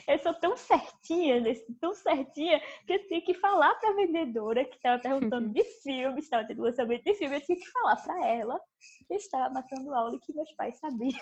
eu 0.08 0.18
sou 0.18 0.34
tão 0.34 0.56
certinha, 0.56 1.42
tão 1.80 1.94
certinha, 1.94 2.60
que 2.86 2.92
eu 2.92 3.06
tinha 3.06 3.22
que 3.22 3.32
falar 3.32 3.74
pra 3.76 3.92
vendedora 3.92 4.64
que 4.64 4.76
estava 4.76 5.00
perguntando 5.00 5.48
de 5.48 5.64
filme, 5.82 6.20
estava 6.20 6.46
tendo 6.46 6.62
lançamento 6.62 7.02
de 7.04 7.14
filme, 7.14 7.36
eu 7.36 7.40
tinha 7.40 7.58
que 7.58 7.70
falar 7.70 7.96
pra 7.96 8.26
ela 8.26 8.60
que 9.06 9.14
eu 9.14 9.16
estava 9.16 9.52
matando 9.54 9.94
aula 9.94 10.14
e 10.14 10.20
que 10.20 10.34
meus 10.34 10.52
pais 10.52 10.78
sabiam. 10.78 11.18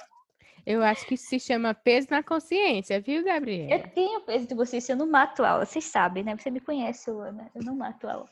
Eu 0.67 0.83
acho 0.83 1.07
que 1.07 1.15
isso 1.15 1.27
se 1.29 1.41
chama 1.41 1.73
peso 1.75 2.09
na 2.11 2.23
consciência, 2.23 3.01
viu, 3.01 3.25
Gabriela? 3.25 3.71
Eu 3.73 3.89
tenho 3.91 4.21
peso 4.23 4.47
de 4.47 4.55
vocês, 4.55 4.89
eu 4.89 4.97
não 4.97 5.07
mato 5.07 5.45
aula, 5.45 5.65
vocês 5.65 5.85
sabem, 5.85 6.23
né? 6.23 6.37
Você 6.37 6.51
me 6.51 6.61
conhece, 6.61 7.11
Luana, 7.11 7.51
eu 7.55 7.63
não 7.63 7.75
mato 7.75 8.07
aula. 8.09 8.27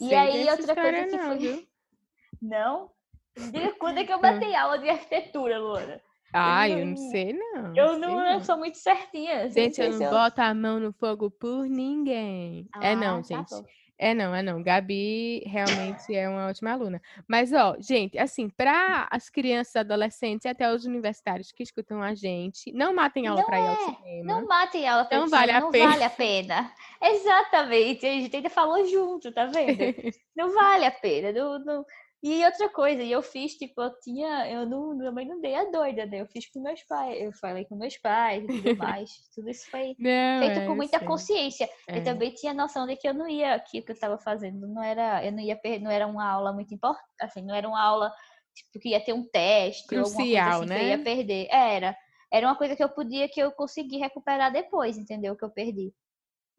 E 0.00 0.08
Sei 0.08 0.16
aí, 0.16 0.48
outra 0.50 0.74
coisa 0.74 1.04
que 1.06 1.16
não, 1.16 1.26
foi- 1.26 1.38
viu? 1.38 1.66
Não? 2.42 2.90
Diga 3.36 3.72
quando 3.78 3.98
é 3.98 4.04
que 4.04 4.12
eu 4.12 4.20
matei 4.20 4.54
aula 4.54 4.78
de 4.78 4.88
arquitetura, 4.88 5.58
Luana. 5.58 6.00
Ah, 6.32 6.68
eu 6.68 6.78
não 6.84 6.86
não- 6.88 7.10
sei, 7.10 7.32
não. 7.32 7.74
Eu 7.76 7.98
não, 7.98 8.26
eu 8.32 8.40
sou 8.40 8.58
muito 8.58 8.76
certinha. 8.78 9.48
Gente, 9.48 9.80
eu 9.80 9.90
não 9.92 10.02
eu- 10.02 10.10
boto 10.10 10.40
a 10.42 10.52
mão 10.52 10.78
no 10.80 10.92
fogo 10.92 11.30
por 11.30 11.66
ninguém. 11.66 12.68
é 12.82 12.94
não, 12.96 13.18
Ah, 13.18 13.22
tá 13.22 13.36
gente. 13.36 13.50
bom. 13.50 13.64
É 13.98 14.12
não, 14.12 14.34
é 14.34 14.42
não. 14.42 14.62
Gabi 14.62 15.42
realmente 15.46 16.14
é 16.14 16.28
uma 16.28 16.48
ótima 16.48 16.72
aluna. 16.72 17.00
Mas, 17.26 17.52
ó, 17.52 17.76
gente, 17.80 18.18
assim, 18.18 18.48
para 18.50 19.08
as 19.10 19.30
crianças, 19.30 19.76
adolescentes 19.76 20.44
e 20.44 20.48
até 20.48 20.70
os 20.72 20.84
universitários 20.84 21.50
que 21.50 21.62
escutam 21.62 22.02
a 22.02 22.14
gente, 22.14 22.70
não 22.72 22.94
matem 22.94 23.26
aula 23.26 23.42
para 23.44 23.58
ir 23.58 23.66
ao 23.66 23.72
é, 23.74 23.78
cinema. 23.78 24.24
Não 24.40 24.46
matem 24.46 24.86
aula 24.88 25.08
Não 25.10 25.26
ir 25.26 25.30
vale 25.30 25.52
cinema, 25.52 25.58
a 25.58 25.60
não 25.62 25.70
pena. 25.70 25.88
vale 25.88 26.04
a 26.04 26.10
pena. 26.10 26.72
Exatamente, 27.02 28.06
a 28.06 28.10
gente 28.10 28.36
ainda 28.36 28.50
falou 28.50 28.86
junto, 28.86 29.32
tá 29.32 29.46
vendo? 29.46 29.76
Não 30.36 30.52
vale 30.52 30.84
a 30.84 30.90
pena. 30.90 31.32
Não, 31.32 31.58
não- 31.58 31.84
E 32.28 32.44
outra 32.44 32.68
coisa, 32.70 33.02
e 33.02 33.12
eu 33.12 33.22
fiz, 33.22 33.54
tipo, 33.56 33.80
eu 33.80 33.92
tinha, 34.00 34.50
eu 34.50 34.66
não, 34.66 34.98
também 34.98 35.28
não 35.28 35.40
dei 35.40 35.54
a 35.54 35.64
doida, 35.70 36.06
né? 36.06 36.20
Eu 36.22 36.26
fiz 36.26 36.48
com 36.50 36.60
meus 36.60 36.82
pais, 36.82 37.20
eu 37.22 37.32
falei 37.32 37.64
com 37.66 37.76
meus 37.76 37.96
pais 37.98 38.42
e 38.44 38.48
tudo 38.50 38.74
mais. 38.76 39.10
Tudo 39.34 39.48
isso 39.50 39.70
foi 39.70 39.96
Não, 39.98 40.10
feito 40.36 40.60
é, 40.60 40.66
com 40.66 40.74
muita 40.74 40.98
sei. 40.98 41.06
consciência. 41.06 41.68
É. 41.88 41.94
Eu 41.94 42.02
também 42.02 42.34
tinha 42.34 42.52
noção 42.52 42.86
de 42.86 42.96
que 42.96 43.08
eu 43.08 43.14
não 43.14 43.28
ia, 43.28 43.60
que 43.60 43.78
o 43.80 43.84
que 43.84 43.92
eu 43.92 43.94
estava 43.94 44.18
fazendo 44.18 44.66
não 44.66 44.82
era, 44.82 45.24
eu 45.24 45.30
não 45.32 45.40
ia 45.40 45.60
não 45.80 45.90
era 45.90 46.06
uma 46.06 46.28
aula 46.28 46.52
muito 46.52 46.74
importante, 46.74 47.06
assim, 47.20 47.42
não 47.42 47.54
era 47.54 47.68
uma 47.68 47.80
aula 47.80 48.12
tipo 48.54 48.80
que 48.80 48.88
ia 48.90 49.04
ter 49.04 49.12
um 49.12 49.28
teste 49.28 49.96
ou 49.96 50.04
alguma 50.04 50.26
coisa 50.26 50.48
Crucial, 50.48 50.48
assim 50.50 50.66
que 50.68 50.78
eu 50.78 50.82
ia 50.82 50.98
né? 50.98 51.02
perder. 51.02 51.46
Era, 51.50 51.96
era 52.32 52.46
uma 52.46 52.56
coisa 52.56 52.74
que 52.74 52.82
eu 52.82 52.88
podia 52.88 53.28
que 53.28 53.40
eu 53.40 53.52
consegui 53.52 53.98
recuperar 53.98 54.52
depois, 54.52 54.98
entendeu? 54.98 55.36
Que 55.36 55.44
eu 55.44 55.50
perdi. 55.50 55.94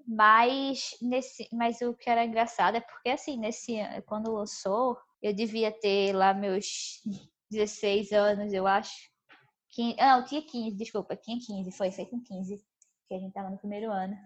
Mas 0.08 0.92
nesse, 1.02 1.48
mas 1.52 1.82
o 1.82 1.94
que 1.96 2.10
era 2.10 2.24
engraçado 2.26 2.78
é 2.78 2.82
porque 2.82 3.10
assim, 3.10 3.38
nesse 3.38 3.80
an- 3.80 4.02
quando 4.06 4.32
lançou, 4.34 4.98
eu 5.22 5.34
devia 5.34 5.72
ter 5.72 6.14
lá 6.14 6.34
meus 6.34 7.02
16 7.52 8.12
anos, 8.12 8.54
eu 8.54 8.68
acho. 8.68 9.10
Não, 9.98 10.20
eu 10.20 10.26
tinha 10.26 10.42
15, 10.42 10.76
desculpa, 10.76 11.16
tinha 11.16 11.38
15, 11.40 11.72
foi, 11.72 11.92
foi 11.92 12.06
com 12.06 12.20
15, 12.20 12.58
que 13.08 13.14
a 13.14 13.20
gente 13.20 13.34
tava 13.34 13.50
no 13.50 13.58
primeiro 13.58 13.92
ano. 13.92 14.18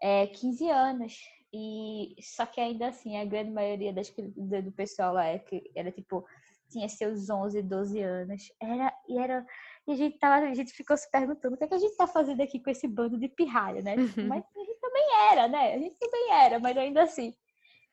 É, 0.00 0.26
15 0.28 0.70
anos. 0.70 1.14
E 1.52 2.14
só 2.20 2.46
que 2.46 2.60
ainda 2.60 2.88
assim, 2.88 3.16
a 3.16 3.24
grande 3.24 3.50
maioria 3.50 3.92
das, 3.92 4.10
do, 4.10 4.72
pessoal 4.72 5.14
lá 5.14 5.24
é 5.24 5.38
que 5.38 5.70
era 5.74 5.90
tipo, 5.90 6.24
tinha 6.70 6.88
seus 6.88 7.28
11, 7.30 7.62
12 7.62 8.00
anos. 8.00 8.42
Era, 8.60 8.94
e 9.08 9.18
era. 9.18 9.46
E 9.86 9.92
a 9.92 9.96
gente, 9.96 10.18
tava, 10.18 10.46
a 10.46 10.54
gente 10.54 10.72
ficou 10.72 10.96
se 10.96 11.10
perguntando 11.10 11.54
o 11.54 11.58
que, 11.58 11.64
é 11.64 11.68
que 11.68 11.74
a 11.74 11.78
gente 11.78 11.96
tá 11.96 12.06
fazendo 12.06 12.42
aqui 12.42 12.60
com 12.60 12.70
esse 12.70 12.86
bando 12.86 13.18
de 13.18 13.28
pirralha, 13.28 13.82
né? 13.82 13.96
Tipo, 13.96 14.22
Mas 14.24 14.44
a 14.44 14.60
gente 14.60 14.80
também 14.80 15.06
era, 15.32 15.48
né? 15.48 15.74
A 15.74 15.78
gente 15.78 15.96
também 15.98 16.32
era, 16.32 16.58
mas 16.60 16.76
ainda 16.76 17.02
assim. 17.02 17.34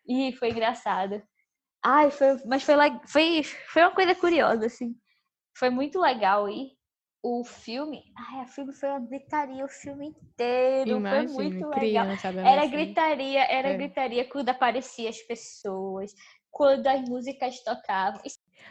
E 0.08 0.34
foi 0.34 0.50
engraçado. 0.50 1.24
Ai, 1.88 2.10
foi, 2.10 2.36
mas 2.48 2.64
foi, 2.64 2.76
foi, 3.06 3.44
foi 3.44 3.82
uma 3.84 3.92
coisa 3.94 4.16
curiosa, 4.16 4.66
assim. 4.66 4.96
Foi 5.56 5.70
muito 5.70 6.00
legal 6.00 6.50
ir. 6.50 6.72
O 7.22 7.44
filme, 7.44 8.04
ai, 8.18 8.44
o 8.44 8.48
filme 8.48 8.74
foi 8.74 8.90
uma 8.90 9.00
gritaria 9.00 9.64
o 9.64 9.68
filme 9.68 10.08
inteiro. 10.08 10.90
foi 10.90 10.98
Imagina, 10.98 11.34
muito 11.34 11.68
legal. 11.70 12.08
Era 12.44 12.66
gritaria, 12.66 13.44
era 13.44 13.70
É. 13.70 13.78
gritaria 13.78 14.26
quando 14.28 14.50
apareciam 14.50 15.10
as 15.10 15.22
pessoas, 15.22 16.14
quando 16.50 16.88
as 16.88 17.02
músicas 17.08 17.64
tocavam. 17.64 18.20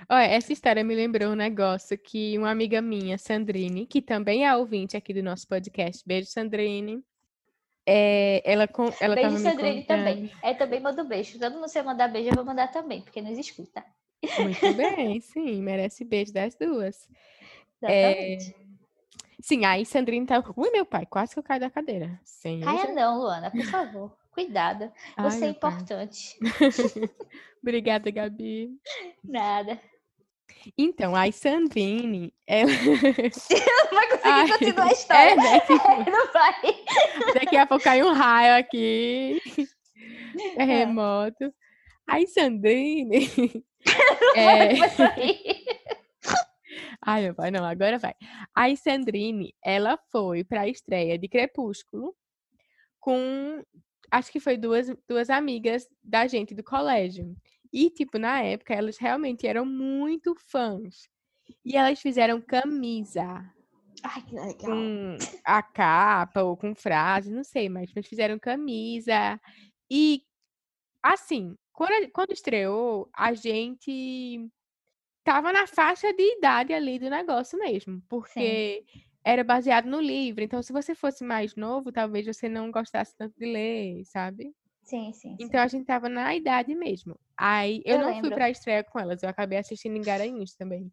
Olha, 0.08 0.26
essa 0.26 0.52
história 0.52 0.82
me 0.82 0.94
lembrou 0.94 1.30
um 1.30 1.36
negócio 1.36 1.96
que 1.96 2.36
uma 2.36 2.50
amiga 2.50 2.82
minha, 2.82 3.16
Sandrine, 3.16 3.86
que 3.86 4.02
também 4.02 4.44
é 4.44 4.56
ouvinte 4.56 4.96
aqui 4.96 5.14
do 5.14 5.22
nosso 5.22 5.46
podcast, 5.46 6.02
beijo, 6.04 6.28
Sandrine. 6.30 7.00
É, 7.86 8.40
ela 8.50 8.66
com, 8.66 8.90
ela 8.98 9.14
beijo, 9.14 9.38
Sandrine, 9.38 9.84
também. 9.84 10.32
É, 10.42 10.54
também 10.54 10.80
mando 10.80 11.04
beijo. 11.04 11.38
Todo 11.38 11.52
mundo 11.54 11.68
você 11.68 11.82
mandar 11.82 12.08
beijo, 12.08 12.30
eu 12.30 12.34
vou 12.36 12.44
mandar 12.44 12.68
também, 12.68 13.02
porque 13.02 13.20
nos 13.20 13.38
escuta. 13.38 13.84
Muito 14.40 14.72
bem, 14.74 15.20
sim, 15.20 15.60
merece 15.62 16.02
beijo 16.04 16.32
das 16.32 16.54
duas. 16.54 17.06
É, 17.82 18.32
Exatamente. 18.36 18.56
sim, 19.40 19.64
aí 19.66 19.84
Sandrine 19.84 20.24
tá. 20.26 20.42
Ui, 20.56 20.70
meu 20.70 20.86
pai, 20.86 21.04
quase 21.04 21.34
que 21.34 21.38
eu 21.38 21.42
caio 21.42 21.60
da 21.60 21.68
cadeira. 21.68 22.18
Senhor 22.24 22.64
Caia 22.64 22.78
Jesus. 22.78 22.94
não, 22.96 23.18
Luana, 23.18 23.50
por 23.50 23.64
favor. 23.66 24.16
Cuidado. 24.30 24.90
Ai, 25.16 25.30
Você 25.30 25.44
é 25.44 25.46
meu 25.48 25.54
pai. 25.54 25.70
importante. 25.72 26.38
Obrigada, 27.62 28.10
Gabi. 28.10 28.70
Nada. 29.22 29.78
Então, 30.78 31.14
a 31.14 31.30
Sandrine, 31.30 32.32
ela. 32.46 32.70
Não 32.82 33.90
vai 33.94 34.08
conseguir 34.08 34.24
Ai, 34.24 34.48
continuar 34.48 34.84
a 34.86 34.88
É, 34.88 34.92
história. 34.92 35.36
né? 35.36 35.60
Tipo, 35.60 35.74
Não 36.10 36.32
vai. 36.32 36.54
Daqui 37.34 37.56
a 37.56 37.66
pouco 37.66 37.84
cai 37.84 38.02
um 38.02 38.12
raio 38.12 38.58
aqui. 38.58 39.40
Terremoto. 40.56 41.52
Aí, 42.06 42.26
Sandrine. 42.26 43.30
é... 44.36 44.74
Ai, 47.06 47.22
meu 47.22 47.34
pai, 47.34 47.50
não, 47.50 47.64
agora 47.64 47.98
vai. 47.98 48.14
A 48.54 48.74
Sandrine, 48.76 49.54
ela 49.62 49.98
foi 50.10 50.42
para 50.42 50.62
a 50.62 50.68
estreia 50.68 51.18
de 51.18 51.28
Crepúsculo 51.28 52.14
com, 52.98 53.62
acho 54.10 54.32
que 54.32 54.40
foi 54.40 54.56
duas, 54.56 54.88
duas 55.06 55.28
amigas 55.28 55.86
da 56.02 56.26
gente 56.26 56.54
do 56.54 56.64
colégio. 56.64 57.36
E, 57.72 57.90
tipo, 57.90 58.18
na 58.18 58.40
época, 58.40 58.72
elas 58.72 58.96
realmente 58.96 59.46
eram 59.46 59.66
muito 59.66 60.34
fãs. 60.48 61.08
E 61.64 61.76
elas 61.76 62.00
fizeram 62.00 62.40
camisa 62.40 63.44
Ai, 64.02 64.22
que 64.26 64.34
legal. 64.34 64.92
com 65.04 65.16
a 65.44 65.62
capa 65.62 66.42
ou 66.42 66.56
com 66.56 66.74
frase, 66.74 67.32
não 67.32 67.44
sei, 67.44 67.68
mas, 67.68 67.90
mas 67.94 68.06
fizeram 68.06 68.38
camisa. 68.38 69.40
E, 69.90 70.22
assim, 71.02 71.56
quando, 71.72 72.10
quando 72.12 72.32
estreou, 72.32 73.10
a 73.14 73.34
gente 73.34 74.48
tava 75.24 75.52
na 75.52 75.66
faixa 75.66 76.12
de 76.14 76.22
idade 76.38 76.72
ali 76.72 76.98
do 76.98 77.10
negócio 77.10 77.58
mesmo, 77.58 78.02
porque 78.08 78.84
era 79.24 79.44
baseado 79.44 79.86
no 79.86 80.00
livro. 80.00 80.44
Então, 80.44 80.62
se 80.62 80.72
você 80.72 80.94
fosse 80.94 81.24
mais 81.24 81.56
novo, 81.56 81.92
talvez 81.92 82.26
você 82.26 82.48
não 82.48 82.70
gostasse 82.70 83.16
tanto 83.16 83.34
de 83.38 83.46
ler, 83.46 84.04
sabe? 84.06 84.52
Sim, 84.82 85.12
sim. 85.12 85.36
sim. 85.36 85.44
Então, 85.46 85.60
a 85.60 85.66
gente 85.68 85.86
tava 85.86 86.08
na 86.08 86.34
idade 86.34 86.74
mesmo. 86.74 87.18
Aí, 87.38 87.82
eu, 87.84 87.96
Eu 87.96 87.98
não 87.98 88.06
fui 88.14 88.14
lembro. 88.14 88.34
pra 88.34 88.50
estreia 88.50 88.84
com 88.84 88.98
elas, 89.00 89.22
eu 89.22 89.28
acabei 89.28 89.58
assistindo 89.58 89.96
em 89.96 90.02
Garanhuns 90.02 90.54
também. 90.56 90.92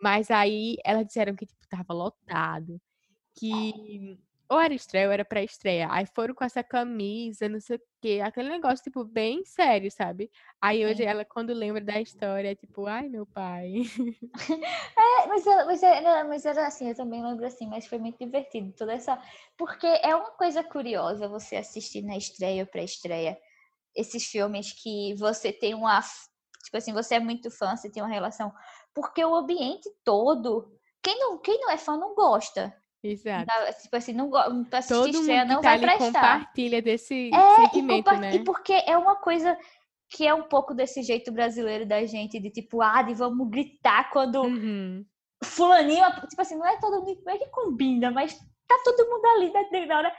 Mas 0.00 0.30
aí, 0.30 0.76
elas 0.84 1.06
disseram 1.06 1.34
que, 1.34 1.46
tipo, 1.46 1.66
tava 1.68 1.92
lotado, 1.94 2.80
que 3.34 4.18
ou 4.48 4.60
era 4.60 4.72
estreia 4.74 5.06
ou 5.08 5.12
era 5.12 5.24
pré-estreia. 5.24 5.88
Aí 5.90 6.06
foram 6.06 6.34
com 6.34 6.44
essa 6.44 6.62
camisa, 6.62 7.48
não 7.48 7.60
sei 7.60 7.76
o 7.76 7.80
quê, 8.00 8.20
aquele 8.22 8.48
negócio, 8.48 8.84
tipo, 8.84 9.04
bem 9.04 9.44
sério, 9.44 9.90
sabe? 9.90 10.30
Aí 10.60 10.86
hoje 10.86 11.02
ela, 11.02 11.24
quando 11.24 11.52
lembra 11.52 11.80
da 11.80 12.00
história, 12.00 12.52
é 12.52 12.54
tipo, 12.54 12.86
ai, 12.86 13.08
meu 13.08 13.26
pai. 13.26 13.82
É, 14.98 15.26
mas, 15.26 15.46
ela- 15.46 15.64
mas, 15.66 15.82
era, 15.82 16.24
mas 16.24 16.46
era 16.46 16.66
assim, 16.66 16.88
eu 16.88 16.94
também 16.94 17.22
lembro 17.22 17.46
assim, 17.46 17.66
mas 17.66 17.86
foi 17.86 17.98
muito 17.98 18.18
divertido 18.18 18.72
toda 18.72 18.92
essa. 18.94 19.20
Porque 19.56 19.86
é 19.86 20.14
uma 20.14 20.30
coisa 20.32 20.62
curiosa 20.62 21.28
você 21.28 21.56
assistir 21.56 22.02
na 22.02 22.16
estreia 22.16 22.62
ou 22.62 22.66
pré-estreia 22.66 23.36
esses 23.94 24.24
filmes 24.26 24.72
que 24.72 25.14
você 25.14 25.52
tem 25.52 25.74
uma. 25.74 26.00
Tipo 26.64 26.76
assim, 26.76 26.92
você 26.92 27.16
é 27.16 27.20
muito 27.20 27.50
fã, 27.50 27.76
você 27.76 27.90
tem 27.90 28.02
uma 28.02 28.12
relação. 28.12 28.52
Porque 28.96 29.22
o 29.24 29.34
ambiente 29.34 29.88
todo. 30.02 30.72
Quem 31.02 31.16
não, 31.20 31.38
quem 31.38 31.60
não 31.60 31.70
é 31.70 31.76
fã 31.76 31.96
não 31.96 32.14
gosta. 32.14 32.74
Exato. 33.04 33.46
Tá? 33.46 33.72
Tipo 33.74 33.94
assim, 33.96 34.12
não 34.14 34.28
go- 34.30 34.64
pra 34.70 34.78
assistir 34.78 34.94
Todo 34.94 35.18
estreia 35.18 35.42
mundo 35.44 35.54
não 35.54 35.60
tá 35.60 35.68
vai 35.68 35.78
prestar. 35.80 36.06
compartilha 36.06 36.82
desse 36.82 37.30
É, 37.32 37.36
e, 37.36 37.56
sentimento, 37.66 38.04
compa- 38.10 38.16
né? 38.18 38.34
e 38.34 38.42
porque 38.42 38.72
é 38.72 38.96
uma 38.96 39.14
coisa 39.16 39.56
que 40.08 40.26
é 40.26 40.32
um 40.34 40.44
pouco 40.44 40.72
desse 40.74 41.02
jeito 41.02 41.30
brasileiro 41.30 41.84
da 41.86 42.04
gente, 42.06 42.40
de 42.40 42.50
tipo, 42.50 42.80
ah, 42.80 43.02
de 43.02 43.12
vamos 43.14 43.48
gritar 43.50 44.10
quando 44.10 44.42
Uhum. 44.42 45.04
fulaninho, 45.44 46.04
tipo 46.28 46.40
assim, 46.40 46.56
não 46.56 46.66
é 46.66 46.78
todo 46.80 47.04
mundo, 47.04 47.20
não 47.24 47.32
é 47.34 47.38
que 47.38 47.48
combina, 47.50 48.10
mas 48.10 48.34
tá 48.66 48.80
todo 48.82 49.08
mundo 49.10 49.24
ali 49.26 49.52
na, 49.52 49.86
na 49.86 49.98
hora. 49.98 50.16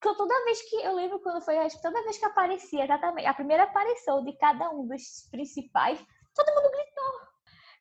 Toda 0.00 0.44
vez 0.44 0.62
que 0.68 0.76
eu 0.76 0.94
lembro 0.94 1.18
quando 1.20 1.40
foi, 1.42 1.56
acho 1.58 1.76
que 1.76 1.82
toda 1.82 2.02
vez 2.04 2.18
que 2.18 2.24
aparecia, 2.26 2.84
exatamente, 2.84 3.26
a 3.26 3.34
primeira 3.34 3.64
aparição 3.64 4.22
de 4.24 4.36
cada 4.36 4.70
um 4.70 4.86
dos 4.86 5.26
principais, 5.32 5.98
todo 6.34 6.54
mundo 6.54 6.70
gritou. 6.70 7.25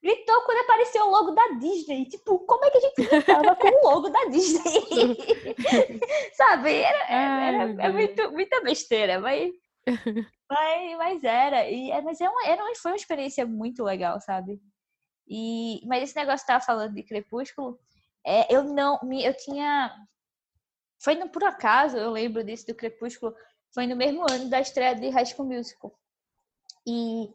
Gritou 0.04 0.42
quando 0.44 0.60
apareceu 0.64 1.04
o 1.06 1.10
logo 1.10 1.32
da 1.32 1.48
Disney. 1.60 2.06
Tipo, 2.06 2.40
como 2.40 2.64
é 2.66 2.70
que 2.70 2.78
a 2.78 2.82
gente 2.82 2.96
gritava 3.10 3.56
com 3.56 3.68
o 3.68 3.84
logo 3.90 4.10
da 4.10 4.26
Disney? 4.26 5.18
Sabe? 6.34 6.74
Era, 6.76 7.06
Ai, 7.10 7.56
era, 7.56 7.66
meu 7.68 7.86
é 7.86 7.92
muito, 7.92 8.32
muita 8.32 8.62
besteira, 8.62 9.20
mas. 9.20 9.52
Mas, 10.48 10.98
mas 11.00 11.24
era. 11.24 11.68
E, 11.72 11.90
é- 11.90 12.02
mas 12.02 12.22
é 12.22 12.30
uma, 12.30 12.46
era, 12.46 12.64
uma- 12.64 12.76
foi 12.76 12.92
uma 12.92 12.98
experiência 12.98 13.48
muito 13.48 13.84
legal, 13.84 14.22
sabe? 14.22 14.62
E, 15.28 15.82
mas 15.88 16.04
esse 16.04 16.16
negócio 16.16 16.46
que 16.46 16.52
tava 16.54 16.64
falando 16.64 16.94
de 16.94 17.02
Crepúsculo, 17.02 17.80
é, 18.24 18.54
eu 18.56 18.64
não. 18.64 19.00
Me, 19.02 19.26
eu 19.26 19.36
tinha. 19.36 19.92
Foi 21.04 21.16
no, 21.16 21.28
por 21.30 21.44
acaso, 21.44 21.98
eu 21.98 22.12
lembro 22.12 22.44
disso 22.44 22.68
do 22.68 22.76
Crepúsculo. 22.76 23.36
Foi 23.74 23.88
no 23.88 23.96
mesmo 23.96 24.22
ano 24.30 24.48
da 24.48 24.60
estreia 24.62 24.94
de 24.96 25.10
High 25.10 25.26
School 25.26 25.48
Musical. 25.48 25.98
E 26.88 27.28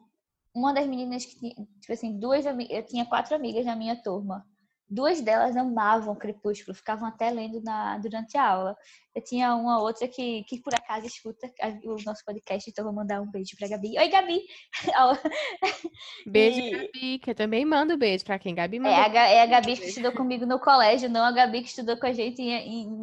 uma 0.55 0.73
das 0.75 0.87
meninas 0.87 1.25
que 1.25 1.39
tinha, 1.39 1.55
tipo 1.55 1.93
assim, 1.93 2.19
duas 2.19 2.45
eu 2.47 2.85
tinha 2.87 3.05
quatro 3.07 3.35
amigas 3.35 3.65
na 3.65 3.77
minha 3.77 3.97
turma. 4.03 4.45
Duas 4.93 5.21
delas 5.21 5.57
amavam 5.57 6.17
Crepúsculo, 6.17 6.75
ficavam 6.75 7.07
até 7.07 7.31
lendo 7.31 7.63
na, 7.63 7.97
durante 7.99 8.37
a 8.37 8.45
aula. 8.45 8.77
Eu 9.15 9.23
tinha 9.23 9.55
uma 9.55 9.81
outra 9.81 10.09
que, 10.09 10.43
que 10.49 10.61
por 10.61 10.75
acaso 10.75 11.07
escuta 11.07 11.47
a- 11.63 11.79
o 11.85 11.95
nosso 12.05 12.25
podcast, 12.25 12.69
então 12.69 12.85
vou 12.85 12.93
mandar 12.93 13.21
um 13.21 13.31
beijo 13.31 13.57
pra 13.57 13.69
Gabi. 13.69 13.97
Oi, 13.97 14.09
Gabi! 14.09 14.41
Beijo, 16.27 16.59
E- 16.61 16.71
Gabi, 16.71 17.19
que 17.21 17.31
eu 17.31 17.35
também 17.37 17.65
mando 17.65 17.97
beijo 17.97 18.25
pra 18.25 18.39
quem 18.39 18.53
Gabi 18.53 18.79
É 18.79 18.81
manda. 18.81 18.97
a, 18.97 19.09
Ga- 19.09 19.29
é 19.29 19.43
a 19.43 19.47
Gabi 19.47 19.77
que 19.77 19.87
estudou 19.87 20.11
comigo 20.13 20.45
no 20.45 20.59
colégio, 20.59 21.09
não 21.09 21.25
a 21.25 21.31
Gabi 21.33 21.63
que 21.63 21.69
estudou 21.69 21.97
com 21.97 22.07
a 22.07 22.13
gente 22.13 22.43
em, 22.43 22.51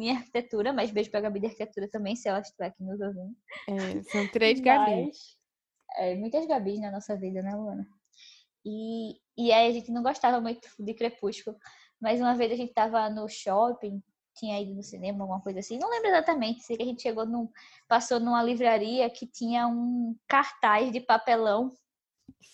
em, 0.04 0.10
arquitetura, 0.14 0.74
mas 0.74 0.90
beijo 0.90 1.10
pra 1.10 1.22
Gabi 1.22 1.40
de 1.40 1.46
arquitetura 1.46 1.88
também, 1.88 2.14
se 2.16 2.28
ela 2.28 2.40
estiver 2.40 2.66
aqui 2.66 2.82
nos 2.82 3.00
ouvindo. 3.00 3.34
É, 3.66 4.02
são 4.10 4.26
três 4.28 4.60
Gabi. 4.60 5.06
Mas, 5.06 5.37
é, 5.96 6.14
muitas 6.16 6.46
Gabis 6.46 6.80
na 6.80 6.90
nossa 6.90 7.16
vida, 7.16 7.42
né, 7.42 7.54
Luana? 7.54 7.86
E, 8.64 9.18
e 9.36 9.52
aí 9.52 9.68
a 9.68 9.72
gente 9.72 9.90
não 9.90 10.02
gostava 10.02 10.40
muito 10.40 10.68
de 10.78 10.94
Crepúsculo. 10.94 11.56
Mas 12.00 12.20
uma 12.20 12.34
vez 12.34 12.52
a 12.52 12.56
gente 12.56 12.72
tava 12.72 13.08
no 13.10 13.28
shopping, 13.28 14.02
tinha 14.36 14.60
ido 14.60 14.74
no 14.74 14.82
cinema, 14.82 15.24
alguma 15.24 15.40
coisa 15.40 15.58
assim. 15.58 15.78
Não 15.78 15.90
lembro 15.90 16.08
exatamente. 16.08 16.62
Sei 16.62 16.76
que 16.76 16.82
a 16.82 16.86
gente 16.86 17.02
chegou 17.02 17.26
num. 17.26 17.48
Passou 17.88 18.20
numa 18.20 18.42
livraria 18.42 19.10
que 19.10 19.26
tinha 19.26 19.66
um 19.66 20.16
cartaz 20.28 20.92
de 20.92 21.00
papelão. 21.00 21.72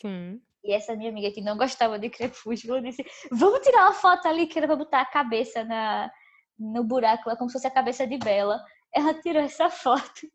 Sim. 0.01 0.41
E 0.62 0.72
essa 0.72 0.97
minha 0.97 1.11
amiga 1.11 1.30
que 1.30 1.43
não 1.43 1.59
gostava 1.59 1.99
de 1.99 2.09
Crepúsculo 2.09 2.80
disse: 2.80 3.05
Vamos 3.30 3.61
tirar 3.61 3.82
uma 3.82 3.93
foto 3.93 4.26
ali 4.26 4.47
que 4.47 4.59
era 4.59 4.66
pra 4.66 4.76
botar 4.76 5.03
a 5.03 5.07
cabeça 5.07 5.62
na, 5.62 6.11
no 6.59 6.82
buraco 6.82 7.28
lá, 7.28 7.37
como 7.37 7.51
se 7.51 7.55
fosse 7.55 7.66
a 7.66 7.70
cabeça 7.70 8.07
de 8.07 8.16
Bela. 8.16 8.64
Ela 8.93 9.12
tirou 9.14 9.43
essa 9.43 9.68
foto. 9.68 10.26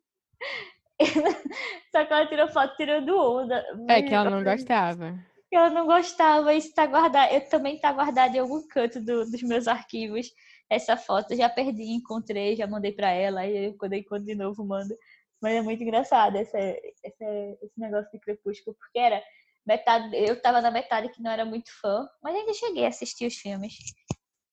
Só 1.92 2.06
que 2.06 2.14
ela 2.14 2.28
tirou 2.28 2.48
foto 2.50 2.76
tirando 2.76 3.16
onda. 3.18 3.66
É 3.90 4.02
que 4.02 4.14
ela 4.14 4.30
não 4.30 4.44
gostava. 4.44 5.20
ela 5.52 5.70
não 5.70 5.86
gostava. 5.86 6.54
Isso 6.54 6.74
tá 6.74 6.86
guardado. 6.86 7.34
Eu 7.34 7.42
também 7.50 7.80
tá 7.80 7.92
guardado 7.92 8.36
em 8.36 8.40
algum 8.40 8.66
canto 8.68 9.00
do- 9.00 9.30
dos 9.30 9.42
meus 9.44 9.68
arquivos. 9.68 10.28
Essa 10.70 10.96
foto 10.96 11.36
já 11.36 11.50
perdi, 11.50 11.84
encontrei, 11.92 12.56
já 12.56 12.68
mandei 12.68 12.92
pra 12.92 13.10
ela. 13.12 13.42
Aí 13.42 13.68
eu, 13.68 13.78
quando 13.78 13.94
eu 13.94 14.00
encontro 14.00 14.26
de 14.26 14.36
novo, 14.36 14.64
mando. 14.66 14.96
Mas 15.42 15.56
é 15.56 15.62
muito 15.62 15.82
engraçado 15.82 16.36
esse, 16.36 16.58
esse, 17.04 17.58
esse 17.62 17.80
negócio 17.80 18.12
de 18.12 18.20
Crepúsculo, 18.20 18.76
porque 18.78 19.00
era 19.00 19.24
metade. 19.66 20.16
Eu 20.16 20.40
tava 20.42 20.62
na 20.62 20.70
metade 20.70 21.10
que 21.10 21.22
não 21.24 21.32
era 21.32 21.46
muito 21.46 21.70
fã, 21.80 22.08
mas 22.22 22.36
ainda 22.36 22.54
cheguei 22.54 22.86
a 22.86 22.90
assistir 22.90 23.26
os 23.26 23.36
filmes. 23.36 23.74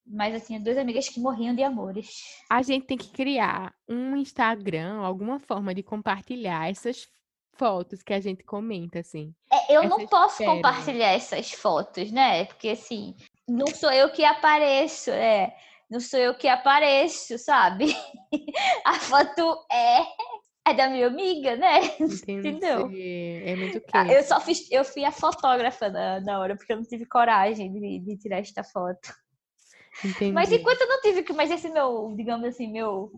Mas 0.06 0.34
eu 0.34 0.40
tinha 0.40 0.60
duas 0.60 0.78
amigas 0.78 1.08
que 1.08 1.18
morriam 1.18 1.54
de 1.54 1.62
amores. 1.62 2.22
A 2.48 2.62
gente 2.62 2.86
tem 2.86 2.96
que 2.96 3.10
criar 3.10 3.74
um 3.88 4.16
Instagram, 4.16 5.00
alguma 5.00 5.40
forma 5.40 5.74
de 5.74 5.82
compartilhar 5.82 6.70
essas 6.70 7.08
fotos 7.54 8.02
que 8.02 8.14
a 8.14 8.20
gente 8.20 8.44
comenta, 8.44 9.00
assim. 9.00 9.34
É, 9.52 9.76
eu 9.76 9.88
não 9.88 10.06
posso 10.06 10.44
compartilhar 10.44 11.12
essas 11.12 11.50
fotos, 11.52 12.12
né? 12.12 12.44
Porque 12.44 12.68
assim, 12.68 13.14
não 13.48 13.66
sou 13.66 13.90
eu 13.90 14.10
que 14.10 14.24
apareço, 14.24 15.10
é. 15.10 15.56
Não 15.88 16.00
sou 16.00 16.18
eu 16.18 16.34
que 16.36 16.48
apareço, 16.48 17.38
sabe? 17.38 17.86
A 18.84 18.94
foto 18.94 19.64
é, 19.70 20.02
é 20.68 20.74
da 20.74 20.88
minha 20.88 21.06
amiga, 21.06 21.56
né? 21.56 21.84
Entende? 22.00 22.48
Entendeu? 22.48 22.90
É 22.92 23.54
muito 23.56 23.80
Ah, 23.92 24.02
quente. 24.02 24.14
Eu 24.14 24.22
só 24.24 24.40
fiz, 24.40 24.70
eu 24.70 24.84
fui 24.84 25.04
a 25.04 25.12
fotógrafa 25.12 25.88
na, 25.88 26.20
na 26.20 26.40
hora, 26.40 26.56
porque 26.56 26.72
eu 26.72 26.76
não 26.76 26.84
tive 26.84 27.06
coragem 27.06 27.72
de, 27.72 28.00
de 28.00 28.16
tirar 28.16 28.40
esta 28.40 28.64
foto. 28.64 29.14
Mas 30.32 30.48
Entendi. 30.50 30.60
enquanto 30.62 30.80
eu 30.82 30.88
não 30.88 31.00
tive 31.00 31.22
que, 31.22 31.32
mas 31.32 31.50
esse 31.50 31.68
meu, 31.68 32.14
digamos 32.16 32.46
assim, 32.46 32.70
meu. 32.70 33.10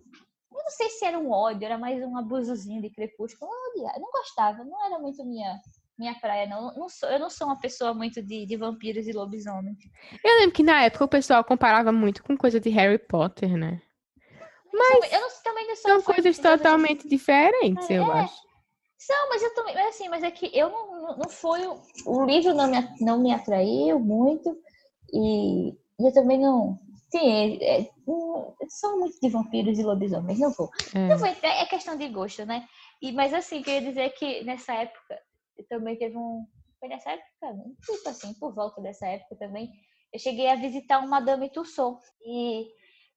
Eu 0.53 0.65
não 0.65 0.71
sei 0.71 0.89
se 0.91 1.05
era 1.05 1.19
um 1.19 1.31
ódio, 1.31 1.65
era 1.65 1.79
mais 1.79 2.03
um 2.03 2.17
abusozinho 2.17 2.81
de 2.83 2.91
crepúsculo. 2.91 3.51
Eu 3.51 3.83
não 3.83 3.95
eu 3.95 4.01
não 4.01 4.11
gostava, 4.11 4.65
não 4.65 4.85
era 4.87 4.99
muito 4.99 5.25
minha, 5.25 5.59
minha 5.99 6.15
praia, 6.19 6.47
não. 6.47 6.75
não 6.75 6.89
sou, 6.89 7.09
eu 7.09 7.19
não 7.19 7.31
sou 7.31 7.47
uma 7.47 7.59
pessoa 7.61 7.95
muito 7.95 8.23
de, 8.23 8.45
de 8.47 8.57
vampiros 8.57 9.07
e 9.07 9.13
lobisomens. 9.13 9.79
Eu 10.25 10.37
lembro 10.39 10.53
que 10.53 10.63
na 10.63 10.83
época 10.85 11.05
o 11.05 11.09
pessoal 11.09 11.45
comparava 11.45 11.93
muito 11.93 12.23
com 12.23 12.37
coisa 12.37 12.59
de 12.61 12.71
Harry 12.71 12.99
Potter, 12.99 13.57
né? 13.57 13.81
Mas 14.73 15.13
eu 15.13 15.21
não, 15.21 15.29
também 15.43 15.67
não 15.67 15.77
sou 15.77 15.91
São 15.91 16.03
coisas 16.03 16.39
totalmente 16.39 17.09
diferentes, 17.09 17.89
eu 17.91 18.05
É. 18.13 18.21
acho. 18.21 18.49
Não, 19.09 19.29
mas 19.29 19.43
eu 19.43 19.55
também, 19.55 19.75
mas 19.75 19.87
assim, 19.89 20.09
mas 20.09 20.23
é 20.23 20.31
que 20.31 20.51
eu 20.53 20.69
não, 20.71 21.03
não- 21.03 21.19
não 21.19 21.29
foi, 21.29 21.67
o- 21.67 22.25
livro 22.27 22.53
não 22.53 22.69
me, 22.69 22.77
não 23.01 23.19
me 23.23 23.33
atraiu 23.33 23.99
muito 24.01 24.57
e, 25.13 25.73
e 25.99 26.07
eu 26.07 26.13
também 26.13 26.39
não, 26.39 26.79
sim, 27.11 27.61
é, 27.63 27.81
é, 27.81 27.91
eu 28.07 28.57
sou 28.69 28.99
muito 29.01 29.19
de 29.21 29.29
vampiros 29.29 29.79
e 29.79 29.83
lobisomens, 29.83 30.39
não 30.39 30.53
vou. 30.53 30.71
É. 30.95 31.09
Não 31.09 31.19
vou 31.19 31.27
entrar, 31.27 31.49
é 31.49 31.67
questão 31.67 31.97
de 31.97 32.09
gosto, 32.09 32.45
né? 32.47 32.67
E, 33.03 33.13
mas 33.13 33.33
assim, 33.35 33.63
queria 33.63 33.89
dizer 33.89 34.11
que 34.11 34.45
nessa 34.45 34.75
época, 34.75 35.19
eu 35.57 35.67
também 35.69 35.97
teve 35.97 36.17
um, 36.17 36.47
foi 36.79 36.89
nessa 36.89 37.11
época, 37.11 37.65
tipo 37.85 38.09
assim, 38.09 38.35
por 38.35 38.55
volta 38.55 38.81
dessa 38.81 39.07
época 39.07 39.37
também, 39.37 39.71
eu 40.13 40.19
cheguei 40.19 40.49
a 40.49 40.55
visitar 40.57 40.99
uma 40.99 41.21
Madame 41.21 41.51
Tussauds 41.51 42.05
e, 42.25 42.67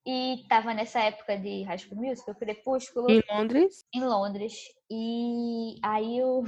e 0.05 0.43
tava 0.49 0.73
nessa 0.73 0.99
época 0.99 1.38
de 1.38 1.63
High 1.63 1.77
School 1.77 2.01
Musical, 2.01 2.36
Crepúsculo, 2.36 3.09
Em 3.09 3.21
Londres. 3.29 3.86
em 3.93 4.03
Londres. 4.03 4.53
E 4.89 5.75
aí 5.84 6.17
eu, 6.17 6.43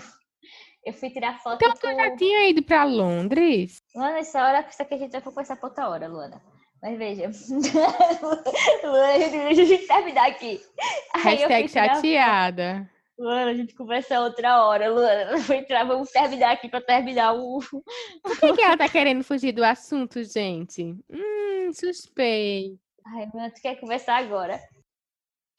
eu 0.85 0.93
fui 0.93 1.09
tirar 1.09 1.39
foto 1.39 1.55
Então, 1.55 1.73
tu 1.73 1.81
com... 1.81 1.95
já 1.95 2.15
tinha 2.15 2.49
ido 2.49 2.63
pra 2.63 2.83
Londres? 2.83 3.81
Luana, 3.95 4.19
essa 4.19 4.43
hora, 4.43 4.65
isso 4.69 4.81
aqui 4.81 4.93
a 4.95 4.97
gente 4.97 5.11
vai 5.11 5.21
conversar 5.21 5.55
por 5.55 5.67
outra 5.69 5.89
hora, 5.89 6.07
Luana. 6.07 6.41
Mas 6.81 6.97
veja. 6.97 7.31
Luana, 8.83 9.47
a 9.47 9.53
gente 9.53 9.87
terminar 9.87 10.27
aqui. 10.27 10.61
Aí 11.15 11.37
Hashtag 11.37 11.69
chateada. 11.69 12.89
Luana, 13.17 13.51
a 13.51 13.53
gente 13.53 13.75
conversa 13.75 14.19
outra 14.19 14.65
hora, 14.65 14.91
Luana. 14.91 15.37
Vou 15.47 15.55
entrar, 15.55 15.85
vamos 15.85 16.09
terminar 16.09 16.51
aqui 16.51 16.67
pra 16.67 16.81
terminar 16.81 17.33
o. 17.33 17.59
Por 18.21 18.39
que, 18.39 18.53
que 18.53 18.61
ela 18.61 18.77
tá 18.77 18.89
querendo 18.89 19.23
fugir 19.23 19.53
do 19.53 19.63
assunto, 19.63 20.21
gente? 20.23 20.83
Hum, 21.09 21.71
suspeito. 21.71 22.77
Ai, 23.05 23.29
Luana, 23.33 23.51
tu 23.51 23.61
quer 23.61 23.79
conversar 23.79 24.17
agora? 24.17 24.59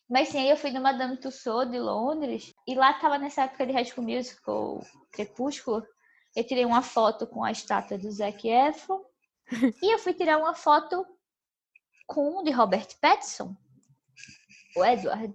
Mas 0.09 0.29
sim, 0.29 0.39
aí 0.39 0.51
eu 0.51 0.57
fui 0.57 0.71
no 0.71 0.81
Madame 0.81 1.17
Tussauds 1.17 1.73
de 1.73 1.79
Londres 1.79 2.53
e 2.67 2.75
lá 2.75 2.93
tava 2.95 3.19
nessa 3.19 3.45
época 3.45 3.67
de 3.67 3.73
High 3.73 3.87
School 3.87 4.07
Musical 4.07 4.81
Crepúsculo. 5.11 5.83
Eu 6.37 6.45
tirei 6.45 6.65
uma 6.65 6.83
foto 6.83 7.27
com 7.27 7.43
a 7.43 7.51
estátua 7.51 7.97
do 7.97 8.11
Zac 8.11 8.47
Efron 8.47 9.03
e 9.83 9.95
eu 9.95 9.99
fui 9.99 10.13
tirar 10.13 10.39
uma 10.39 10.55
foto 10.55 11.07
com 12.07 12.39
o 12.39 12.43
de 12.43 12.51
Robert 12.51 12.89
Pattinson, 13.01 13.57
o 14.77 14.85
Edward. 14.85 15.33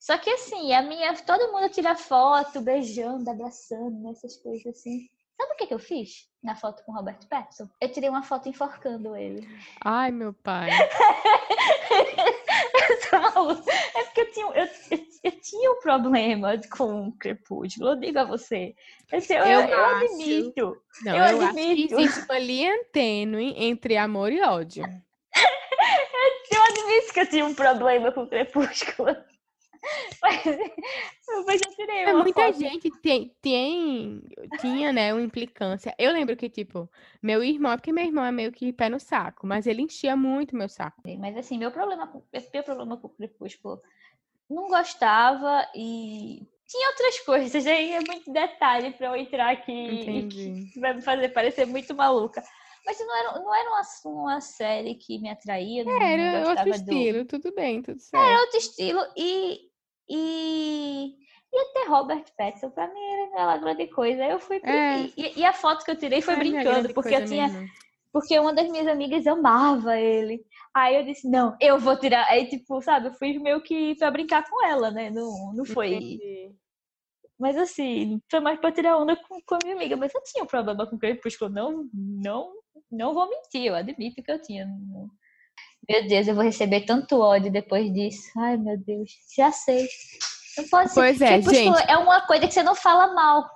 Só 0.00 0.16
que 0.16 0.30
assim, 0.30 0.72
a 0.72 0.82
minha, 0.82 1.14
todo 1.22 1.52
mundo 1.52 1.68
tira 1.68 1.94
foto, 1.94 2.60
beijando, 2.62 3.30
abraçando, 3.30 4.10
essas 4.10 4.36
coisas 4.38 4.66
assim. 4.66 5.08
Sabe 5.36 5.52
o 5.52 5.56
que, 5.56 5.66
que 5.66 5.74
eu 5.74 5.78
fiz 5.78 6.28
na 6.42 6.56
foto 6.56 6.82
com 6.84 6.92
o 6.92 6.94
Robert 6.94 7.18
Pattinson? 7.28 7.68
Eu 7.80 7.92
tirei 7.92 8.08
uma 8.08 8.22
foto 8.22 8.48
enforcando 8.48 9.14
ele. 9.14 9.46
Ai, 9.84 10.10
meu 10.10 10.32
pai. 10.32 10.70
É 13.94 14.02
porque 14.04 14.20
eu 14.20 14.32
tinha, 14.32 14.46
eu, 14.46 14.68
eu, 14.90 15.06
eu 15.24 15.32
tinha 15.40 15.70
um 15.72 15.80
problema 15.80 16.58
com 16.76 17.08
o 17.08 17.12
crepúsculo, 17.12 17.90
eu 17.90 17.96
digo 17.96 18.18
a 18.18 18.24
você. 18.24 18.74
Assim, 19.12 19.34
Eu, 19.34 19.44
Eu 19.44 19.60
eu, 19.60 19.84
acho. 19.84 20.04
admito. 20.04 20.82
Não, 21.04 21.16
Eu 21.16 21.24
eu, 21.24 21.46
admito. 21.46 21.94
existe 22.00 22.20
uma 22.24 22.38
linha 22.38 22.84
tênue 22.92 23.54
entre 23.56 23.96
amor 23.96 24.32
e 24.32 24.40
ódio. 24.42 24.84
Eu 26.52 26.62
admito 26.62 27.12
que 27.14 27.20
eu 27.20 27.26
tinha 27.28 27.44
um 27.46 27.54
problema 27.54 28.10
com 28.10 28.22
o 28.22 28.28
crepúsculo. 28.28 29.16
Mas, 30.22 30.42
mas 31.46 31.60
eu 31.62 31.70
tirei 31.74 31.96
É, 32.04 32.12
uma 32.12 32.22
muita 32.22 32.42
foto. 32.52 32.58
gente 32.58 32.90
tem, 33.00 33.34
tem, 33.40 34.22
tinha, 34.60 34.92
né, 34.92 35.12
uma 35.12 35.22
implicância. 35.22 35.94
Eu 35.98 36.12
lembro 36.12 36.36
que, 36.36 36.48
tipo, 36.48 36.90
meu 37.22 37.42
irmão, 37.42 37.76
porque 37.76 37.92
meu 37.92 38.04
irmão 38.04 38.24
é 38.24 38.30
meio 38.32 38.52
que 38.52 38.72
pé 38.72 38.88
no 38.88 39.00
saco, 39.00 39.46
mas 39.46 39.66
ele 39.66 39.82
enchia 39.82 40.16
muito 40.16 40.56
meu 40.56 40.68
saco. 40.68 41.02
Mas 41.18 41.36
assim, 41.36 41.58
meu 41.58 41.70
problema 41.70 42.06
com, 42.06 42.22
meu 42.52 42.62
problema 42.62 42.96
com 42.96 43.06
o 43.06 43.10
crepúsculo 43.10 43.80
não 44.48 44.68
gostava 44.68 45.66
e 45.74 46.46
tinha 46.66 46.88
outras 46.90 47.20
coisas. 47.24 47.66
Aí 47.66 47.92
é 47.92 48.00
muito 48.00 48.32
detalhe 48.32 48.92
pra 48.92 49.08
eu 49.08 49.16
entrar 49.16 49.50
aqui 49.50 49.70
Entendi. 50.30 50.80
vai 50.80 50.94
me 50.94 51.02
fazer 51.02 51.28
parecer 51.30 51.66
muito 51.66 51.94
maluca. 51.94 52.42
Mas 52.84 52.98
não 52.98 53.14
era, 53.16 53.38
não 53.40 53.54
era 53.54 53.70
uma, 53.70 53.82
uma 54.06 54.40
série 54.40 54.94
que 54.94 55.18
me 55.18 55.28
atraía. 55.28 55.84
não- 55.84 55.92
não 55.92 56.02
Era 56.06 56.48
outro 56.48 56.64
gostava 56.64 56.70
do- 56.70 56.92
estilo, 56.92 57.24
tudo 57.26 57.54
bem, 57.54 57.82
tudo 57.82 58.00
certo. 58.00 58.24
Era 58.24 58.40
outro 58.40 58.56
estilo 58.58 59.00
e. 59.16 59.69
E, 60.10 61.14
e 61.52 61.58
até 61.58 61.88
Robert 61.88 62.24
Pattinson, 62.36 62.70
pra 62.70 62.92
mim, 62.92 63.00
era 63.00 63.24
aquela 63.28 63.56
grande 63.58 63.86
coisa. 63.88 64.24
Eu 64.24 64.40
fui. 64.40 64.60
É. 64.64 65.02
E, 65.16 65.38
e 65.40 65.44
a 65.44 65.52
foto 65.52 65.84
que 65.84 65.90
eu 65.92 65.96
tirei 65.96 66.20
foi 66.20 66.36
minha 66.36 66.62
brincando, 66.62 66.92
porque 66.92 67.14
eu 67.14 67.24
tinha. 67.24 67.48
mesmo. 67.48 67.68
Porque 68.12 68.36
uma 68.40 68.52
das 68.52 68.68
minhas 68.68 68.88
amigas 68.88 69.24
amava 69.26 69.96
ele. 69.96 70.44
Aí 70.74 70.96
eu 70.96 71.04
disse, 71.04 71.30
não, 71.30 71.56
eu 71.60 71.78
vou 71.78 71.96
tirar. 71.96 72.26
Aí, 72.28 72.48
tipo, 72.48 72.82
sabe, 72.82 73.06
eu 73.06 73.14
fui 73.14 73.38
meio 73.38 73.62
que 73.62 73.94
pra 73.96 74.10
brincar 74.10 74.48
com 74.50 74.66
ela, 74.66 74.90
né? 74.90 75.10
Não, 75.10 75.52
não 75.54 75.64
foi. 75.64 75.94
Entendi. 75.94 76.52
Mas 77.38 77.56
assim, 77.56 78.20
foi 78.28 78.40
mais 78.40 78.58
pra 78.58 78.72
tirar 78.72 78.98
onda 78.98 79.16
com, 79.16 79.40
com 79.46 79.54
a 79.54 79.58
minha 79.62 79.76
amiga. 79.76 79.96
Mas 79.96 80.12
eu 80.12 80.22
tinha 80.24 80.42
um 80.42 80.46
problema 80.46 80.86
com 80.88 80.96
o 80.96 80.98
Crepúsculo. 80.98 81.50
Não, 81.50 81.88
não, 81.94 82.52
não 82.90 83.14
vou 83.14 83.28
mentir, 83.30 83.66
eu 83.66 83.76
admito 83.76 84.22
que 84.22 84.30
eu 84.32 84.42
tinha. 84.42 84.66
Não- 84.66 85.08
Meu 85.88 86.06
Deus, 86.06 86.28
eu 86.28 86.34
vou 86.34 86.44
receber 86.44 86.82
tanto 86.82 87.20
ódio 87.20 87.50
depois 87.50 87.92
disso. 87.92 88.30
Ai, 88.38 88.56
meu 88.56 88.76
Deus, 88.78 89.10
já 89.36 89.50
sei. 89.50 89.88
Não 90.58 90.68
pode 90.68 90.90
ser. 90.90 90.94
Pois 91.00 91.20
é, 91.20 91.28
Crepúsculo 91.40 91.78
gente. 91.78 91.90
é 91.90 91.96
uma 91.96 92.20
coisa 92.26 92.46
que 92.46 92.52
você 92.54 92.62
não 92.62 92.74
fala 92.74 93.12
mal. 93.14 93.48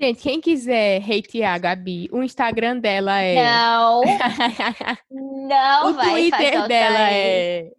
Gente, 0.00 0.22
quem 0.22 0.40
quiser 0.40 1.00
hatear 1.02 1.54
a 1.54 1.58
Gabi, 1.58 2.08
o 2.12 2.22
Instagram 2.22 2.78
dela 2.78 3.20
é. 3.20 3.34
Não, 3.36 4.00
não 5.10 5.90
o 5.90 5.94
vai 5.94 6.10
Twitter 6.10 6.52
faltar 6.52 6.68
dela 6.68 6.98
aí. 6.98 7.14
é. 7.14 7.70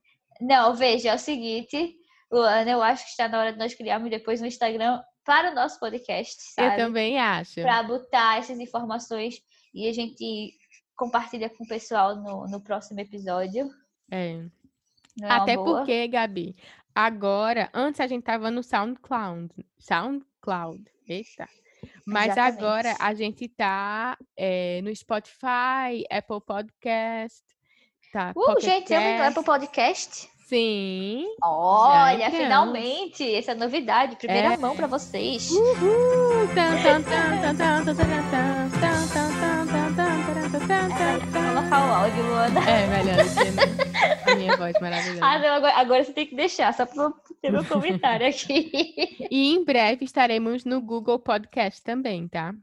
Não, 0.42 0.74
veja, 0.76 1.10
é 1.10 1.16
o 1.16 1.20
seguinte, 1.20 1.96
Luana, 2.32 2.70
eu 2.72 2.82
acho 2.82 3.04
que 3.04 3.12
está 3.12 3.28
na 3.28 3.40
hora 3.40 3.54
de 3.54 3.60
nós 3.60 3.74
criarmos 3.74 4.10
depois 4.10 4.42
um 4.42 4.46
Instagram 4.46 5.02
para 5.26 5.52
o 5.52 5.56
nosso 5.56 5.80
podcast, 5.80 6.36
Eu 6.58 6.64
sabe? 6.66 6.78
também 6.78 7.20
acho. 7.20 7.62
Para 7.62 7.84
botar 7.84 8.38
essas 8.40 8.60
informações 8.60 9.36
e 9.74 9.88
a 9.88 9.94
gente 9.94 10.54
compartilha 10.96 11.50
com 11.50 11.64
o 11.64 11.68
pessoal 11.68 12.16
no, 12.16 12.48
no 12.48 12.62
próximo 12.62 13.00
episódio. 13.00 13.70
É. 14.12 14.46
É 15.22 15.30
Até 15.30 15.56
porque, 15.56 16.08
Gabi, 16.08 16.56
agora, 16.94 17.70
antes 17.74 18.02
a 18.02 18.08
gente 18.08 18.24
tava 18.24 18.52
no 18.52 18.62
SoundCloud. 18.62 19.50
SoundCloud. 19.80 20.84
Eita. 21.08 21.48
Mas 22.06 22.32
Exatamente. 22.32 22.58
agora 22.64 22.96
a 23.00 23.14
gente 23.14 23.48
tá 23.48 24.18
é, 24.36 24.82
no 24.84 24.94
Spotify, 24.96 26.04
Apple 26.12 26.42
Podcast. 26.46 27.44
Tá, 28.12 28.32
Uh, 28.32 28.34
Pocket 28.46 28.64
gente, 28.64 28.94
eu 28.94 29.00
Cast. 29.00 29.24
Apple 29.30 29.44
Podcast. 29.44 30.30
Sim. 30.48 31.26
Olha, 31.44 32.30
finalmente, 32.30 33.34
essa 33.36 33.54
é 33.54 33.56
novidade, 33.56 34.16
primeira 34.16 34.54
É. 34.54 34.58
mão 34.58 34.76
para 34.76 34.86
vocês. 34.88 35.50
Uhul! 35.50 36.48
Tan, 36.54 36.82
tan, 36.84 37.02
tan, 37.04 37.42
tan, 37.42 37.58
tan, 37.58 37.86
tan, 37.86 37.96
tan, 37.96 37.96
tan, 37.96 38.30
tan, 38.30 38.70
tan, 38.72 39.08
tan, 39.10 39.40
tan, 39.40 39.45
colocar 40.60 41.88
o 41.88 41.94
áudio, 41.94 42.24
Luana. 42.24 42.60
É, 42.70 42.88
melhor 42.88 43.18
que 43.18 43.52
não. 43.52 44.34
a 44.34 44.36
minha 44.36 44.58
voz 44.58 44.80
maravilhosa. 44.80 45.26
Ah, 45.26 45.40
não, 45.40 45.50
agora, 45.50 45.74
agora 45.76 46.04
você 46.04 46.14
tem 46.14 46.28
que 46.28 46.36
deixar, 46.36 46.74
só 46.74 46.86
para 46.86 47.12
ter 47.42 47.52
meu 47.52 47.66
comentário 47.66 48.28
aqui. 48.28 49.28
E 49.30 49.54
em 49.54 49.64
breve 49.64 50.06
estaremos 50.06 50.66
no 50.66 50.82
Google 50.82 51.20
Podcast 51.20 51.82
também, 51.82 52.28
tá? 52.28 52.54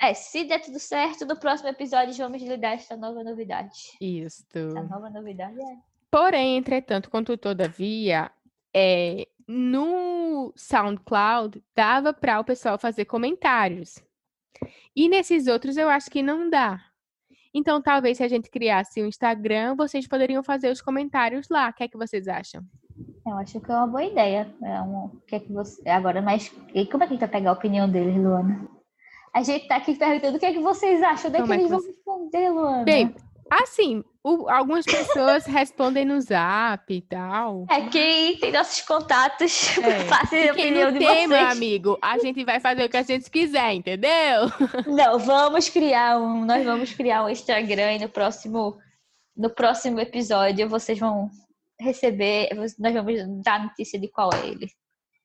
É, 0.00 0.14
se 0.14 0.44
der 0.44 0.60
tudo 0.60 0.78
certo, 0.78 1.26
no 1.26 1.36
próximo 1.36 1.68
episódio 1.68 2.14
vamos 2.14 2.40
lidar 2.42 2.72
essa 2.72 2.96
nova 2.96 3.22
novidade. 3.22 3.96
Isso. 4.00 4.44
Essa 4.54 4.82
nova 4.82 5.10
novidade 5.10 5.60
é. 5.60 5.76
Porém, 6.10 6.56
entretanto, 6.56 7.10
contudo, 7.10 7.38
todavia, 7.38 8.30
é, 8.74 9.28
no 9.46 10.52
SoundCloud 10.56 11.62
dava 11.74 12.12
para 12.12 12.40
o 12.40 12.44
pessoal 12.44 12.78
fazer 12.78 13.04
comentários. 13.04 14.02
E 14.94 15.08
nesses 15.08 15.46
outros 15.46 15.76
eu 15.76 15.88
acho 15.88 16.10
que 16.10 16.22
não 16.22 16.48
dá. 16.48 16.89
Então, 17.52 17.82
talvez 17.82 18.16
se 18.18 18.22
a 18.22 18.28
gente 18.28 18.48
criasse 18.50 19.02
um 19.02 19.06
Instagram, 19.06 19.74
vocês 19.74 20.06
poderiam 20.06 20.42
fazer 20.42 20.70
os 20.70 20.80
comentários 20.80 21.48
lá. 21.48 21.68
O 21.68 21.72
que 21.72 21.82
é 21.84 21.88
que 21.88 21.96
vocês 21.96 22.28
acham? 22.28 22.62
Eu 23.26 23.36
acho 23.38 23.60
que 23.60 23.70
é 23.70 23.74
uma 23.74 23.86
boa 23.86 24.04
ideia. 24.04 24.54
É 24.62 24.80
um... 24.82 25.06
o 25.06 25.20
que 25.26 25.34
é 25.36 25.40
que 25.40 25.52
você... 25.52 25.88
Agora, 25.88 26.22
mas 26.22 26.52
e 26.74 26.86
como 26.86 27.02
é 27.02 27.06
que 27.06 27.12
a 27.12 27.16
gente 27.16 27.20
vai 27.20 27.28
pegar 27.28 27.50
a 27.50 27.54
opinião 27.54 27.88
deles, 27.88 28.14
Luana? 28.16 28.68
A 29.34 29.42
gente 29.42 29.66
tá 29.68 29.76
aqui 29.76 29.94
perguntando 29.94 30.36
o 30.36 30.40
que 30.40 30.46
é 30.46 30.52
que 30.52 30.58
vocês 30.60 31.02
acham. 31.02 31.28
Onde 31.28 31.36
é 31.38 31.40
que 31.40 31.42
Como 31.42 31.52
é 31.54 31.56
que 31.56 31.62
eles 31.62 31.70
vão 31.70 31.80
você- 31.80 31.88
responder, 31.88 32.50
Luana? 32.50 32.84
Bem, 32.84 33.14
assim, 33.50 34.04
o- 34.22 34.48
algumas 34.50 34.84
pessoas 34.84 35.46
respondem 35.46 36.04
no 36.04 36.20
zap 36.20 36.92
e 36.92 37.00
tal. 37.00 37.66
É 37.70 37.88
quem 37.88 38.36
tem 38.38 38.52
nossos 38.52 38.82
contatos. 38.82 39.76
É. 39.78 40.00
Faça 40.08 40.36
a 40.36 40.52
opinião 40.52 40.90
no 40.90 40.98
de 40.98 41.04
tema, 41.06 41.36
vocês. 41.36 41.50
amigo. 41.56 41.98
A 42.02 42.18
gente 42.18 42.44
vai 42.44 42.60
fazer 42.60 42.84
o 42.84 42.88
que 42.88 42.96
a 42.96 43.02
gente 43.02 43.30
quiser, 43.30 43.72
entendeu? 43.74 44.10
Não, 44.86 45.18
vamos 45.18 45.68
criar 45.68 46.18
um. 46.18 46.44
Nós 46.44 46.64
vamos 46.64 46.92
criar 46.92 47.24
um 47.24 47.28
Instagram 47.28 47.94
e 47.94 47.98
no 48.00 48.08
próximo, 48.08 48.76
no 49.36 49.48
próximo 49.50 49.98
episódio 50.00 50.68
vocês 50.68 50.98
vão 50.98 51.30
receber. 51.80 52.50
Nós 52.54 52.74
vamos 52.94 53.42
dar 53.42 53.62
notícia 53.64 53.98
de 53.98 54.08
qual 54.08 54.30
é 54.34 54.46
ele. 54.48 54.68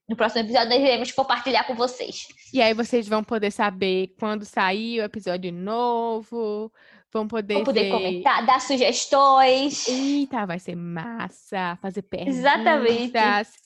No 0.08 0.16
próximo 0.16 0.42
episódio 0.44 0.70
nós 0.70 0.80
iremos 0.80 1.12
compartilhar 1.12 1.64
com 1.66 1.74
vocês. 1.76 2.28
E 2.54 2.62
aí 2.62 2.74
vocês 2.76 3.08
vão 3.08 3.24
poder 3.24 3.50
saber 3.52 4.14
quando 4.20 4.46
sair 4.46 5.02
o 5.02 5.04
episódio 5.04 5.52
novo. 5.52 6.72
Vão 7.16 7.30
poder, 7.30 7.54
Vou 7.54 7.64
poder 7.64 7.84
ver... 7.84 7.92
comentar, 7.92 8.46
dar 8.46 8.60
sugestões. 8.60 9.88
Eita, 9.88 10.46
vai 10.46 10.60
ser 10.60 10.76
massa. 10.76 11.80
Fazer 11.82 12.02
perguntas. 12.02 12.40
Exatamente. 12.40 13.14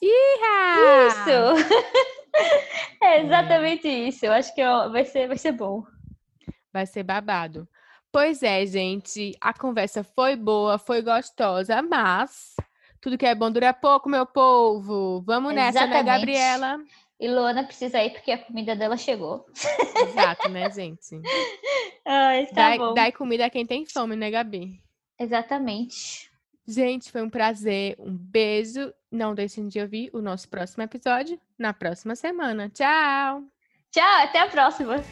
Iha! 0.03 1.07
Isso! 1.07 1.73
é 3.01 3.23
exatamente 3.23 3.87
isso. 3.87 4.27
Eu 4.27 4.33
acho 4.33 4.53
que 4.53 4.61
vai, 4.91 5.03
ser, 5.03 5.27
vai 5.27 5.35
ser 5.35 5.51
bom. 5.53 5.83
Vai 6.71 6.85
ser 6.85 7.01
babado. 7.01 7.67
Pois 8.11 8.43
é, 8.43 8.63
gente. 8.67 9.35
A 9.41 9.51
conversa 9.51 10.03
foi 10.03 10.35
boa, 10.35 10.77
foi 10.77 11.01
gostosa, 11.01 11.81
mas 11.81 12.55
tudo 13.01 13.17
que 13.17 13.25
é 13.25 13.33
bom 13.33 13.49
dura 13.49 13.73
pouco, 13.73 14.07
meu 14.07 14.27
povo. 14.27 15.23
Vamos 15.25 15.55
nessa, 15.55 15.79
né, 15.79 15.85
Exatamente. 15.85 16.05
Gabriela? 16.05 16.77
E 17.19 17.27
Luana 17.27 17.63
precisa 17.65 18.01
ir 18.03 18.11
porque 18.11 18.31
a 18.31 18.37
comida 18.37 18.75
dela 18.75 18.95
chegou. 18.95 19.45
Exato, 20.07 20.47
né, 20.49 20.69
gente? 20.71 21.19
Ai, 22.05 22.45
tá 22.47 22.53
Dai, 22.55 22.77
bom. 22.77 22.93
dai 22.93 23.11
comida 23.11 23.45
a 23.45 23.49
quem 23.49 23.65
tem 23.65 23.85
fome, 23.85 24.15
né, 24.15 24.31
Gabi? 24.31 24.81
Exatamente. 25.19 26.31
Gente, 26.65 27.11
foi 27.11 27.21
um 27.21 27.29
prazer. 27.29 27.95
Um 27.99 28.15
beijo. 28.15 28.93
Não 29.11 29.35
deixem 29.35 29.67
de 29.67 29.79
ouvir 29.79 30.09
o 30.13 30.21
nosso 30.21 30.47
próximo 30.47 30.83
episódio 30.83 31.39
na 31.57 31.73
próxima 31.73 32.15
semana. 32.15 32.69
Tchau! 32.69 33.43
Tchau, 33.91 34.23
até 34.23 34.39
a 34.39 34.47
próxima. 34.47 35.03